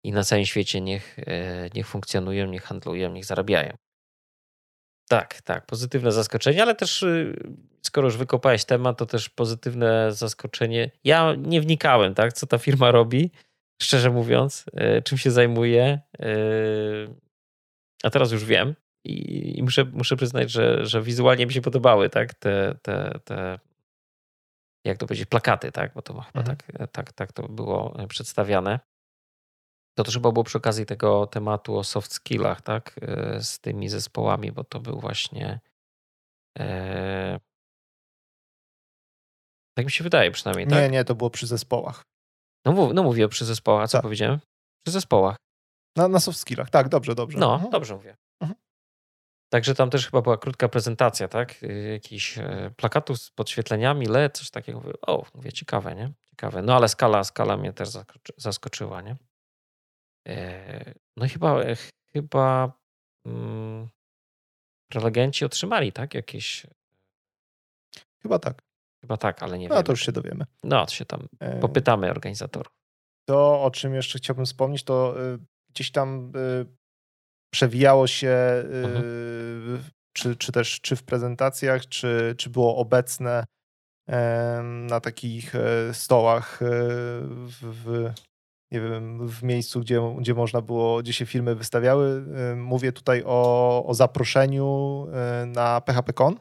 i 0.04 0.12
na 0.12 0.24
całym 0.24 0.46
świecie 0.46 0.82
niech, 0.82 1.20
e, 1.20 1.70
niech 1.74 1.88
funkcjonują, 1.88 2.48
niech 2.48 2.64
handlują, 2.64 3.12
niech 3.12 3.26
zarabiają. 3.26 3.78
Tak, 5.10 5.42
tak, 5.42 5.66
pozytywne 5.66 6.12
zaskoczenie, 6.12 6.62
ale 6.62 6.76
też 6.76 7.04
y, 7.04 7.36
skoro 7.82 8.08
już 8.08 8.18
wykopałeś 8.18 8.66
temat, 8.66 8.98
to 8.98 9.06
też 9.06 9.30
pozytywne 9.30 10.12
zaskoczenie. 10.12 10.92
Ja 11.04 11.36
nie 11.38 11.62
wnikałem, 11.62 12.14
tak, 12.14 12.34
co 12.34 12.48
ta 12.48 12.58
firma 12.58 12.92
robi, 12.92 13.32
szczerze 13.82 14.10
mówiąc, 14.10 14.66
e, 14.74 15.02
czym 15.02 15.18
się 15.18 15.32
zajmuje. 15.32 16.00
E, 16.20 16.36
a 18.04 18.10
teraz 18.10 18.32
już 18.32 18.46
wiem, 18.46 18.76
i, 19.06 19.58
i 19.60 19.64
muszę, 19.64 19.86
muszę 19.86 20.16
przyznać, 20.16 20.52
że, 20.52 20.86
że 20.86 21.02
wizualnie 21.02 21.46
mi 21.46 21.54
się 21.54 21.62
podobały, 21.62 22.10
tak, 22.10 22.34
te, 22.34 22.76
te, 22.82 23.20
te 23.26 23.60
jak 24.86 24.98
to 24.98 25.08
powiedzieć, 25.08 25.30
plakaty, 25.30 25.72
tak, 25.72 25.94
bo 25.94 26.02
to 26.02 26.14
chyba 26.14 26.42
mhm. 26.42 26.58
tak, 26.58 26.92
tak, 26.92 27.14
tak 27.14 27.34
to 27.34 27.48
było 27.48 27.98
przedstawiane. 28.08 28.80
To 29.98 30.04
też 30.04 30.14
chyba 30.14 30.32
było 30.32 30.44
przy 30.44 30.58
okazji 30.58 30.86
tego 30.86 31.28
tematu 31.28 31.78
o 31.78 31.84
soft 31.84 32.14
skillach, 32.14 32.62
tak, 32.62 33.00
e, 33.02 33.42
z 33.42 33.60
tymi 33.60 33.90
zespołami, 33.90 34.52
bo 34.52 34.64
to 34.64 34.80
był 34.80 35.00
właśnie 35.00 35.60
e... 36.60 37.40
tak 39.78 39.86
mi 39.86 39.92
się 39.92 40.04
wydaje 40.04 40.32
przynajmniej, 40.32 40.68
tak? 40.68 40.82
Nie, 40.82 40.90
nie, 40.90 41.06
to 41.06 41.16
było 41.16 41.30
przy 41.30 41.48
zespołach. 41.48 42.04
No, 42.66 42.72
mów, 42.72 42.94
no 42.94 43.04
mówię 43.04 43.28
przy 43.28 43.46
zespołach, 43.46 43.90
co 43.90 43.98
tak. 43.98 44.02
powiedziałem? 44.02 44.40
Przy 44.86 44.92
zespołach. 44.92 45.36
Na, 45.96 46.08
na 46.08 46.20
soft 46.20 46.40
skillach, 46.40 46.70
tak, 46.70 46.90
dobrze, 46.90 47.16
dobrze. 47.16 47.38
No, 47.38 47.54
mhm. 47.54 47.72
dobrze 47.72 47.96
mówię. 47.96 48.18
Mhm. 48.42 48.60
Także 49.50 49.76
tam 49.76 49.90
też 49.90 50.06
chyba 50.06 50.22
była 50.22 50.38
krótka 50.38 50.70
prezentacja, 50.70 51.28
tak? 51.28 51.64
Y, 51.64 51.90
jakiś 51.94 52.38
e, 52.38 52.72
plakatów 52.78 53.22
z 53.22 53.30
podświetleniami, 53.30 54.06
LED, 54.06 54.38
coś 54.38 54.50
takiego. 54.50 54.82
O, 55.02 55.26
mówię, 55.36 55.54
ciekawe, 55.54 55.96
nie? 55.96 56.12
Ciekawe. 56.30 56.62
No 56.62 56.76
ale 56.76 56.90
skala, 56.90 57.24
skala 57.24 57.58
mnie 57.58 57.74
też 57.74 57.90
zaskoczyła, 58.38 59.02
nie? 59.02 59.16
E, 60.28 60.94
no 61.18 61.26
i 61.26 61.30
chyba, 61.30 61.62
e, 61.62 61.76
chyba 62.14 62.72
mm, 63.26 63.90
prelegenci 64.92 65.46
otrzymali, 65.46 65.92
tak? 65.92 66.14
Jakieś... 66.14 66.68
Chyba 68.22 68.40
tak. 68.40 68.62
Chyba 69.06 69.18
tak, 69.18 69.44
ale 69.44 69.58
nie 69.58 69.68
wiem. 69.68 69.78
No 69.78 69.84
to 69.84 69.92
już 69.92 70.06
się 70.06 70.12
dowiemy. 70.12 70.46
No, 70.64 70.86
to 70.86 70.92
się 70.92 71.06
tam 71.06 71.28
popytamy 71.62 72.12
organizatorów. 72.12 72.74
To, 73.30 73.64
o 73.64 73.72
czym 73.72 73.96
jeszcze 73.96 74.20
chciałbym 74.20 74.46
wspomnieć, 74.46 74.84
to 74.84 75.22
y, 75.34 75.40
gdzieś 75.70 75.92
tam 75.92 76.32
y, 76.36 76.66
przewijało 77.54 78.08
się, 78.08 78.36
mhm. 78.84 79.04
Y, 79.06 79.80
czy, 80.14 80.36
czy 80.36 80.52
też 80.52 80.82
czy 80.82 80.96
w 80.96 81.04
prezentacjach, 81.04 81.88
czy, 81.88 82.36
czy 82.38 82.50
było 82.50 82.78
obecne 82.78 83.46
na 84.64 85.00
takich 85.00 85.56
e, 85.56 85.94
stołach 85.94 86.62
e, 86.62 86.66
w, 87.28 87.58
w, 87.62 88.14
nie 88.72 88.82
wiem, 88.82 89.28
w 89.28 89.44
miejscu, 89.44 89.80
gdzie, 89.80 90.02
gdzie 90.20 90.34
można 90.34 90.62
było, 90.62 91.00
gdzie 91.00 91.14
się 91.14 91.26
filmy 91.26 91.56
wystawiały. 91.56 92.26
Mówię 92.56 92.92
tutaj 92.92 93.24
o, 93.26 93.86
o 93.86 93.94
zaproszeniu 93.94 95.08
e, 95.14 95.46
na 95.46 95.82
PHPCon. 95.82 96.40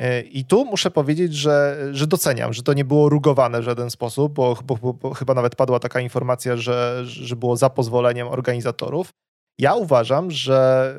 E, 0.00 0.20
I 0.20 0.44
tu 0.44 0.64
muszę 0.64 0.90
powiedzieć, 0.90 1.34
że, 1.34 1.88
że 1.92 2.06
doceniam, 2.06 2.52
że 2.52 2.62
to 2.62 2.72
nie 2.72 2.84
było 2.84 3.08
rugowane 3.08 3.60
w 3.60 3.64
żaden 3.64 3.90
sposób, 3.90 4.32
bo, 4.32 4.58
bo, 4.64 4.92
bo 4.92 5.14
chyba 5.14 5.34
nawet 5.34 5.56
padła 5.56 5.80
taka 5.80 6.00
informacja, 6.00 6.56
że, 6.56 7.02
że 7.04 7.36
było 7.36 7.56
za 7.56 7.70
pozwoleniem 7.70 8.28
organizatorów. 8.28 9.10
Ja 9.58 9.74
uważam, 9.74 10.30
że 10.30 10.94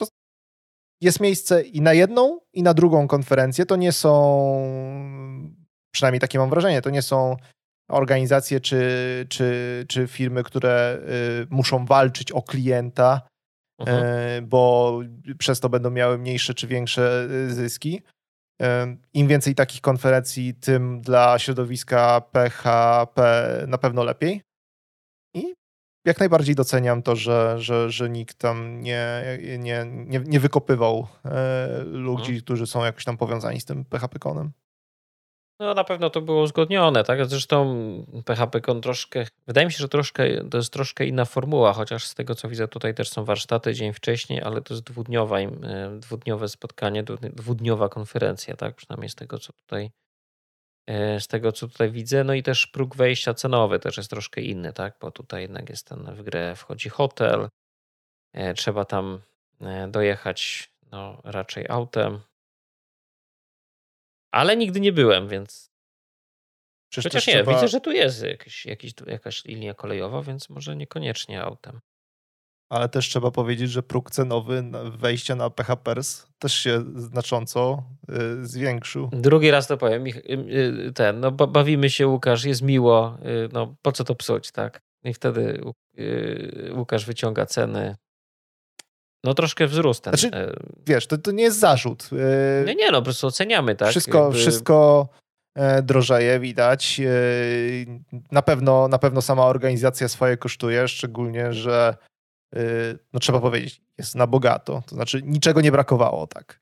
e, 0.00 0.06
jest 1.00 1.20
miejsce 1.20 1.62
i 1.62 1.80
na 1.80 1.92
jedną, 1.92 2.40
i 2.52 2.62
na 2.62 2.74
drugą 2.74 3.08
konferencję. 3.08 3.66
To 3.66 3.76
nie 3.76 3.92
są, 3.92 4.12
przynajmniej 5.94 6.20
takie 6.20 6.38
mam 6.38 6.50
wrażenie, 6.50 6.82
to 6.82 6.90
nie 6.90 7.02
są 7.02 7.36
organizacje 7.90 8.60
czy, 8.60 9.26
czy, 9.28 9.84
czy 9.88 10.06
firmy, 10.06 10.42
które 10.42 10.98
y, 11.42 11.46
muszą 11.50 11.86
walczyć 11.86 12.32
o 12.32 12.42
klienta, 12.42 13.20
mhm. 13.78 14.04
E, 14.04 14.42
bo 14.42 15.00
przez 15.38 15.60
to 15.60 15.68
będą 15.68 15.90
miały 15.90 16.18
mniejsze 16.18 16.54
czy 16.54 16.66
większe 16.66 17.28
y, 17.30 17.54
zyski. 17.54 18.02
E, 18.62 18.96
Im 19.12 19.28
więcej 19.28 19.54
takich 19.54 19.80
konferencji, 19.80 20.54
tym 20.54 21.00
dla 21.00 21.38
środowiska 21.38 22.20
PHP 22.20 23.44
na 23.68 23.78
pewno 23.78 24.04
lepiej. 24.04 24.42
I 25.34 25.54
jak 26.04 26.20
najbardziej 26.20 26.54
doceniam 26.54 27.02
to, 27.02 27.16
że, 27.16 27.54
że, 27.58 27.90
że 27.90 28.10
nikt 28.10 28.38
tam 28.38 28.80
nie, 28.80 29.24
nie, 29.58 29.84
nie, 29.86 30.20
nie 30.20 30.40
wykopywał 30.40 31.06
e, 31.24 31.84
ludzi, 31.84 32.32
mhm. 32.32 32.40
którzy 32.40 32.66
są 32.66 32.84
jakoś 32.84 33.04
tam 33.04 33.16
powiązani 33.16 33.60
z 33.60 33.64
tym 33.64 33.84
PHP-konem. 33.84 34.50
No 35.64 35.74
na 35.74 35.84
pewno 35.84 36.10
to 36.10 36.20
było 36.20 36.42
uzgodnione, 36.42 37.04
tak? 37.04 37.26
Zresztą 37.26 37.76
PHP 38.24 38.60
troszkę, 38.82 39.26
wydaje 39.46 39.66
mi 39.66 39.72
się, 39.72 39.78
że 39.78 39.88
troszkę, 39.88 40.48
to 40.50 40.56
jest 40.56 40.72
troszkę 40.72 41.06
inna 41.06 41.24
formuła, 41.24 41.72
chociaż 41.72 42.06
z 42.06 42.14
tego 42.14 42.34
co 42.34 42.48
widzę 42.48 42.68
tutaj 42.68 42.94
też 42.94 43.08
są 43.08 43.24
warsztaty 43.24 43.74
dzień 43.74 43.92
wcześniej, 43.92 44.42
ale 44.42 44.62
to 44.62 44.74
jest 44.74 44.84
dwudniowa, 44.84 45.38
e, 45.38 45.50
dwudniowe 46.00 46.48
spotkanie, 46.48 47.02
dwudniowa 47.32 47.88
konferencja, 47.88 48.56
tak? 48.56 48.74
Przynajmniej 48.74 49.08
z 49.08 49.14
tego 49.14 49.38
co 49.38 49.52
tutaj 49.52 49.90
e, 50.86 51.20
z 51.20 51.28
tego 51.28 51.52
co 51.52 51.68
tutaj 51.68 51.90
widzę, 51.90 52.24
no 52.24 52.34
i 52.34 52.42
też 52.42 52.66
próg 52.66 52.96
wejścia 52.96 53.34
cenowy 53.34 53.78
też 53.78 53.96
jest 53.96 54.10
troszkę 54.10 54.40
inny, 54.40 54.72
tak? 54.72 54.96
Bo 55.00 55.10
tutaj 55.10 55.42
jednak 55.42 55.68
jest 55.68 55.88
ten 55.88 56.14
w 56.14 56.22
grę 56.22 56.56
wchodzi 56.56 56.88
hotel, 56.88 57.48
e, 58.32 58.54
trzeba 58.54 58.84
tam 58.84 59.20
dojechać 59.88 60.70
no, 60.92 61.20
raczej 61.24 61.66
autem, 61.68 62.20
ale 64.34 64.56
nigdy 64.56 64.80
nie 64.80 64.92
byłem, 64.92 65.28
więc. 65.28 65.70
Przecież 66.92 67.12
Chociaż 67.12 67.26
nie, 67.26 67.34
trzeba... 67.34 67.54
widzę, 67.54 67.68
że 67.68 67.80
tu 67.80 67.92
jest 67.92 68.22
jakiś, 68.22 68.66
jakiś, 68.66 68.92
jakaś 69.06 69.44
linia 69.44 69.74
kolejowa, 69.74 70.22
więc 70.22 70.48
może 70.48 70.76
niekoniecznie 70.76 71.42
autem. 71.42 71.80
Ale 72.68 72.88
też 72.88 73.08
trzeba 73.08 73.30
powiedzieć, 73.30 73.70
że 73.70 73.82
próg 73.82 74.10
cenowy 74.10 74.64
wejścia 74.98 75.34
na 75.34 75.50
PHPers 75.50 76.26
też 76.38 76.54
się 76.54 76.84
znacząco 76.96 77.82
y, 78.10 78.46
zwiększył. 78.46 79.10
Drugi 79.12 79.50
raz 79.50 79.66
to 79.66 79.76
powiem. 79.76 80.06
Y, 80.06 80.10
y, 80.88 80.92
ten, 80.92 81.20
no 81.20 81.30
bawimy 81.32 81.90
się, 81.90 82.06
Łukasz, 82.06 82.44
jest 82.44 82.62
miło, 82.62 83.18
y, 83.26 83.48
no 83.52 83.74
po 83.82 83.92
co 83.92 84.04
to 84.04 84.14
psuć, 84.14 84.52
tak? 84.52 84.82
I 85.04 85.14
wtedy 85.14 85.60
Łukasz 86.76 87.06
wyciąga 87.06 87.46
ceny 87.46 87.96
no 89.24 89.34
troszkę 89.34 89.66
wzrósł 89.66 90.02
ten. 90.02 90.16
Znaczy, 90.16 90.36
e, 90.36 90.52
wiesz, 90.86 91.06
to, 91.06 91.18
to 91.18 91.30
nie 91.30 91.42
jest 91.42 91.58
zarzut. 91.58 92.10
E, 92.12 92.64
nie, 92.64 92.74
nie, 92.74 92.90
no 92.90 92.98
po 92.98 93.04
prostu 93.04 93.26
oceniamy, 93.26 93.76
tak? 93.76 93.88
Wszystko, 93.88 94.22
Jakby... 94.22 94.38
wszystko 94.38 95.08
e, 95.54 95.82
drożeje, 95.82 96.40
widać. 96.40 97.00
Na 98.32 98.42
pewno, 98.42 98.88
na 98.88 98.98
pewno 98.98 99.22
sama 99.22 99.46
organizacja 99.46 100.08
swoje 100.08 100.36
kosztuje, 100.36 100.88
szczególnie, 100.88 101.52
że 101.52 101.96
no 103.12 103.20
trzeba 103.20 103.40
powiedzieć, 103.40 103.80
jest 103.98 104.14
na 104.14 104.26
bogato. 104.26 104.82
To 104.86 104.94
znaczy 104.94 105.22
niczego 105.22 105.60
nie 105.60 105.72
brakowało, 105.72 106.26
tak. 106.26 106.60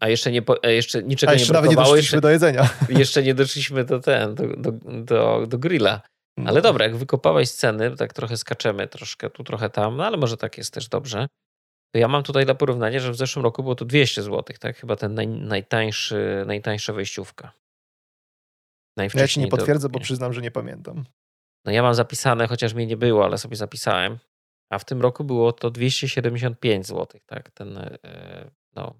A 0.00 0.08
jeszcze, 0.08 0.32
nie, 0.32 0.42
a 0.62 0.68
jeszcze 0.68 1.02
niczego 1.02 1.30
a 1.30 1.32
jeszcze 1.32 1.46
nie 1.46 1.52
brakowało. 1.52 1.62
Nawet 1.62 1.70
nie 1.70 1.76
doszliśmy 1.76 2.16
jeszcze, 2.16 2.20
do 2.20 2.30
jedzenia. 2.30 2.68
Jeszcze 3.02 3.22
nie 3.22 3.34
doszliśmy 3.34 3.84
do 3.84 4.00
ten, 4.00 4.34
do, 4.34 4.46
do, 4.56 4.72
do, 5.02 5.46
do 5.46 5.58
grilla. 5.58 6.00
No. 6.36 6.50
Ale 6.50 6.62
dobra, 6.62 6.84
jak 6.84 6.96
wykopałeś 6.96 7.50
sceny, 7.50 7.96
tak 7.96 8.12
trochę 8.12 8.36
skaczemy, 8.36 8.88
troszkę 8.88 9.30
tu, 9.30 9.44
trochę 9.44 9.70
tam, 9.70 9.96
no 9.96 10.06
ale 10.06 10.16
może 10.16 10.36
tak 10.36 10.58
jest 10.58 10.74
też 10.74 10.88
dobrze. 10.88 11.26
To 11.94 11.98
ja 11.98 12.08
mam 12.08 12.22
tutaj 12.22 12.44
dla 12.44 12.54
porównania, 12.54 13.00
że 13.00 13.12
w 13.12 13.16
zeszłym 13.16 13.42
roku 13.44 13.62
było 13.62 13.74
to 13.74 13.84
200 13.84 14.22
zł, 14.22 14.56
tak? 14.60 14.76
Chyba 14.76 14.96
ten 14.96 15.14
naj, 15.14 15.28
najtańszy, 15.28 16.44
najtańsza 16.46 16.92
wejściówka. 16.92 17.52
Najwcześniej 18.96 19.22
ja 19.22 19.28
ci 19.28 19.40
nie 19.40 19.58
potwierdzę, 19.58 19.88
bo 19.88 20.00
przyznam, 20.00 20.32
że 20.32 20.40
nie 20.40 20.50
pamiętam. 20.50 21.04
No 21.64 21.72
ja 21.72 21.82
mam 21.82 21.94
zapisane, 21.94 22.46
chociaż 22.48 22.74
mnie 22.74 22.86
nie 22.86 22.96
było, 22.96 23.24
ale 23.24 23.38
sobie 23.38 23.56
zapisałem. 23.56 24.18
A 24.72 24.78
w 24.78 24.84
tym 24.84 25.00
roku 25.00 25.24
było 25.24 25.52
to 25.52 25.70
275 25.70 26.86
zł, 26.86 27.20
tak? 27.26 27.50
Ten, 27.50 27.78
e, 27.78 28.50
no, 28.74 28.94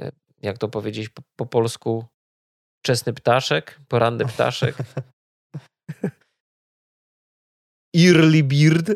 e, 0.00 0.12
jak 0.42 0.58
to 0.58 0.68
powiedzieć 0.68 1.08
po, 1.08 1.22
po 1.36 1.46
polsku, 1.46 2.04
wczesny 2.82 3.12
ptaszek, 3.12 3.80
poranny 3.88 4.26
ptaszek. 4.26 4.76
Early 7.96 8.42
Beard. 8.42 8.90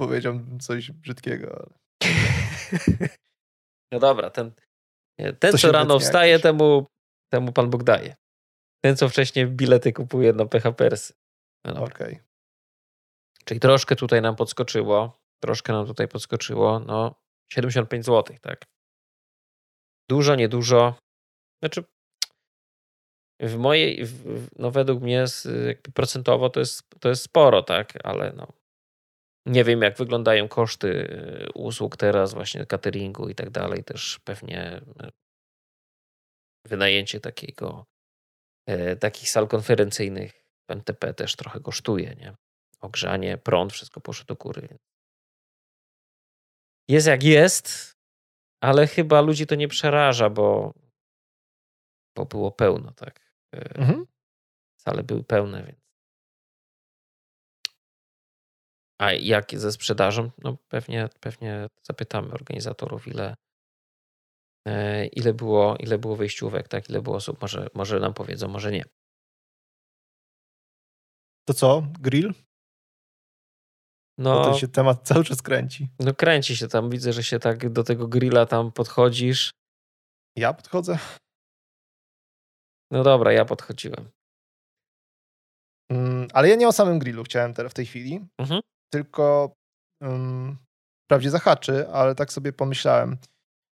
Powiedział 0.00 0.40
coś 0.60 0.90
brzydkiego. 0.90 1.56
Ale... 1.56 1.74
no 3.92 3.98
dobra, 3.98 4.30
ten, 4.30 4.52
ten 5.38 5.58
co 5.58 5.72
rano 5.72 5.98
wstaje, 5.98 6.38
temu, 6.38 6.86
temu 7.32 7.52
Pan 7.52 7.70
Bóg 7.70 7.84
daje. 7.84 8.14
Ten, 8.84 8.96
co 8.96 9.08
wcześniej 9.08 9.46
bilety 9.46 9.92
kupuje 9.92 10.32
na 10.32 10.46
PHPers. 10.46 11.12
No 11.64 11.82
Okej. 11.84 12.12
Okay. 12.12 12.24
Czyli 13.44 13.60
troszkę 13.60 13.96
tutaj 13.96 14.22
nam 14.22 14.36
podskoczyło. 14.36 15.20
Troszkę 15.42 15.72
nam 15.72 15.86
tutaj 15.86 16.08
podskoczyło. 16.08 16.80
No, 16.80 17.14
75 17.52 18.06
zł, 18.06 18.36
tak. 18.40 18.64
Dużo, 20.10 20.34
niedużo. 20.34 20.94
Znaczy, 21.62 21.84
w 23.40 23.56
mojej, 23.56 24.06
no 24.58 24.70
według 24.70 25.02
mnie 25.02 25.24
procentowo 25.94 26.50
to 26.50 26.60
jest, 26.60 26.82
to 27.00 27.08
jest 27.08 27.22
sporo, 27.22 27.62
tak, 27.62 27.92
ale 28.04 28.32
no 28.36 28.52
nie 29.46 29.64
wiem 29.64 29.82
jak 29.82 29.96
wyglądają 29.96 30.48
koszty 30.48 30.88
y, 30.88 31.52
usług 31.54 31.96
teraz 31.96 32.34
właśnie 32.34 32.66
cateringu 32.66 33.28
i 33.28 33.34
tak 33.34 33.50
dalej, 33.50 33.84
też 33.84 34.20
pewnie 34.24 34.76
y, 34.76 35.10
wynajęcie 36.66 37.20
takiego, 37.20 37.86
e, 38.66 38.96
takich 38.96 39.30
sal 39.30 39.48
konferencyjnych 39.48 40.32
w 40.68 40.72
MTP 40.72 41.14
też 41.14 41.36
trochę 41.36 41.60
kosztuje, 41.60 42.14
nie? 42.14 42.34
Ogrzanie, 42.80 43.38
prąd, 43.38 43.72
wszystko 43.72 44.00
poszło 44.00 44.24
do 44.24 44.34
góry. 44.34 44.78
Jest 46.88 47.06
jak 47.06 47.22
jest, 47.22 47.92
ale 48.62 48.86
chyba 48.86 49.20
ludzi 49.20 49.46
to 49.46 49.54
nie 49.54 49.68
przeraża, 49.68 50.30
bo, 50.30 50.72
bo 52.16 52.24
było 52.24 52.52
pełno, 52.52 52.92
tak. 52.92 53.29
Mhm. 53.52 54.06
Sale 54.80 55.02
były 55.02 55.24
pełne, 55.24 55.64
więc. 55.64 55.80
A 59.00 59.12
jak 59.12 59.50
ze 59.58 59.72
sprzedażą? 59.72 60.30
No 60.38 60.56
pewnie, 60.68 61.08
pewnie 61.20 61.66
zapytamy 61.82 62.32
organizatorów, 62.32 63.08
ile, 63.08 63.36
e, 64.66 65.06
ile, 65.06 65.34
było, 65.34 65.76
ile 65.76 65.98
było 65.98 66.16
wyjściówek, 66.16 66.68
tak? 66.68 66.90
Ile 66.90 67.02
było 67.02 67.16
osób? 67.16 67.42
Może, 67.42 67.68
może 67.74 68.00
nam 68.00 68.14
powiedzą, 68.14 68.48
może 68.48 68.72
nie. 68.72 68.84
To 71.48 71.54
co? 71.54 71.82
Grill? 72.00 72.34
No, 74.18 74.44
to 74.44 74.58
się 74.58 74.68
temat 74.68 75.08
cały 75.08 75.24
czas 75.24 75.42
kręci. 75.42 75.88
No 75.98 76.14
kręci 76.14 76.56
się 76.56 76.68
tam. 76.68 76.90
Widzę, 76.90 77.12
że 77.12 77.22
się 77.22 77.38
tak 77.38 77.72
do 77.72 77.84
tego 77.84 78.08
grilla 78.08 78.46
tam 78.46 78.72
podchodzisz. 78.72 79.50
Ja 80.36 80.52
podchodzę? 80.52 80.98
No 82.90 83.02
dobra, 83.02 83.32
ja 83.32 83.44
podchodziłem. 83.44 84.10
Mm, 85.90 86.28
ale 86.32 86.48
ja 86.48 86.56
nie 86.56 86.68
o 86.68 86.72
samym 86.72 86.98
grillu 86.98 87.24
chciałem 87.24 87.54
teraz 87.54 87.72
w 87.72 87.74
tej 87.74 87.86
chwili, 87.86 88.20
mhm. 88.38 88.60
tylko 88.92 89.54
um, 90.02 90.56
wprawdzie 91.04 91.30
zahaczy, 91.30 91.88
ale 91.88 92.14
tak 92.14 92.32
sobie 92.32 92.52
pomyślałem, 92.52 93.16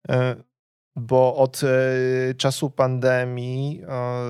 e, 0.08 0.36
bo 0.96 1.36
od 1.36 1.60
e, 1.64 2.34
czasu 2.34 2.70
pandemii 2.70 3.82
e, 3.88 4.24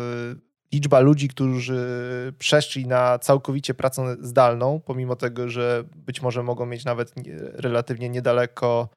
liczba 0.72 1.00
ludzi, 1.00 1.28
którzy 1.28 2.32
przeszli 2.38 2.86
na 2.86 3.18
całkowicie 3.18 3.74
pracę 3.74 4.16
zdalną, 4.20 4.80
pomimo 4.80 5.16
tego, 5.16 5.48
że 5.48 5.84
być 5.96 6.22
może 6.22 6.42
mogą 6.42 6.66
mieć 6.66 6.84
nawet 6.84 7.14
relatywnie 7.52 8.08
niedaleko 8.08 8.88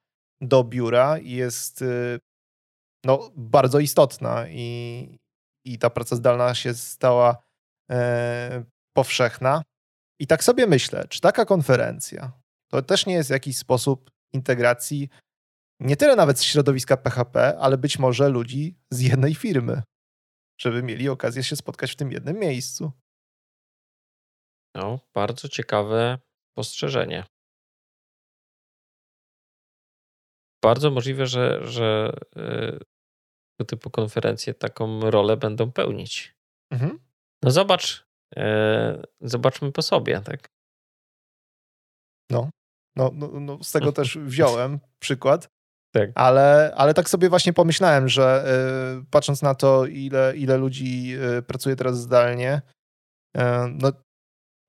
do 0.42 0.64
biura, 0.64 1.18
jest 1.18 1.84
no, 3.06 3.32
bardzo 3.36 3.80
istotna 3.80 4.46
i, 4.50 5.18
i 5.74 5.78
ta 5.78 5.90
praca 5.90 6.16
zdalna 6.16 6.56
się 6.56 6.74
stała 6.74 7.44
e, 7.92 8.64
powszechna. 8.94 9.62
I 10.20 10.28
tak 10.28 10.44
sobie 10.44 10.68
myślę, 10.68 11.08
czy 11.08 11.22
taka 11.22 11.46
konferencja 11.46 12.32
to 12.72 12.82
też 12.82 13.06
nie 13.06 13.14
jest 13.14 13.30
jakiś 13.30 13.58
sposób 13.58 14.12
integracji 14.34 15.10
nie 15.80 15.98
tyle 15.98 16.16
nawet 16.16 16.44
środowiska 16.44 16.98
PHP, 16.98 17.58
ale 17.60 17.78
być 17.78 18.00
może 18.00 18.30
ludzi 18.30 18.80
z 18.92 19.00
jednej 19.00 19.36
firmy, 19.36 19.84
żeby 20.62 20.84
mieli 20.84 21.10
okazję 21.10 21.44
się 21.44 21.56
spotkać 21.56 21.92
w 21.92 21.96
tym 21.96 22.12
jednym 22.12 22.40
miejscu. 22.40 22.92
No, 24.76 25.00
bardzo 25.14 25.50
ciekawe 25.50 26.20
spostrzeżenie. 26.52 27.24
bardzo 30.68 30.92
możliwe, 30.92 31.28
że, 31.28 31.68
że 31.68 32.14
tego 32.36 32.97
typu 33.66 33.90
konferencje 33.90 34.54
taką 34.54 35.12
rolę 35.12 35.38
będą 35.38 35.72
pełnić. 35.72 36.36
Mhm. 36.74 37.00
No 37.44 37.52
zobacz, 37.52 38.08
e, 38.36 39.04
zobaczmy 39.22 39.72
po 39.72 39.82
sobie, 39.82 40.22
tak? 40.22 40.48
No, 42.32 42.50
no, 42.96 43.12
no, 43.14 43.28
no 43.40 43.64
z 43.64 43.72
tego 43.72 43.92
też 43.92 44.18
wziąłem 44.18 44.80
przykład. 45.04 45.48
Tak. 45.94 46.10
Ale, 46.16 46.74
ale 46.76 46.94
tak 46.94 47.10
sobie 47.10 47.30
właśnie 47.30 47.54
pomyślałem, 47.54 48.10
że 48.10 48.46
y, 49.02 49.06
patrząc 49.12 49.42
na 49.42 49.56
to, 49.56 49.86
ile, 49.86 50.34
ile 50.38 50.58
ludzi 50.58 51.16
y, 51.38 51.42
pracuje 51.42 51.76
teraz 51.76 52.00
zdalnie, 52.00 52.62
y, 53.38 53.42
no, 53.72 53.92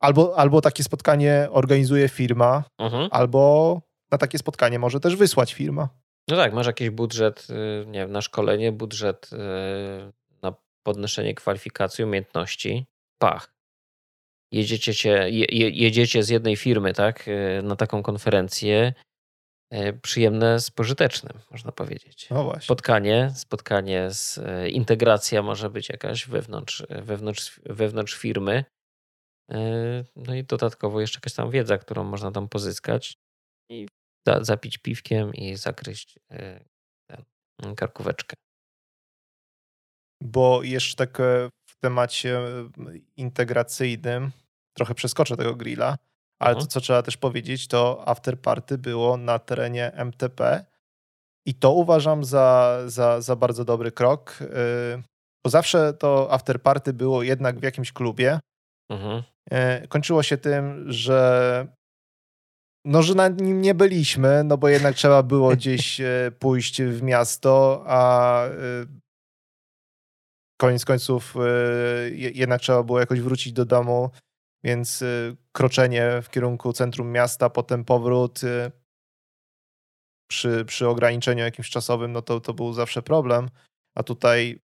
albo, 0.00 0.38
albo 0.38 0.60
takie 0.60 0.84
spotkanie 0.84 1.48
organizuje 1.50 2.08
firma, 2.08 2.64
mhm. 2.78 3.08
albo 3.12 3.82
na 4.10 4.18
takie 4.18 4.38
spotkanie 4.38 4.78
może 4.78 5.00
też 5.00 5.16
wysłać 5.16 5.54
firma. 5.54 5.88
No 6.28 6.36
tak, 6.36 6.52
masz 6.52 6.66
jakiś 6.66 6.90
budżet, 6.90 7.46
nie 7.86 7.98
wiem, 7.98 8.12
na 8.12 8.22
szkolenie, 8.22 8.72
budżet 8.72 9.30
na 10.42 10.54
podnoszenie 10.82 11.34
kwalifikacji, 11.34 12.04
umiejętności. 12.04 12.86
Pach. 13.18 13.54
Jedziecie, 14.52 14.94
cię, 14.94 15.30
je, 15.30 15.70
jedziecie 15.70 16.22
z 16.22 16.28
jednej 16.28 16.56
firmy, 16.56 16.92
tak, 16.92 17.26
na 17.62 17.76
taką 17.76 18.02
konferencję 18.02 18.92
przyjemne 20.02 20.60
z 20.60 20.70
pożytecznym, 20.70 21.38
można 21.50 21.72
powiedzieć. 21.72 22.30
No 22.30 22.44
właśnie. 22.44 22.62
Spotkanie, 22.62 23.30
spotkanie 23.34 24.10
z 24.10 24.40
integracja 24.72 25.42
może 25.42 25.70
być 25.70 25.88
jakaś 25.88 26.26
wewnątrz, 26.26 26.86
wewnątrz, 26.90 27.60
wewnątrz 27.64 28.14
firmy. 28.14 28.64
No 30.16 30.34
i 30.34 30.44
dodatkowo 30.44 31.00
jeszcze 31.00 31.16
jakaś 31.16 31.34
tam 31.34 31.50
wiedza, 31.50 31.78
którą 31.78 32.04
można 32.04 32.30
tam 32.30 32.48
pozyskać 32.48 33.18
i 33.70 33.88
zapić 34.40 34.78
piwkiem 34.78 35.34
i 35.34 35.56
zakryć 35.56 36.18
tę 37.10 37.74
karkóweczkę. 37.76 38.36
Bo 40.22 40.62
jeszcze 40.62 40.96
tak 40.96 41.18
w 41.68 41.76
temacie 41.80 42.40
integracyjnym, 43.16 44.30
trochę 44.76 44.94
przeskoczę 44.94 45.36
tego 45.36 45.54
grilla, 45.54 45.98
ale 46.40 46.54
to, 46.54 46.66
co 46.66 46.80
trzeba 46.80 47.02
też 47.02 47.16
powiedzieć, 47.16 47.68
to 47.68 48.08
afterparty 48.08 48.78
było 48.78 49.16
na 49.16 49.38
terenie 49.38 49.92
MTP 49.92 50.64
i 51.46 51.54
to 51.54 51.72
uważam 51.72 52.24
za, 52.24 52.78
za, 52.86 53.20
za 53.20 53.36
bardzo 53.36 53.64
dobry 53.64 53.92
krok, 53.92 54.38
y, 54.42 54.46
bo 55.44 55.50
zawsze 55.50 55.92
to 55.92 56.32
afterparty 56.32 56.92
było 56.92 57.22
jednak 57.22 57.58
w 57.58 57.62
jakimś 57.62 57.92
klubie. 57.92 58.40
Mhm. 58.90 59.22
Y, 59.84 59.88
kończyło 59.88 60.22
się 60.22 60.36
tym, 60.36 60.92
że 60.92 61.66
no, 62.84 63.02
że 63.02 63.14
na 63.14 63.28
nim 63.28 63.60
nie 63.60 63.74
byliśmy, 63.74 64.44
no 64.44 64.58
bo 64.58 64.68
jednak 64.68 64.94
trzeba 64.94 65.22
było 65.22 65.50
gdzieś 65.50 66.00
y, 66.00 66.32
pójść 66.40 66.82
w 66.82 67.02
miasto, 67.02 67.84
a 67.86 68.42
koniec 70.60 70.84
końców 70.84 71.34
jednak 72.14 72.60
trzeba 72.60 72.82
było 72.82 73.00
jakoś 73.00 73.20
wrócić 73.20 73.52
do 73.52 73.64
domu 73.64 74.10
więc 74.64 75.04
kroczenie 75.52 76.22
w 76.22 76.30
kierunku 76.30 76.72
centrum 76.72 77.12
miasta, 77.12 77.50
potem 77.50 77.84
powrót 77.84 78.40
przy, 80.30 80.64
przy 80.64 80.88
ograniczeniu 80.88 81.44
jakimś 81.44 81.70
czasowym, 81.70 82.12
no 82.12 82.22
to, 82.22 82.40
to 82.40 82.54
był 82.54 82.72
zawsze 82.72 83.02
problem. 83.02 83.50
A 83.96 84.02
tutaj 84.02 84.60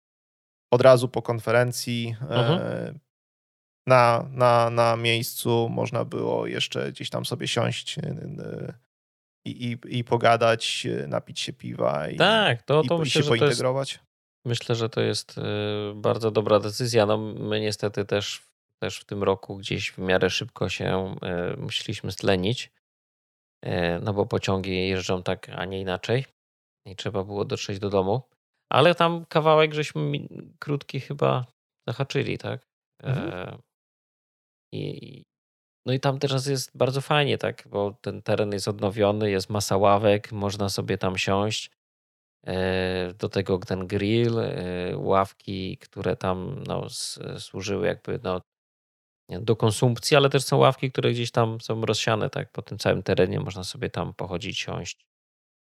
od 0.72 0.80
razu 0.80 1.08
po 1.08 1.22
konferencji 1.22 2.16
mhm. 2.20 2.98
Na, 3.86 4.28
na, 4.30 4.70
na 4.70 4.96
miejscu 4.96 5.68
można 5.68 6.04
było 6.04 6.46
jeszcze 6.46 6.92
gdzieś 6.92 7.10
tam 7.10 7.24
sobie 7.24 7.48
siąść 7.48 7.98
y, 7.98 8.74
i, 9.44 9.50
i, 9.50 9.98
i 9.98 10.04
pogadać, 10.04 10.86
napić 11.08 11.40
się 11.40 11.52
piwa 11.52 12.08
i, 12.08 12.16
tak, 12.16 12.62
to, 12.62 12.82
to 12.82 12.96
i, 12.96 12.98
myślę, 12.98 13.20
i 13.20 13.24
się 13.24 13.28
pointegrować. 13.28 13.92
Jest, 13.92 14.04
myślę, 14.44 14.74
że 14.74 14.88
to 14.88 15.00
jest 15.00 15.40
bardzo 15.94 16.30
dobra 16.30 16.60
decyzja. 16.60 17.06
No, 17.06 17.18
my 17.18 17.60
niestety 17.60 18.04
też 18.04 18.42
też 18.82 18.98
w 18.98 19.04
tym 19.04 19.22
roku 19.22 19.56
gdzieś 19.56 19.90
w 19.90 19.98
miarę 19.98 20.30
szybko 20.30 20.68
się 20.68 21.14
musieliśmy 21.58 22.12
stlenić, 22.12 22.70
no 24.02 24.12
bo 24.12 24.26
pociągi 24.26 24.88
jeżdżą 24.88 25.22
tak, 25.22 25.48
a 25.48 25.64
nie 25.64 25.80
inaczej 25.80 26.24
i 26.86 26.96
trzeba 26.96 27.24
było 27.24 27.44
dotrzeć 27.44 27.78
do 27.78 27.90
domu. 27.90 28.22
Ale 28.72 28.94
tam 28.94 29.24
kawałek 29.24 29.74
żeśmy 29.74 30.02
krótki 30.58 31.00
chyba 31.00 31.46
zahaczyli, 31.88 32.38
tak? 32.38 32.66
E, 33.02 33.06
mhm. 33.06 33.62
I, 34.72 35.22
no 35.86 35.92
i 35.92 36.00
tam 36.00 36.18
teraz 36.18 36.46
jest 36.46 36.76
bardzo 36.76 37.00
fajnie, 37.00 37.38
tak? 37.38 37.68
Bo 37.68 37.98
ten 38.00 38.22
teren 38.22 38.52
jest 38.52 38.68
odnowiony, 38.68 39.30
jest 39.30 39.50
masa 39.50 39.76
ławek, 39.76 40.32
można 40.32 40.68
sobie 40.68 40.98
tam 40.98 41.18
siąść. 41.18 41.70
Do 43.18 43.28
tego 43.28 43.58
ten 43.58 43.86
grill, 43.86 44.34
ławki, 44.94 45.78
które 45.78 46.16
tam 46.16 46.62
no, 46.66 46.86
służyły 47.38 47.86
jakby 47.86 48.20
no, 48.22 48.40
do 49.28 49.56
konsumpcji, 49.56 50.16
ale 50.16 50.30
też 50.30 50.44
są 50.44 50.56
ławki, 50.56 50.92
które 50.92 51.12
gdzieś 51.12 51.30
tam 51.30 51.60
są 51.60 51.80
rozsiane 51.80 52.30
tak 52.30 52.52
po 52.52 52.62
tym 52.62 52.78
całym 52.78 53.02
terenie, 53.02 53.40
można 53.40 53.64
sobie 53.64 53.90
tam 53.90 54.14
pochodzić, 54.14 54.58
siąść. 54.58 55.06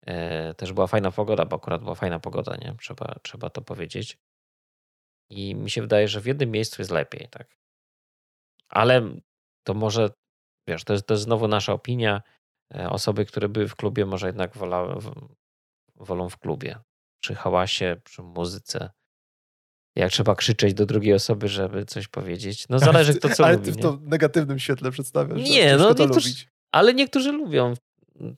E, 0.07 0.55
też 0.55 0.73
była 0.73 0.87
fajna 0.87 1.11
pogoda, 1.11 1.45
bo 1.45 1.57
akurat 1.57 1.83
była 1.83 1.95
fajna 1.95 2.21
pogoda, 2.21 2.57
nie? 2.57 2.75
Trzeba, 2.81 3.15
trzeba 3.23 3.51
to 3.51 3.63
powiedzieć. 3.63 4.19
I 5.31 5.55
mi 5.55 5.71
się 5.71 5.83
wydaje, 5.83 6.09
że 6.09 6.21
w 6.21 6.27
jednym 6.27 6.51
miejscu 6.51 6.83
jest 6.83 6.91
lepiej, 6.91 7.29
tak. 7.31 7.59
Ale 8.69 9.03
to 9.67 9.75
może, 9.75 10.11
wiesz, 10.69 10.85
to 10.85 10.93
jest, 10.93 11.07
to 11.07 11.15
jest 11.15 11.25
znowu 11.25 11.49
nasza 11.49 11.73
opinia. 11.73 12.23
E, 12.75 12.91
osoby, 12.91 13.25
które 13.25 13.49
były 13.49 13.69
w 13.69 13.77
klubie, 13.77 14.07
może 14.07 14.27
jednak 14.27 14.57
wola, 14.57 14.99
wolą 15.97 16.29
w 16.29 16.39
klubie. 16.39 16.79
Przy 17.23 17.35
hałasie, 17.35 17.97
przy 18.05 18.23
muzyce, 18.23 18.91
jak 19.97 20.13
trzeba 20.13 20.35
krzyczeć 20.35 20.75
do 20.75 20.87
drugiej 20.87 21.15
osoby, 21.15 21.49
żeby 21.49 21.85
coś 21.85 22.09
powiedzieć. 22.09 22.69
No 22.69 22.79
zależy 22.89 23.15
kto 23.15 23.29
co 23.29 23.45
ale 23.45 23.57
lubi. 23.57 23.67
Ale 23.69 23.75
ty 23.75 23.81
w 23.81 23.83
to 23.83 23.99
negatywnym 24.03 24.59
świetle 24.59 24.91
przedstawiasz. 24.91 25.51
Nie, 25.51 25.77
no 25.77 25.95
to 25.95 26.07
lubić. 26.07 26.49
ale 26.73 26.95
niektórzy 26.95 27.33
lubią 27.33 27.75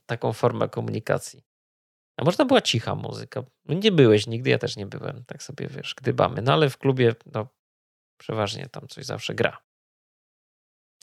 taką 0.05 0.33
formę 0.33 0.69
komunikacji. 0.69 1.43
A 2.17 2.23
można 2.23 2.45
była 2.45 2.61
cicha 2.61 2.95
muzyka. 2.95 3.43
Nie 3.65 3.91
byłeś 3.91 4.27
nigdy, 4.27 4.49
ja 4.49 4.57
też 4.57 4.77
nie 4.77 4.85
byłem. 4.85 5.23
Tak 5.27 5.43
sobie, 5.43 5.67
wiesz, 5.67 5.95
gdybamy. 5.97 6.41
No 6.41 6.53
ale 6.53 6.69
w 6.69 6.77
klubie, 6.77 7.15
no 7.33 7.47
przeważnie 8.17 8.69
tam 8.69 8.87
coś 8.87 9.05
zawsze 9.05 9.35
gra. 9.35 9.57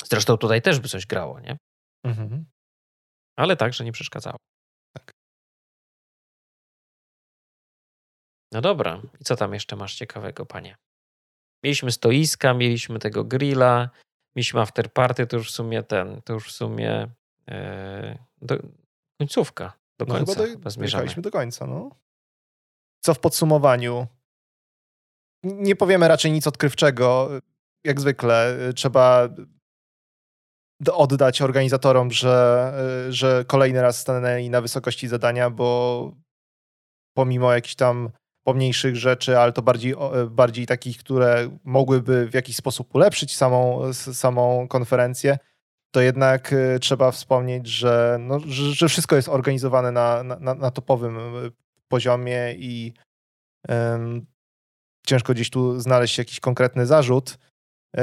Zresztą 0.05 0.37
tutaj 0.37 0.63
też 0.63 0.81
by 0.81 0.89
coś 0.89 1.07
grało, 1.07 1.41
nie? 1.41 1.59
Mhm. 2.05 2.45
Ale 3.37 3.57
tak, 3.57 3.75
że 3.75 3.85
nie 3.85 3.93
przeszkadzało. 3.93 4.37
No 8.53 8.61
dobra, 8.61 9.03
i 9.21 9.25
co 9.25 9.37
tam 9.37 9.55
jeszcze 9.55 9.77
masz 9.77 9.95
ciekawego, 9.95 10.47
panie? 10.47 10.77
Mieliśmy 11.65 11.93
stoiska, 11.93 12.55
mieliśmy 12.55 12.99
tego 12.99 13.25
grilla, 13.25 13.91
mieliśmy 14.37 14.61
afterparty, 14.61 15.27
to 15.27 15.37
już 15.37 15.51
w 15.51 15.55
sumie 15.55 15.83
ten, 15.83 16.23
to 16.23 16.33
już 16.33 16.49
w 16.49 16.53
sumie 16.53 17.11
e, 17.49 18.19
do, 18.43 18.59
końcówka. 19.21 19.73
Do 19.99 20.07
no 20.07 20.15
końca 20.15 20.33
chyba 20.47 20.71
do, 21.21 21.31
końca, 21.31 21.67
no. 21.67 21.91
Co 23.01 23.15
w 23.15 23.21
podsumowaniu? 23.21 24.07
Nie 25.43 25.77
powiemy 25.77 26.09
raczej 26.09 26.33
nic 26.33 26.47
odkrywczego. 26.47 27.31
Jak 27.85 28.01
zwykle 28.01 28.59
trzeba 28.75 29.29
oddać 30.93 31.43
organizatorom, 31.43 32.11
że, 32.11 32.73
że 33.09 33.45
kolejny 33.45 33.83
raz 33.83 33.99
stanęli 33.99 34.51
na 34.51 34.61
wysokości 34.61 35.09
zadania, 35.09 35.51
bo 35.51 36.13
pomimo 37.17 37.53
jakichś 37.53 37.75
tam 37.75 38.11
pomniejszych 38.45 38.97
rzeczy, 38.97 39.39
ale 39.39 39.53
to 39.53 39.63
bardziej, 39.63 39.95
bardziej 40.31 40.67
takich, 40.67 40.99
które 40.99 41.59
mogłyby 41.65 42.27
w 42.27 42.35
jakiś 42.35 42.57
sposób 42.57 42.95
ulepszyć 42.95 43.37
samą, 43.37 43.93
samą 43.93 44.69
konferencję, 44.69 45.39
to 45.91 46.01
jednak 46.01 46.53
y, 46.53 46.79
trzeba 46.81 47.11
wspomnieć, 47.11 47.67
że, 47.67 48.17
no, 48.21 48.41
że, 48.47 48.89
wszystko 48.89 49.17
jest 49.17 49.29
organizowane 49.29 49.93
na, 49.93 50.23
na, 50.23 50.55
na 50.55 50.71
topowym 50.71 51.17
y, 51.19 51.53
poziomie 51.89 52.55
i 52.59 52.93
um, 53.69 54.27
ciężko 55.07 55.33
gdzieś 55.33 55.51
tu 55.51 55.81
znaleźć 55.81 56.19
jakiś 56.19 56.41
konkretny 56.41 56.87
zarzut. 56.87 57.39
Y, 57.99 58.01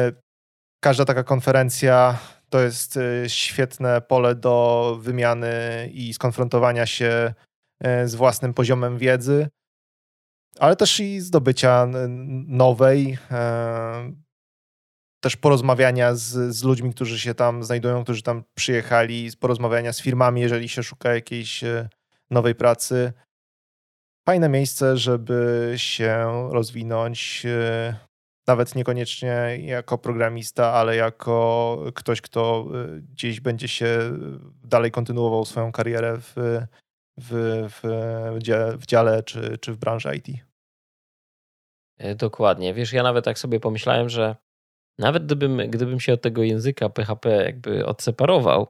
każda 0.84 1.06
taka 1.06 1.24
konferencja 1.24 2.20
to 2.50 2.62
jest 2.62 3.00
świetne 3.28 4.02
pole 4.02 4.36
do 4.36 4.98
wymiany 5.02 5.90
i 5.94 6.14
skonfrontowania 6.14 6.86
się 6.86 7.34
z 8.06 8.16
własnym 8.16 8.54
poziomem 8.54 8.98
wiedzy 8.98 9.48
ale 10.60 10.76
też 10.76 11.00
i 11.00 11.20
zdobycia 11.20 11.88
nowej, 12.48 13.18
e, 13.32 14.12
też 15.24 15.36
porozmawiania 15.36 16.16
z, 16.16 16.56
z 16.56 16.64
ludźmi, 16.64 16.94
którzy 16.94 17.20
się 17.20 17.34
tam 17.34 17.64
znajdują, 17.64 18.04
którzy 18.04 18.24
tam 18.24 18.44
przyjechali, 18.56 19.30
porozmawiania 19.40 19.94
z 19.94 20.02
firmami, 20.02 20.42
jeżeli 20.42 20.70
się 20.70 20.84
szuka 20.84 21.14
jakiejś 21.14 21.64
nowej 22.32 22.56
pracy. 22.56 23.14
Fajne 24.28 24.50
miejsce, 24.50 24.98
żeby 24.98 25.74
się 25.78 26.28
rozwinąć, 26.52 27.46
nawet 28.48 28.76
niekoniecznie 28.76 29.58
jako 29.62 29.98
programista, 29.98 30.74
ale 30.74 30.96
jako 30.96 31.80
ktoś, 31.96 32.22
kto 32.22 32.68
gdzieś 33.12 33.40
będzie 33.40 33.68
się 33.68 33.88
dalej 34.64 34.92
kontynuował 34.92 35.46
swoją 35.46 35.72
karierę 35.72 36.18
w 36.18 36.36
w, 37.18 37.68
w, 37.70 37.82
w, 38.80 38.86
dziale, 38.86 39.24
czy, 39.24 39.58
czy 39.58 39.74
w 39.74 39.78
branży 39.78 40.16
IT. 40.16 40.28
E, 41.98 42.16
dokładnie. 42.16 42.74
Wiesz, 42.74 42.94
ja 42.94 43.04
nawet 43.04 43.26
tak 43.26 43.40
sobie 43.40 43.60
pomyślałem, 43.60 44.10
że 44.10 44.36
nawet 45.00 45.26
gdybym, 45.26 45.58
gdybym 45.58 46.00
się 46.00 46.14
od 46.14 46.22
tego 46.22 46.44
języka 46.44 46.90
PHP 46.90 47.30
jakby 47.30 47.86
odseparował, 47.86 48.68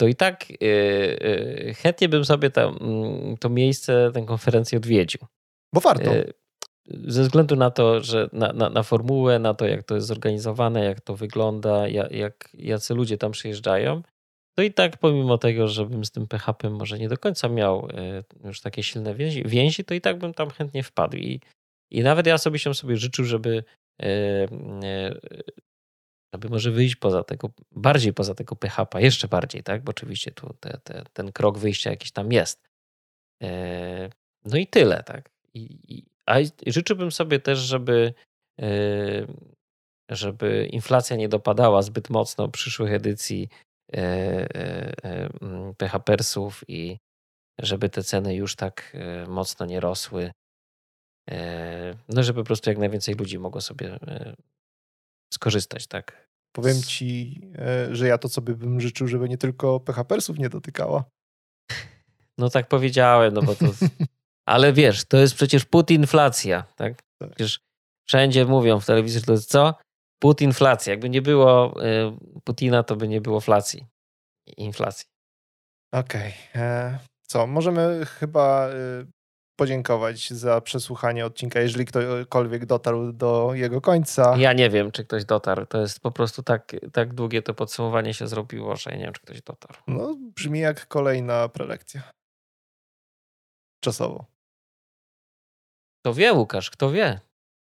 to 0.00 0.06
i 0.06 0.14
tak 0.14 0.62
yy, 0.62 1.74
chętnie 1.74 2.08
bym 2.08 2.24
sobie 2.24 2.50
tam, 2.50 2.76
mm, 2.80 3.36
to 3.36 3.48
miejsce, 3.48 4.10
tę 4.14 4.22
konferencję 4.22 4.78
odwiedził. 4.78 5.20
Bo 5.74 5.80
warto. 5.80 6.14
Yy, 6.14 6.32
ze 6.88 7.22
względu 7.22 7.56
na 7.56 7.70
to, 7.70 8.00
że 8.00 8.28
na, 8.32 8.52
na, 8.52 8.70
na, 8.70 8.82
formułę, 8.82 9.38
na 9.38 9.54
to, 9.54 9.66
jak 9.66 9.82
to 9.82 9.94
jest 9.94 10.06
zorganizowane, 10.06 10.84
jak 10.84 11.00
to 11.00 11.16
wygląda, 11.16 11.88
jak, 11.88 12.12
jak 12.12 12.48
jacy 12.54 12.94
ludzie 12.94 13.18
tam 13.18 13.32
przyjeżdżają, 13.32 14.02
to 14.56 14.62
i 14.62 14.72
tak 14.72 14.96
pomimo 14.96 15.38
tego, 15.38 15.68
żebym 15.68 16.04
z 16.04 16.10
tym 16.10 16.26
PHP 16.26 16.70
może 16.70 16.98
nie 16.98 17.08
do 17.08 17.18
końca 17.18 17.48
miał 17.48 17.88
już 18.44 18.60
takie 18.60 18.82
silne 18.82 19.14
więzi, 19.14 19.42
więzi 19.46 19.84
to 19.84 19.94
i 19.94 20.00
tak 20.00 20.18
bym 20.18 20.34
tam 20.34 20.50
chętnie 20.50 20.82
wpadł. 20.82 21.16
I, 21.16 21.40
i 21.90 22.02
nawet 22.02 22.26
ja 22.26 22.38
sobie 22.38 22.58
się 22.58 22.74
sobie 22.74 22.96
życzył, 22.96 23.24
żeby 23.24 23.64
żeby 26.34 26.48
może 26.50 26.70
wyjść 26.70 26.96
poza 26.96 27.24
tego, 27.24 27.50
bardziej 27.72 28.12
poza 28.12 28.34
tego 28.34 28.56
PHP, 28.56 29.02
jeszcze 29.02 29.28
bardziej, 29.28 29.62
tak? 29.62 29.82
Bo 29.84 29.90
oczywiście 29.90 30.30
tu 30.30 30.54
te, 30.60 30.78
te, 30.84 31.04
ten 31.12 31.32
krok 31.32 31.58
wyjścia 31.58 31.90
jakiś 31.90 32.12
tam 32.12 32.32
jest. 32.32 32.62
E, 33.42 34.10
no 34.44 34.56
i 34.56 34.66
tyle, 34.66 35.02
tak? 35.02 35.30
I, 35.54 35.60
i, 35.88 36.04
a 36.28 36.36
życzyłbym 36.66 37.12
sobie 37.12 37.40
też, 37.40 37.58
żeby, 37.58 38.14
e, 38.60 38.66
żeby 40.10 40.68
inflacja 40.72 41.16
nie 41.16 41.28
dopadała 41.28 41.82
zbyt 41.82 42.10
mocno 42.10 42.48
przyszłych 42.48 42.92
edycji 42.92 43.48
e, 43.92 44.46
PHPersów 45.76 46.64
i 46.68 46.98
żeby 47.58 47.88
te 47.88 48.02
ceny 48.02 48.34
już 48.34 48.56
tak 48.56 48.96
mocno 49.28 49.66
nie 49.66 49.80
rosły. 49.80 50.30
No, 52.08 52.22
żeby 52.22 52.40
po 52.40 52.46
prostu 52.46 52.70
jak 52.70 52.78
najwięcej 52.78 53.14
ludzi 53.14 53.38
mogło 53.38 53.60
sobie 53.60 53.98
skorzystać, 55.34 55.86
tak? 55.86 56.28
Powiem 56.52 56.82
ci, 56.82 57.40
e, 57.58 57.94
że 57.94 58.06
ja 58.06 58.18
to 58.18 58.28
sobie 58.28 58.54
bym 58.54 58.80
życzył, 58.80 59.08
żeby 59.08 59.28
nie 59.28 59.38
tylko 59.38 59.80
PHPersów 59.80 60.38
nie 60.38 60.48
dotykała. 60.48 61.04
No 62.38 62.50
tak 62.50 62.68
powiedziałem, 62.68 63.34
no 63.34 63.42
bo 63.42 63.54
to... 63.54 63.66
Ale 64.48 64.72
wiesz, 64.72 65.04
to 65.04 65.16
jest 65.16 65.34
przecież 65.34 65.64
putinflacja, 65.64 66.62
tak? 66.76 67.02
tak? 67.18 67.30
Przecież 67.30 67.60
wszędzie 68.08 68.44
mówią 68.44 68.80
w 68.80 68.86
telewizji, 68.86 69.20
że 69.20 69.26
to 69.26 69.32
jest 69.32 69.50
co? 69.50 69.74
Putinflacja. 70.22 70.90
Jakby 70.90 71.10
nie 71.10 71.22
było 71.22 71.82
e, 71.84 72.18
Putina, 72.44 72.82
to 72.82 72.96
by 72.96 73.08
nie 73.08 73.20
było 73.20 73.40
flacji. 73.40 73.86
Inflacji. 74.56 75.06
Okej. 75.92 76.34
Okay. 76.50 76.62
E, 76.62 76.98
co, 77.26 77.46
możemy 77.46 78.06
chyba 78.06 78.68
podziękować 79.58 80.30
za 80.30 80.60
przesłuchanie 80.60 81.26
odcinka, 81.26 81.60
jeżeli 81.60 81.84
ktokolwiek 81.84 82.66
dotarł 82.66 83.12
do 83.12 83.50
jego 83.54 83.80
końca. 83.80 84.36
Ja 84.36 84.52
nie 84.52 84.70
wiem, 84.70 84.92
czy 84.92 85.04
ktoś 85.04 85.24
dotarł. 85.24 85.66
To 85.66 85.80
jest 85.80 86.00
po 86.00 86.10
prostu 86.10 86.42
tak, 86.42 86.76
tak 86.92 87.14
długie 87.14 87.42
to 87.42 87.54
podsumowanie 87.54 88.14
się 88.14 88.28
zrobiło, 88.28 88.76
że 88.76 88.90
ja 88.90 88.96
nie 88.96 89.04
wiem, 89.04 89.12
czy 89.12 89.20
ktoś 89.20 89.42
dotarł. 89.42 89.74
No, 89.86 90.16
brzmi 90.18 90.60
jak 90.60 90.86
kolejna 90.86 91.48
prelekcja. 91.48 92.02
Czasowo. 93.84 94.37
Kto 96.08 96.14
wie, 96.14 96.32
Łukasz, 96.32 96.70
kto 96.70 96.90
wie? 96.90 97.20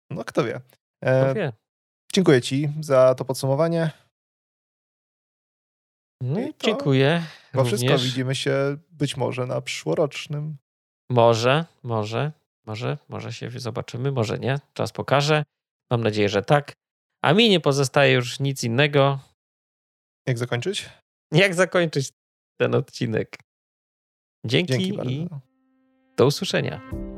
No, 0.10 0.24
kto 0.24 0.44
wie. 0.44 0.62
E, 1.02 1.24
kto 1.24 1.34
wie. 1.34 1.54
Dziękuję 2.14 2.42
Ci 2.42 2.70
za 2.80 3.16
to 3.16 3.26
podsumowanie. 3.26 3.92
No, 6.22 6.40
dziękuję. 6.64 7.24
Bo 7.54 7.64
wszystko 7.64 7.98
widzimy 7.98 8.36
się 8.36 8.78
być 8.92 9.18
może 9.18 9.46
na 9.46 9.62
przyszłorocznym 9.62 10.58
może, 11.12 11.66
może, 11.84 12.32
może, 12.66 12.98
może 13.10 13.34
się 13.34 13.50
zobaczymy, 13.56 14.12
może 14.12 14.40
nie. 14.40 14.60
Czas 14.74 14.92
pokaże. 14.92 15.44
Mam 15.92 16.04
nadzieję, 16.04 16.30
że 16.30 16.42
tak. 16.42 16.74
A 17.24 17.34
mi 17.34 17.50
nie 17.50 17.60
pozostaje 17.60 18.14
już 18.14 18.40
nic 18.40 18.64
innego. 18.64 19.20
Jak 20.28 20.38
zakończyć? 20.38 20.90
Jak 21.32 21.54
zakończyć 21.54 22.10
ten 22.60 22.76
odcinek. 22.76 23.38
Dzięki, 24.46 24.74
Dzięki 24.74 25.14
i 25.14 25.28
do 26.18 26.26
usłyszenia. 26.26 27.11